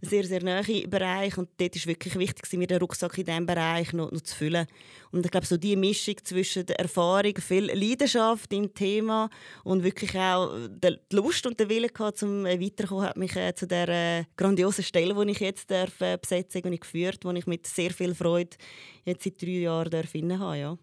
sehr, 0.02 0.24
sehr 0.24 0.44
nahe 0.44 0.88
Bereich 0.88 1.38
und 1.38 1.50
dort 1.58 1.76
ist 1.76 1.88
wirklich 1.88 2.18
wichtig, 2.18 2.52
mir 2.58 2.68
den 2.68 2.80
Rucksack 2.80 3.18
in 3.18 3.26
diesem 3.26 3.46
Bereich 3.46 3.94
noch, 3.94 4.12
noch 4.12 4.22
zu 4.22 4.36
füllen. 4.36 4.65
Und 5.12 5.26
ich 5.26 5.32
glaube, 5.32 5.46
so 5.46 5.58
die 5.58 5.76
Mischung 5.76 6.15
zwischen 6.24 6.65
der 6.65 6.80
Erfahrung, 6.80 7.36
viel 7.38 7.65
Leidenschaft 7.65 8.52
im 8.54 8.74
Thema 8.74 9.30
und 9.63 9.84
wirklich 9.84 10.15
auch 10.18 10.54
die 10.70 10.98
Lust 11.12 11.46
und 11.46 11.60
der 11.60 11.70
Wille 11.70 11.89
gehabt, 11.89 12.18
zum 12.18 12.46
weiterkommen, 12.46 13.06
hat 13.06 13.18
mich 13.18 13.36
äh, 13.36 13.54
zu 13.56 13.68
der 13.68 13.88
äh, 13.89 14.24
grandiosen 14.36 14.84
Stelle, 14.84 15.13
die 15.13 15.32
ich 15.32 15.39
jetzt 15.39 15.72
darf, 15.72 16.02
äh, 16.02 16.18
besetzen 16.18 16.62
darf, 16.62 16.80
geführt, 16.80 17.20
die 17.24 17.38
ich 17.38 17.48
mit 17.48 17.68
sehr 17.68 17.91
viel 17.91 18.15
Freude 18.15 18.58
jetzt 19.06 19.24
seit 19.24 19.41
drei 19.41 19.52
Jahren 19.52 19.89
darf 19.89 20.13
habe. 20.13 20.58
Ja. 20.58 20.78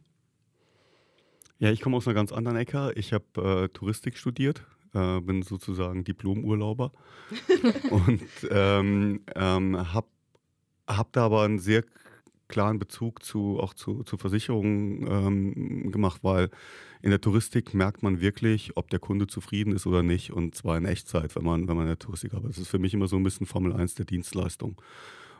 Ja, 1.62 1.70
ich 1.70 1.80
komme 1.80 1.96
aus 1.96 2.08
einer 2.08 2.14
ganz 2.16 2.32
anderen 2.32 2.58
Ecke. 2.58 2.92
Ich 2.96 3.12
habe 3.12 3.24
äh, 3.36 3.68
Touristik 3.68 4.18
studiert, 4.18 4.66
äh, 4.94 5.20
bin 5.20 5.42
sozusagen 5.42 6.02
Diplomurlauber 6.02 6.90
und 7.90 8.20
ähm, 8.50 9.20
ähm, 9.36 9.94
habe 9.94 10.08
hab 10.88 11.12
da 11.12 11.26
aber 11.26 11.42
einen 11.42 11.60
sehr 11.60 11.84
klaren 12.48 12.80
Bezug 12.80 13.22
zu, 13.22 13.60
auch 13.60 13.74
zu, 13.74 14.02
zu 14.02 14.16
Versicherungen 14.16 15.06
ähm, 15.08 15.92
gemacht, 15.92 16.24
weil 16.24 16.50
in 17.00 17.10
der 17.10 17.20
Touristik 17.20 17.74
merkt 17.74 18.02
man 18.02 18.20
wirklich, 18.20 18.76
ob 18.76 18.90
der 18.90 18.98
Kunde 18.98 19.28
zufrieden 19.28 19.72
ist 19.72 19.86
oder 19.86 20.02
nicht 20.02 20.32
und 20.32 20.56
zwar 20.56 20.76
in 20.78 20.84
Echtzeit, 20.84 21.36
wenn 21.36 21.44
man, 21.44 21.68
wenn 21.68 21.76
man 21.76 21.84
in 21.84 21.90
der 21.90 21.98
Touristik 22.00 22.34
arbeitet. 22.34 22.56
Das 22.56 22.62
ist 22.62 22.70
für 22.70 22.80
mich 22.80 22.92
immer 22.92 23.06
so 23.06 23.14
ein 23.14 23.22
bisschen 23.22 23.46
Formel 23.46 23.72
1 23.72 23.94
der 23.94 24.06
Dienstleistung. 24.06 24.82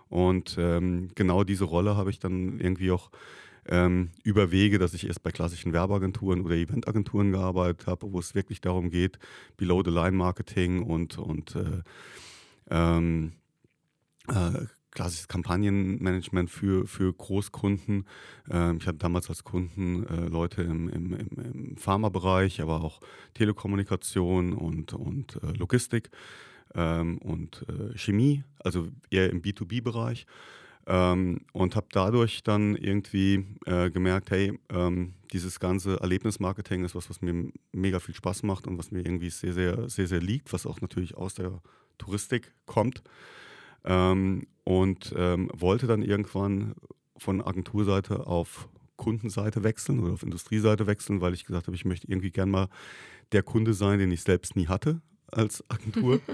Und 0.09 0.55
ähm, 0.57 1.09
genau 1.17 1.43
diese 1.43 1.65
Rolle 1.65 1.97
habe 1.97 2.11
ich 2.11 2.21
dann 2.21 2.61
irgendwie 2.61 2.93
auch 2.93 3.11
ähm, 3.69 4.11
über 4.25 4.51
Wege, 4.51 4.79
dass 4.79 4.95
ich 4.95 5.07
erst 5.07 5.23
bei 5.23 5.31
klassischen 5.31 5.73
Werbeagenturen 5.73 6.43
oder 6.43 6.57
Eventagenturen 6.57 7.33
gearbeitet 7.33 7.87
habe, 7.87 8.13
wo 8.13 8.19
es 8.19 8.35
wirklich 8.35 8.61
darum 8.61 8.91
geht, 8.91 9.19
Below-the-Line-Marketing 9.57 10.83
und, 10.83 11.19
und 11.19 11.57
äh, 11.57 11.83
ähm, 12.71 13.33
äh, 14.29 14.67
klassisches 14.91 15.27
Kampagnenmanagement 15.27 16.51
für, 16.51 16.87
für 16.87 17.13
Großkunden. 17.13 18.07
Ähm, 18.51 18.79
ich 18.81 18.87
hatte 18.87 18.99
damals 18.99 19.29
als 19.29 19.43
Kunden 19.45 20.07
äh, 20.07 20.29
Leute 20.29 20.63
im, 20.63 20.89
im, 20.89 21.15
im 21.15 21.77
Pharmabereich, 21.77 22.61
aber 22.61 22.83
auch 22.83 23.01
Telekommunikation 23.35 24.53
und, 24.53 24.93
und 24.93 25.41
äh, 25.43 25.57
Logistik 25.57 26.11
ähm, 26.75 27.19
und 27.19 27.65
äh, 27.69 27.97
Chemie, 27.97 28.45
also 28.59 28.89
eher 29.11 29.31
im 29.31 29.43
B2B-Bereich. 29.43 30.27
Ähm, 30.87 31.43
und 31.53 31.77
habe 31.77 31.87
dadurch 31.93 32.43
dann 32.43 32.75
irgendwie 32.77 33.47
äh, 33.67 33.91
gemerkt, 33.91 34.31
hey, 34.31 34.59
ähm, 34.69 35.15
dieses 35.33 35.61
ganze 35.61 36.01
Erlebnismarketing 36.01 36.85
ist 36.85 36.95
was, 36.95 37.09
was 37.09 37.23
mir 37.23 37.53
mega 37.73 38.01
viel 38.01 38.15
Spaß 38.15 38.43
macht 38.43 38.67
und 38.67 38.79
was 38.79 38.91
mir 38.91 39.01
irgendwie 39.01 39.31
sehr, 39.31 39.53
sehr, 39.53 39.89
sehr, 39.89 40.09
sehr 40.09 40.21
liegt, 40.21 40.53
was 40.53 40.67
auch 40.67 40.81
natürlich 40.81 41.17
aus 41.17 41.35
der 41.35 41.63
Touristik 41.99 42.53
kommt. 42.67 43.03
Ähm, 43.85 44.47
und 44.65 45.13
ähm, 45.17 45.51
wollte 45.55 45.87
dann 45.87 46.03
irgendwann 46.03 46.75
von 47.17 47.41
Agenturseite 47.41 48.27
auf 48.27 48.69
Kundenseite 48.97 49.65
wechseln 49.65 50.01
oder 50.01 50.13
auf 50.13 50.23
Industrieseite 50.23 50.87
wechseln, 50.87 51.21
weil 51.21 51.35
ich 51.35 51.45
gesagt 51.45 51.67
habe, 51.67 51.77
ich 51.77 51.85
möchte 51.85 52.09
irgendwie 52.09 52.31
gern 52.31 52.51
mal 52.51 52.69
der 53.33 53.43
Kunde 53.43 53.75
sein, 53.75 53.99
den 53.99 54.11
ich 54.13 54.23
selbst 54.23 54.55
nie 54.57 54.69
hatte 54.69 55.01
als 55.27 55.65
Agentur. 55.69 56.21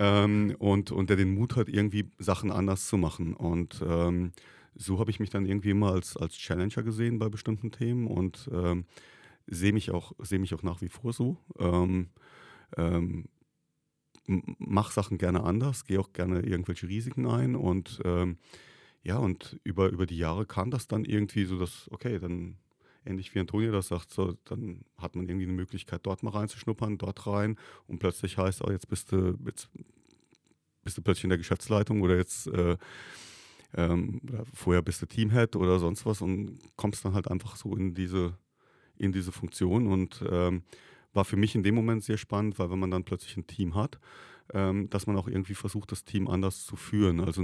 ähm, 0.00 0.56
und, 0.58 0.90
und 0.92 1.10
der 1.10 1.16
den 1.16 1.34
Mut 1.34 1.56
hat, 1.56 1.68
irgendwie 1.68 2.10
Sachen 2.18 2.50
anders 2.50 2.88
zu 2.88 2.96
machen. 2.96 3.34
Und 3.34 3.82
ähm, 3.86 4.32
so 4.74 4.98
habe 4.98 5.10
ich 5.10 5.20
mich 5.20 5.28
dann 5.28 5.44
irgendwie 5.44 5.70
immer 5.70 5.92
als, 5.92 6.16
als 6.16 6.38
Challenger 6.38 6.82
gesehen 6.82 7.18
bei 7.18 7.28
bestimmten 7.28 7.70
Themen 7.70 8.06
und 8.06 8.48
ähm, 8.50 8.86
sehe 9.46 9.74
mich, 9.74 9.90
auch, 9.90 10.12
seh 10.18 10.38
mich 10.38 10.54
auch 10.54 10.62
nach 10.62 10.80
wie 10.80 10.88
vor 10.88 11.12
so. 11.12 11.36
Ähm, 11.58 12.08
ähm, 12.78 13.26
mach 14.26 14.90
Sachen 14.90 15.18
gerne 15.18 15.44
anders, 15.44 15.84
gehe 15.84 16.00
auch 16.00 16.14
gerne 16.14 16.40
irgendwelche 16.40 16.88
Risiken 16.88 17.26
ein 17.26 17.54
und 17.54 18.00
ähm, 18.04 18.38
ja, 19.02 19.18
und 19.18 19.60
über, 19.64 19.90
über 19.90 20.06
die 20.06 20.18
Jahre 20.18 20.46
kam 20.46 20.70
das 20.70 20.86
dann 20.86 21.04
irgendwie 21.04 21.44
so, 21.44 21.58
dass, 21.58 21.88
okay, 21.90 22.18
dann 22.18 22.56
ähnlich 23.04 23.34
wie 23.34 23.40
Antonio 23.40 23.72
das 23.72 23.88
sagt, 23.88 24.10
so, 24.10 24.36
dann 24.44 24.84
hat 24.98 25.16
man 25.16 25.28
irgendwie 25.28 25.46
eine 25.46 25.54
Möglichkeit, 25.54 26.00
dort 26.04 26.22
mal 26.22 26.30
reinzuschnuppern, 26.30 26.98
dort 26.98 27.26
rein. 27.26 27.56
Und 27.86 27.98
plötzlich 27.98 28.38
heißt, 28.38 28.62
oh, 28.64 28.70
jetzt 28.70 28.88
bist 28.88 29.12
du, 29.12 29.38
jetzt 29.46 29.68
bist 30.82 30.98
du 30.98 31.02
plötzlich 31.02 31.24
in 31.24 31.30
der 31.30 31.38
Geschäftsleitung 31.38 32.02
oder 32.02 32.16
jetzt 32.16 32.46
äh, 32.48 32.76
ähm, 33.74 34.20
vorher 34.52 34.82
bist 34.82 35.00
du 35.02 35.06
Teamhead 35.06 35.56
oder 35.56 35.78
sonst 35.78 36.04
was 36.06 36.20
und 36.20 36.58
kommst 36.76 37.04
dann 37.04 37.14
halt 37.14 37.28
einfach 37.28 37.56
so 37.56 37.76
in 37.76 37.94
diese, 37.94 38.36
in 38.96 39.12
diese 39.12 39.32
Funktion. 39.32 39.86
Und 39.86 40.22
ähm, 40.30 40.62
war 41.12 41.24
für 41.24 41.36
mich 41.36 41.54
in 41.54 41.62
dem 41.62 41.74
Moment 41.74 42.04
sehr 42.04 42.18
spannend, 42.18 42.58
weil 42.58 42.70
wenn 42.70 42.78
man 42.78 42.90
dann 42.90 43.04
plötzlich 43.04 43.36
ein 43.36 43.46
Team 43.46 43.74
hat, 43.74 43.98
ähm, 44.52 44.88
dass 44.90 45.06
man 45.06 45.16
auch 45.16 45.28
irgendwie 45.28 45.54
versucht, 45.54 45.92
das 45.92 46.04
Team 46.04 46.28
anders 46.28 46.64
zu 46.64 46.76
führen. 46.76 47.20
Also 47.20 47.42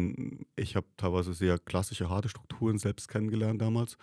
ich 0.56 0.76
habe 0.76 0.86
teilweise 0.96 1.32
sehr 1.34 1.58
klassische, 1.58 2.08
harte 2.08 2.28
Strukturen 2.28 2.78
selbst 2.78 3.08
kennengelernt 3.08 3.60
damals, 3.60 3.96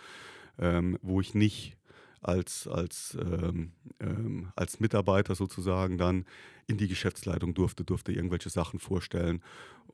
ähm, 0.59 0.97
wo 1.01 1.21
ich 1.21 1.33
nicht 1.33 1.77
als, 2.21 2.67
als, 2.67 3.17
ähm, 3.19 3.71
ähm, 3.99 4.51
als 4.55 4.79
Mitarbeiter 4.79 5.35
sozusagen 5.35 5.97
dann 5.97 6.25
in 6.67 6.77
die 6.77 6.87
Geschäftsleitung 6.87 7.53
durfte, 7.53 7.83
durfte 7.83 8.13
irgendwelche 8.13 8.49
Sachen 8.49 8.79
vorstellen. 8.79 9.41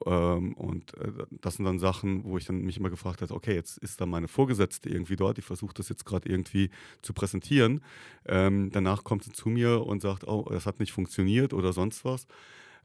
Ähm, 0.05 0.53
und 0.53 0.95
äh, 0.97 1.11
das 1.41 1.55
sind 1.55 1.65
dann 1.65 1.79
Sachen, 1.79 2.23
wo 2.23 2.37
ich 2.37 2.45
dann 2.45 2.61
mich 2.61 2.77
immer 2.77 2.91
gefragt 2.91 3.21
habe, 3.21 3.33
okay, 3.33 3.55
jetzt 3.55 3.79
ist 3.79 3.99
da 3.99 4.05
meine 4.05 4.27
Vorgesetzte 4.27 4.89
irgendwie 4.89 5.15
dort, 5.15 5.39
ich 5.39 5.45
versuche 5.45 5.73
das 5.73 5.89
jetzt 5.89 6.05
gerade 6.05 6.29
irgendwie 6.29 6.69
zu 7.01 7.13
präsentieren. 7.13 7.81
Ähm, 8.27 8.69
danach 8.71 9.03
kommt 9.03 9.23
sie 9.23 9.31
zu 9.31 9.49
mir 9.49 9.85
und 9.85 10.01
sagt, 10.01 10.27
oh, 10.27 10.47
das 10.49 10.67
hat 10.67 10.79
nicht 10.79 10.91
funktioniert 10.91 11.53
oder 11.53 11.73
sonst 11.73 12.05
was 12.05 12.27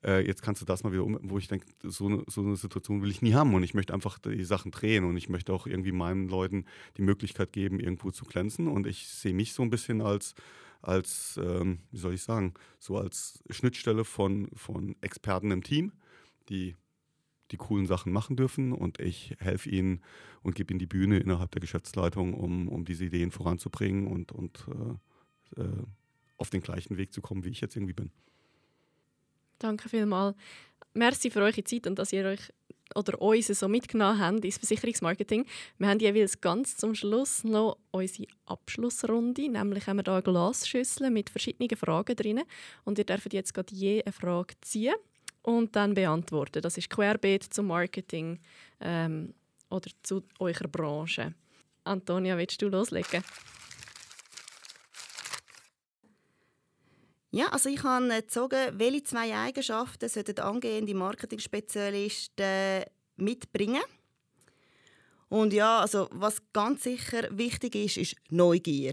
äh, 0.05 0.27
jetzt 0.27 0.43
kannst 0.43 0.61
du 0.61 0.67
das 0.67 0.85
mal 0.85 0.93
wieder 0.93 1.05
um, 1.05 1.19
wo 1.23 1.39
ich 1.39 1.49
denke, 1.49 1.67
so, 1.83 2.23
so, 2.27 2.41
eine 2.43 2.57
Situation 2.57 3.03
will 3.03 3.11
ich 3.11 3.23
nie 3.23 3.35
haben. 3.35 3.55
Und 3.55 3.63
ich 3.63 3.75
möchte 3.75 3.95
einfach 3.95 4.19
die 4.19 4.45
Sachen 4.45 4.71
drehen 4.71 5.05
und 5.05 5.17
ich 5.17 5.29
möchte 5.29 5.53
auch 5.53 5.67
irgendwie 5.67 5.93
meinen 5.93 6.29
Leuten 6.29 6.67
die 6.97 7.03
Möglichkeit 7.03 7.53
geben, 7.53 7.81
irgendwo 7.81 8.11
zu 8.11 8.25
glänzen. 8.25 8.69
Und 8.69 8.87
ich 8.87 9.09
sehe 9.09 9.35
mich 9.35 9.53
so 9.53 9.63
ein 9.63 9.71
bisschen 9.71 10.03
als, 10.03 10.35
als 10.83 11.41
ähm, 11.43 11.79
wie 11.91 11.99
soll 11.99 12.15
ich 12.15 12.23
sagen, 12.23 12.55
so 12.79 12.99
als 12.99 13.43
Schnittstelle 13.51 14.05
von, 14.05 14.49
von 14.55 14.97
Experten 15.01 15.51
im 15.51 15.63
Team, 15.63 15.93
die 16.49 16.77
die 17.51 17.57
coolen 17.57 17.87
Sachen 17.87 18.13
machen 18.13 18.37
dürfen. 18.37 18.73
Und 18.73 19.01
ich 19.01 19.37
helfe 19.39 19.71
ihnen 19.71 20.03
und 20.43 20.55
gebe 20.55 20.73
ihnen 20.73 20.79
die 20.79 20.87
Bühne 20.87 21.19
innerhalb 21.19 21.51
der 21.53 21.61
Geschäftsleitung, 21.61 22.35
um, 22.35 22.69
um 22.69 22.85
diese 22.85 23.05
Ideen 23.05 23.31
voranzubringen 23.31 24.07
und, 24.07 24.33
und 24.33 24.67
äh, 25.57 25.61
äh, 25.63 25.83
auf 26.37 26.51
den 26.51 26.63
gleichen 26.63 26.97
Weg 26.97 27.13
zu 27.13 27.21
kommen, 27.21 27.45
wie 27.45 27.51
ich 27.51 27.61
jetzt 27.61 27.77
irgendwie 27.77 27.93
bin. 27.93 28.11
Danke 29.65 29.89
vielmals. 29.89 30.37
Merci 30.93 31.31
für 31.31 31.41
eure 31.41 31.65
Zeit 31.65 31.87
und 31.87 31.99
dass 31.99 32.13
ihr 32.13 32.27
euch 32.27 32.53
oder 32.95 33.19
uns 33.23 33.47
so 33.47 33.67
mitgenommen 33.67 34.21
habt 34.21 34.45
ins 34.45 34.59
Versicherungsmarketing. 34.59 35.47
Wir 35.79 35.89
haben 35.89 36.01
jeweils 36.01 36.39
ganz 36.39 36.77
zum 36.77 36.95
Schluss 36.95 37.45
noch 37.45 37.79
unsere 37.91 38.29
Abschlussrunde, 38.45 39.49
nämlich 39.49 39.87
haben 39.87 39.97
wir 39.97 40.05
hier 40.05 40.13
eine 40.13 40.23
Glasschüssel 40.23 41.09
mit 41.09 41.31
verschiedenen 41.31 41.75
Fragen 41.79 42.15
drin 42.15 42.43
und 42.85 42.99
ihr 42.99 43.07
dürft 43.07 43.33
jetzt 43.33 43.55
gerade 43.55 43.75
je 43.75 44.03
eine 44.03 44.13
Frage 44.13 44.53
ziehen 44.61 44.97
und 45.41 45.75
dann 45.75 45.95
beantworten. 45.95 46.61
Das 46.61 46.77
ist 46.77 46.91
querbeet 46.91 47.45
zum 47.45 47.69
Marketing 47.69 48.41
ähm, 48.81 49.33
oder 49.71 49.89
zu 50.03 50.25
eurer 50.41 50.69
Branche. 50.69 51.33
Antonia, 51.85 52.37
willst 52.37 52.61
du 52.61 52.69
loslegen? 52.69 53.25
Ja, 57.35 57.49
also 57.49 57.69
ich 57.69 57.83
habe 57.83 58.07
gezogen, 58.07 58.79
welche 58.79 59.03
zwei 59.03 59.35
Eigenschaften 59.35 60.09
sollten 60.09 60.39
angehende 60.39 60.95
Marketing-Spezialisten 60.95 62.85
mitbringen. 63.17 63.83
Und 65.29 65.53
ja, 65.53 65.81
also 65.81 66.07
was 66.13 66.41
ganz 66.53 66.85
sicher 66.85 67.27
wichtig 67.33 67.75
ist, 67.75 67.97
ist 67.97 68.15
Neugier. 68.31 68.93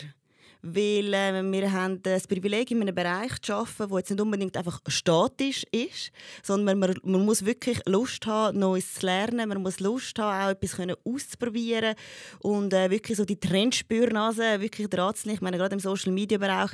Weil 0.62 1.14
äh, 1.14 1.44
wir 1.44 1.72
haben 1.72 2.02
das 2.04 2.28
Privileg, 2.28 2.72
in 2.72 2.82
einem 2.82 2.94
Bereich 2.94 3.42
zu 3.42 3.54
arbeiten, 3.54 3.90
der 3.90 3.98
jetzt 3.98 4.10
nicht 4.12 4.22
unbedingt 4.22 4.58
einfach 4.58 4.80
statisch 4.88 5.66
ist, 5.72 6.12
sondern 6.44 6.80
man, 6.80 6.96
man 7.04 7.26
muss 7.26 7.46
wirklich 7.46 7.80
Lust 7.86 8.26
haben, 8.28 8.60
Neues 8.60 8.94
zu 8.96 9.06
lernen. 9.06 9.50
Man 9.50 9.62
muss 9.62 9.80
Lust 9.80 10.18
haben, 10.20 10.46
auch 10.46 10.52
etwas 10.52 10.76
können 10.76 10.96
auszuprobieren 11.04 11.96
und 12.40 12.74
äh, 12.74 12.90
wirklich 12.90 13.18
so 13.18 13.26
die 13.26 13.40
Trendspürnase 13.40 14.62
wirklich 14.62 14.88
dran 14.88 15.16
zu 15.16 15.30
Ich 15.30 15.42
meine, 15.42 15.58
gerade 15.58 15.74
im 15.74 15.80
Social-Media-Bereich 15.80 16.72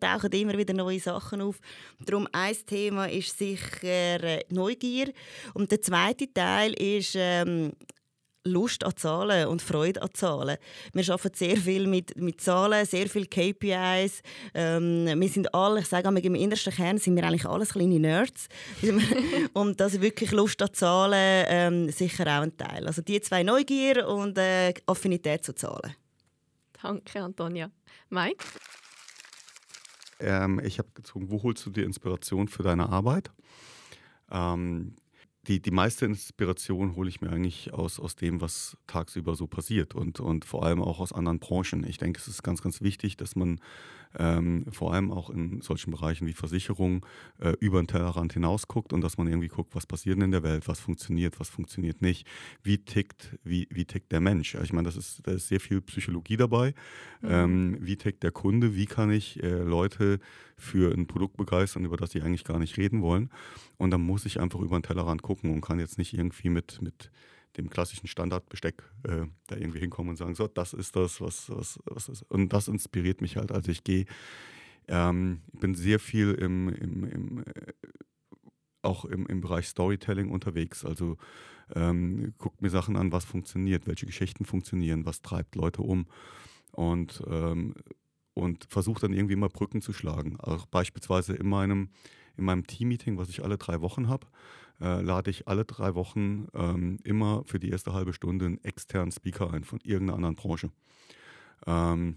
tauchen 0.00 0.32
immer 0.32 0.58
wieder 0.58 0.74
neue 0.74 1.00
Sachen 1.00 1.40
auf. 1.40 1.58
Darum 2.04 2.28
ein 2.32 2.56
Thema 2.66 3.06
ist 3.06 3.36
sicher 3.36 4.22
äh, 4.22 4.44
Neugier. 4.50 5.12
Und 5.54 5.70
der 5.70 5.82
zweite 5.82 6.32
Teil 6.32 6.72
ist 6.74 7.14
ähm, 7.16 7.72
Lust 8.46 8.84
an 8.84 8.96
Zahlen 8.96 9.48
und 9.48 9.62
Freude 9.62 10.02
an 10.02 10.10
Zahlen. 10.12 10.56
Wir 10.92 11.12
arbeiten 11.12 11.36
sehr 11.36 11.56
viel 11.56 11.86
mit, 11.86 12.16
mit 12.16 12.40
Zahlen, 12.40 12.86
sehr 12.86 13.08
viele 13.08 13.26
KPIs. 13.26 14.22
Ähm, 14.54 15.06
wir 15.20 15.28
sind 15.28 15.54
alle, 15.54 15.80
ich 15.80 15.86
sage 15.86 16.08
einmal, 16.08 16.24
im 16.24 16.34
innersten 16.34 16.72
Kern 16.72 16.98
sind 16.98 17.16
wir 17.16 17.24
eigentlich 17.24 17.46
alles 17.46 17.70
kleine 17.70 17.98
Nerds. 17.98 18.48
und 19.52 19.80
das 19.80 19.94
ist 19.94 20.00
wirklich 20.00 20.32
Lust 20.32 20.62
an 20.62 20.72
Zahlen 20.72 21.46
ähm, 21.48 21.90
sicher 21.90 22.24
auch 22.24 22.42
ein 22.42 22.56
Teil. 22.56 22.86
Also 22.86 23.02
die 23.02 23.20
zwei 23.20 23.42
Neugier 23.42 24.06
und 24.08 24.38
äh, 24.38 24.72
Affinität 24.86 25.44
zu 25.44 25.54
Zahlen. 25.54 25.94
Danke, 26.82 27.22
Antonia. 27.22 27.70
Mike? 28.10 28.44
Ähm, 30.20 30.60
ich 30.64 30.78
habe 30.78 30.88
gezogen, 30.94 31.30
wo 31.30 31.42
holst 31.42 31.66
du 31.66 31.70
die 31.70 31.82
Inspiration 31.82 32.48
für 32.48 32.62
deine 32.62 32.88
Arbeit? 32.88 33.30
Ähm, 34.30 34.96
die, 35.48 35.60
die 35.60 35.70
meiste 35.70 36.06
Inspiration 36.06 36.96
hole 36.96 37.08
ich 37.08 37.20
mir 37.20 37.30
eigentlich 37.30 37.72
aus, 37.72 38.00
aus 38.00 38.16
dem, 38.16 38.40
was 38.40 38.76
tagsüber 38.86 39.34
so 39.34 39.46
passiert 39.46 39.94
und, 39.94 40.20
und 40.20 40.44
vor 40.44 40.64
allem 40.64 40.82
auch 40.82 40.98
aus 40.98 41.12
anderen 41.12 41.38
Branchen. 41.38 41.84
Ich 41.86 41.98
denke, 41.98 42.18
es 42.20 42.28
ist 42.28 42.42
ganz, 42.42 42.62
ganz 42.62 42.80
wichtig, 42.80 43.16
dass 43.16 43.36
man 43.36 43.60
ähm, 44.18 44.64
vor 44.70 44.94
allem 44.94 45.10
auch 45.10 45.30
in 45.30 45.60
solchen 45.60 45.90
Bereichen 45.90 46.26
wie 46.26 46.32
Versicherung 46.32 47.04
äh, 47.38 47.52
über 47.60 47.80
den 47.82 47.86
Tellerrand 47.86 48.32
hinaus 48.32 48.68
guckt 48.68 48.92
und 48.92 49.00
dass 49.02 49.18
man 49.18 49.26
irgendwie 49.26 49.48
guckt, 49.48 49.74
was 49.74 49.86
passiert 49.86 50.22
in 50.22 50.30
der 50.30 50.42
Welt, 50.42 50.68
was 50.68 50.80
funktioniert, 50.80 51.38
was 51.40 51.48
funktioniert 51.48 52.02
nicht, 52.02 52.26
wie 52.62 52.78
tickt, 52.78 53.38
wie, 53.44 53.68
wie 53.70 53.84
tickt 53.84 54.12
der 54.12 54.20
Mensch. 54.20 54.54
Ich 54.54 54.72
meine, 54.72 54.86
das 54.86 54.96
ist, 54.96 55.26
da 55.26 55.32
ist 55.32 55.48
sehr 55.48 55.60
viel 55.60 55.80
Psychologie 55.82 56.36
dabei. 56.36 56.74
Mhm. 57.20 57.28
Ähm, 57.28 57.78
wie 57.80 57.96
tickt 57.96 58.22
der 58.22 58.32
Kunde, 58.32 58.74
wie 58.74 58.86
kann 58.86 59.10
ich 59.10 59.42
äh, 59.42 59.62
Leute 59.62 60.20
für 60.56 60.92
ein 60.92 61.06
Produkt 61.06 61.36
begeistern, 61.36 61.84
über 61.84 61.96
das 61.96 62.12
sie 62.12 62.22
eigentlich 62.22 62.44
gar 62.44 62.58
nicht 62.58 62.76
reden 62.78 63.02
wollen. 63.02 63.30
Und 63.76 63.90
dann 63.90 64.00
muss 64.00 64.24
ich 64.24 64.40
einfach 64.40 64.60
über 64.60 64.78
den 64.78 64.82
Tellerrand 64.82 65.22
gucken 65.22 65.52
und 65.52 65.60
kann 65.60 65.78
jetzt 65.78 65.98
nicht 65.98 66.14
irgendwie 66.14 66.48
mit, 66.48 66.80
mit 66.80 67.10
dem 67.56 67.70
klassischen 67.70 68.06
Standardbesteck 68.06 68.82
äh, 69.04 69.26
da 69.46 69.56
irgendwie 69.56 69.80
hinkommen 69.80 70.10
und 70.10 70.16
sagen, 70.16 70.34
so, 70.34 70.46
das 70.46 70.72
ist 70.72 70.96
das, 70.96 71.20
was, 71.20 71.50
was, 71.50 71.78
was 71.84 72.08
ist. 72.08 72.22
Und 72.22 72.52
das 72.52 72.68
inspiriert 72.68 73.20
mich 73.20 73.36
halt. 73.36 73.52
Also 73.52 73.70
ich 73.70 73.84
gehe, 73.84 74.06
ähm, 74.88 75.42
ich 75.52 75.60
bin 75.60 75.74
sehr 75.74 75.98
viel 75.98 76.32
im, 76.32 76.68
im, 76.68 77.04
im 77.04 77.38
äh, 77.40 77.72
auch 78.82 79.04
im, 79.04 79.26
im 79.26 79.40
Bereich 79.40 79.66
Storytelling 79.66 80.30
unterwegs. 80.30 80.84
Also 80.84 81.16
ähm, 81.74 82.34
guckt 82.38 82.62
mir 82.62 82.70
Sachen 82.70 82.96
an, 82.96 83.12
was 83.12 83.24
funktioniert, 83.24 83.86
welche 83.86 84.06
Geschichten 84.06 84.44
funktionieren, 84.44 85.04
was 85.04 85.22
treibt 85.22 85.56
Leute 85.56 85.82
um. 85.82 86.06
Und, 86.72 87.22
ähm, 87.28 87.74
und 88.34 88.66
versuche 88.68 89.00
dann 89.00 89.12
irgendwie 89.12 89.36
mal 89.36 89.48
Brücken 89.48 89.82
zu 89.82 89.92
schlagen. 89.92 90.38
Auch 90.38 90.66
beispielsweise 90.66 91.34
in 91.34 91.48
meinem, 91.48 91.90
in 92.36 92.44
meinem 92.44 92.66
Team-Meeting, 92.66 93.18
was 93.18 93.28
ich 93.28 93.42
alle 93.42 93.58
drei 93.58 93.80
Wochen 93.80 94.08
habe, 94.08 94.26
äh, 94.80 95.00
lade 95.00 95.30
ich 95.30 95.48
alle 95.48 95.64
drei 95.64 95.94
Wochen 95.94 96.48
ähm, 96.54 96.98
immer 97.04 97.44
für 97.44 97.58
die 97.58 97.70
erste 97.70 97.92
halbe 97.92 98.12
Stunde 98.12 98.46
einen 98.46 98.64
externen 98.64 99.12
Speaker 99.12 99.52
ein 99.52 99.64
von 99.64 99.80
irgendeiner 99.82 100.16
anderen 100.16 100.36
Branche. 100.36 100.70
Ähm, 101.66 102.16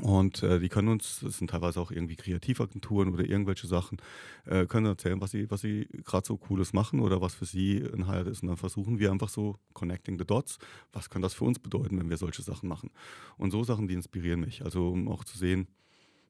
Und 0.00 0.42
äh, 0.42 0.58
die 0.58 0.70
können 0.70 0.88
uns, 0.88 1.20
das 1.20 1.36
sind 1.36 1.50
teilweise 1.50 1.78
auch 1.78 1.90
irgendwie 1.90 2.16
Kreativagenturen 2.16 3.12
oder 3.12 3.24
irgendwelche 3.24 3.66
Sachen, 3.66 3.98
äh, 4.46 4.66
können 4.66 4.86
erzählen, 4.86 5.20
was 5.20 5.32
sie, 5.32 5.50
was 5.50 5.60
sie 5.60 5.86
gerade 6.04 6.26
so 6.26 6.38
Cooles 6.38 6.72
machen 6.72 7.00
oder 7.00 7.20
was 7.20 7.34
für 7.34 7.44
sie 7.44 7.84
ein 7.92 8.06
Highlight 8.06 8.28
ist. 8.28 8.42
Und 8.42 8.48
dann 8.48 8.56
versuchen 8.56 8.98
wir 8.98 9.12
einfach 9.12 9.28
so 9.28 9.58
connecting 9.74 10.18
the 10.18 10.24
dots. 10.24 10.58
Was 10.92 11.10
kann 11.10 11.20
das 11.20 11.34
für 11.34 11.44
uns 11.44 11.58
bedeuten, 11.58 11.98
wenn 11.98 12.08
wir 12.08 12.16
solche 12.16 12.42
Sachen 12.42 12.68
machen? 12.70 12.90
Und 13.36 13.50
so 13.50 13.64
Sachen, 13.64 13.86
die 13.86 13.94
inspirieren 13.94 14.40
mich. 14.40 14.64
Also 14.64 14.88
um 14.88 15.08
auch 15.08 15.24
zu 15.24 15.36
sehen, 15.36 15.68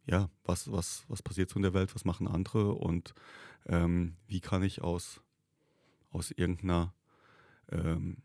ja, 0.06 0.28
was, 0.44 0.70
was, 0.70 1.04
was 1.08 1.22
passiert 1.22 1.50
so 1.50 1.56
in 1.56 1.62
der 1.62 1.74
Welt, 1.74 1.94
was 1.94 2.04
machen 2.04 2.26
andere 2.26 2.72
und 2.72 3.14
ähm, 3.66 4.16
wie 4.26 4.40
kann 4.40 4.62
ich 4.62 4.82
aus, 4.82 5.20
aus 6.10 6.30
irgendeiner 6.30 6.92
ähm, 7.70 8.18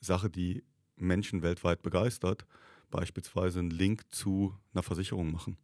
Sache, 0.00 0.28
die 0.28 0.64
Menschen 0.96 1.42
weltweit 1.42 1.82
begeistert, 1.82 2.46
beispielsweise 2.90 3.60
einen 3.60 3.70
Link 3.70 4.02
zu 4.12 4.54
einer 4.74 4.82
Versicherung 4.82 5.32
machen. 5.32 5.56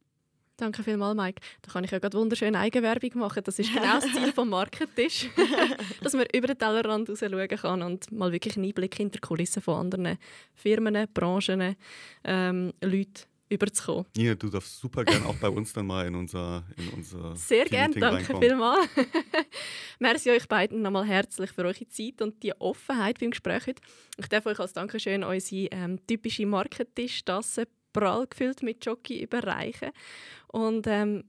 Danke 0.56 0.82
vielmals, 0.82 1.16
Mike. 1.16 1.40
Da 1.62 1.70
kann 1.70 1.84
ich 1.84 1.92
ja 1.92 2.00
gerade 2.00 2.18
wunderschön 2.18 2.56
Eigenwerbung 2.56 3.10
machen. 3.14 3.44
Das 3.44 3.60
ist 3.60 3.72
genau 3.72 4.00
das 4.00 4.10
Ziel 4.12 4.32
vom 4.32 4.48
Marketisch, 4.48 5.28
dass 6.02 6.14
man 6.14 6.26
über 6.34 6.48
den 6.48 6.58
Tellerrand 6.58 7.08
raus 7.08 7.20
schauen 7.20 7.48
kann 7.48 7.82
und 7.82 8.10
mal 8.10 8.32
wirklich 8.32 8.56
einen 8.56 8.66
Einblick 8.66 8.96
hinter 8.96 9.18
die 9.20 9.20
Kulissen 9.20 9.62
von 9.62 9.76
anderen 9.76 10.18
Firmen, 10.54 11.06
Branchen, 11.14 11.76
ähm, 12.24 12.72
Leuten 12.80 13.22
überzukommen. 13.48 14.06
Nina, 14.16 14.34
du 14.34 14.48
darfst 14.48 14.78
super 14.78 15.04
gerne 15.04 15.26
auch 15.26 15.36
bei 15.36 15.48
uns 15.48 15.72
dann 15.72 15.86
mal 15.86 16.06
in 16.06 16.14
unser, 16.14 16.64
in 16.76 16.88
unser 16.90 17.36
Sehr 17.36 17.64
gerne, 17.64 17.94
danke 17.94 18.38
vielmals. 18.38 18.88
Merci 19.98 20.30
euch 20.30 20.46
beiden 20.48 20.82
nochmal 20.82 21.06
herzlich 21.06 21.50
für 21.50 21.64
eure 21.64 21.88
Zeit 21.88 22.20
und 22.22 22.42
die 22.42 22.52
Offenheit 22.60 23.18
beim 23.20 23.30
Gespräch 23.30 23.66
heute. 23.66 23.82
Ich 24.16 24.28
darf 24.28 24.46
euch 24.46 24.58
als 24.58 24.72
Dankeschön 24.72 25.24
unsere 25.24 25.68
ähm, 25.70 25.98
typische 26.06 26.46
Marketisch-Tasse 26.46 27.68
prall 27.92 28.26
gefüllt 28.26 28.62
mit 28.62 28.84
Jockey 28.84 29.22
überreichen 29.22 29.90
und 30.48 30.86
ähm, 30.86 31.24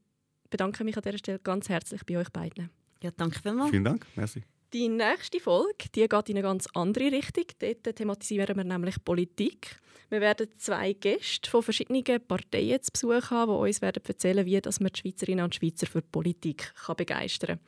bedanke 0.49 0.83
mich 0.83 0.97
an 0.97 1.03
dieser 1.03 1.17
Stelle 1.17 1.39
ganz 1.39 1.69
herzlich 1.69 2.05
bei 2.05 2.17
euch 2.17 2.29
beiden. 2.29 2.69
Ja, 3.01 3.11
danke 3.11 3.39
vielmals. 3.39 3.71
Vielen 3.71 3.85
Dank, 3.85 4.05
merci. 4.15 4.43
Die 4.71 4.87
nächste 4.87 5.39
Folge 5.39 5.89
die 5.95 6.07
geht 6.07 6.29
in 6.29 6.37
eine 6.37 6.43
ganz 6.43 6.67
andere 6.75 7.11
Richtung. 7.11 7.45
Dort 7.57 7.95
thematisieren 7.95 8.55
wir 8.55 8.63
nämlich 8.63 9.03
Politik. 9.03 9.79
Wir 10.11 10.21
werden 10.21 10.47
zwei 10.59 10.93
Gäste 10.93 11.49
von 11.49 11.63
verschiedenen 11.63 12.03
Parteien 12.03 12.79
zu 12.83 12.91
Besuch 12.91 13.31
haben, 13.31 13.51
die 13.51 13.69
uns 13.69 13.81
werden 13.81 14.03
erzählen 14.05 14.45
wie 14.45 14.61
man 14.79 14.91
die 14.91 14.99
Schweizerinnen 14.99 15.45
und 15.45 15.55
Schweizer 15.55 15.87
für 15.87 16.03
Politik 16.03 16.71
kann 16.85 16.95
begeistern 16.97 17.59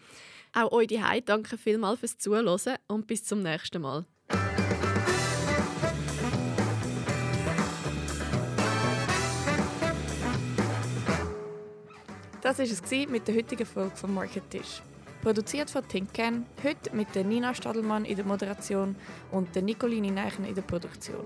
kann. 0.54 0.64
Auch 0.64 0.72
euch 0.74 0.88
die 0.88 1.02
danke 1.26 1.58
vielmals 1.58 2.02
fürs 2.02 2.20
Zuhören 2.20 2.78
und 2.88 3.08
bis 3.08 3.24
zum 3.24 3.42
nächsten 3.42 3.82
Mal. 3.82 4.06
Das 12.42 12.60
war 12.60 12.66
es 12.66 13.10
mit 13.10 13.28
der 13.28 13.36
heutigen 13.36 13.66
Folge 13.66 13.96
vom 13.96 14.14
Market 14.14 14.50
Tisch. 14.52 14.84
Produziert 15.22 15.70
von 15.70 15.88
Tinken, 15.88 16.48
heute 16.64 16.96
mit 16.96 17.14
Nina 17.14 17.54
Stadelmann 17.54 18.06
in 18.06 18.16
der 18.16 18.26
Moderation 18.26 18.96
und 19.32 19.54
der 19.54 19.62
Nicolini 19.62 20.10
Neichen 20.10 20.46
in 20.46 20.56
der 20.56 20.64
Produktion. 20.64 21.26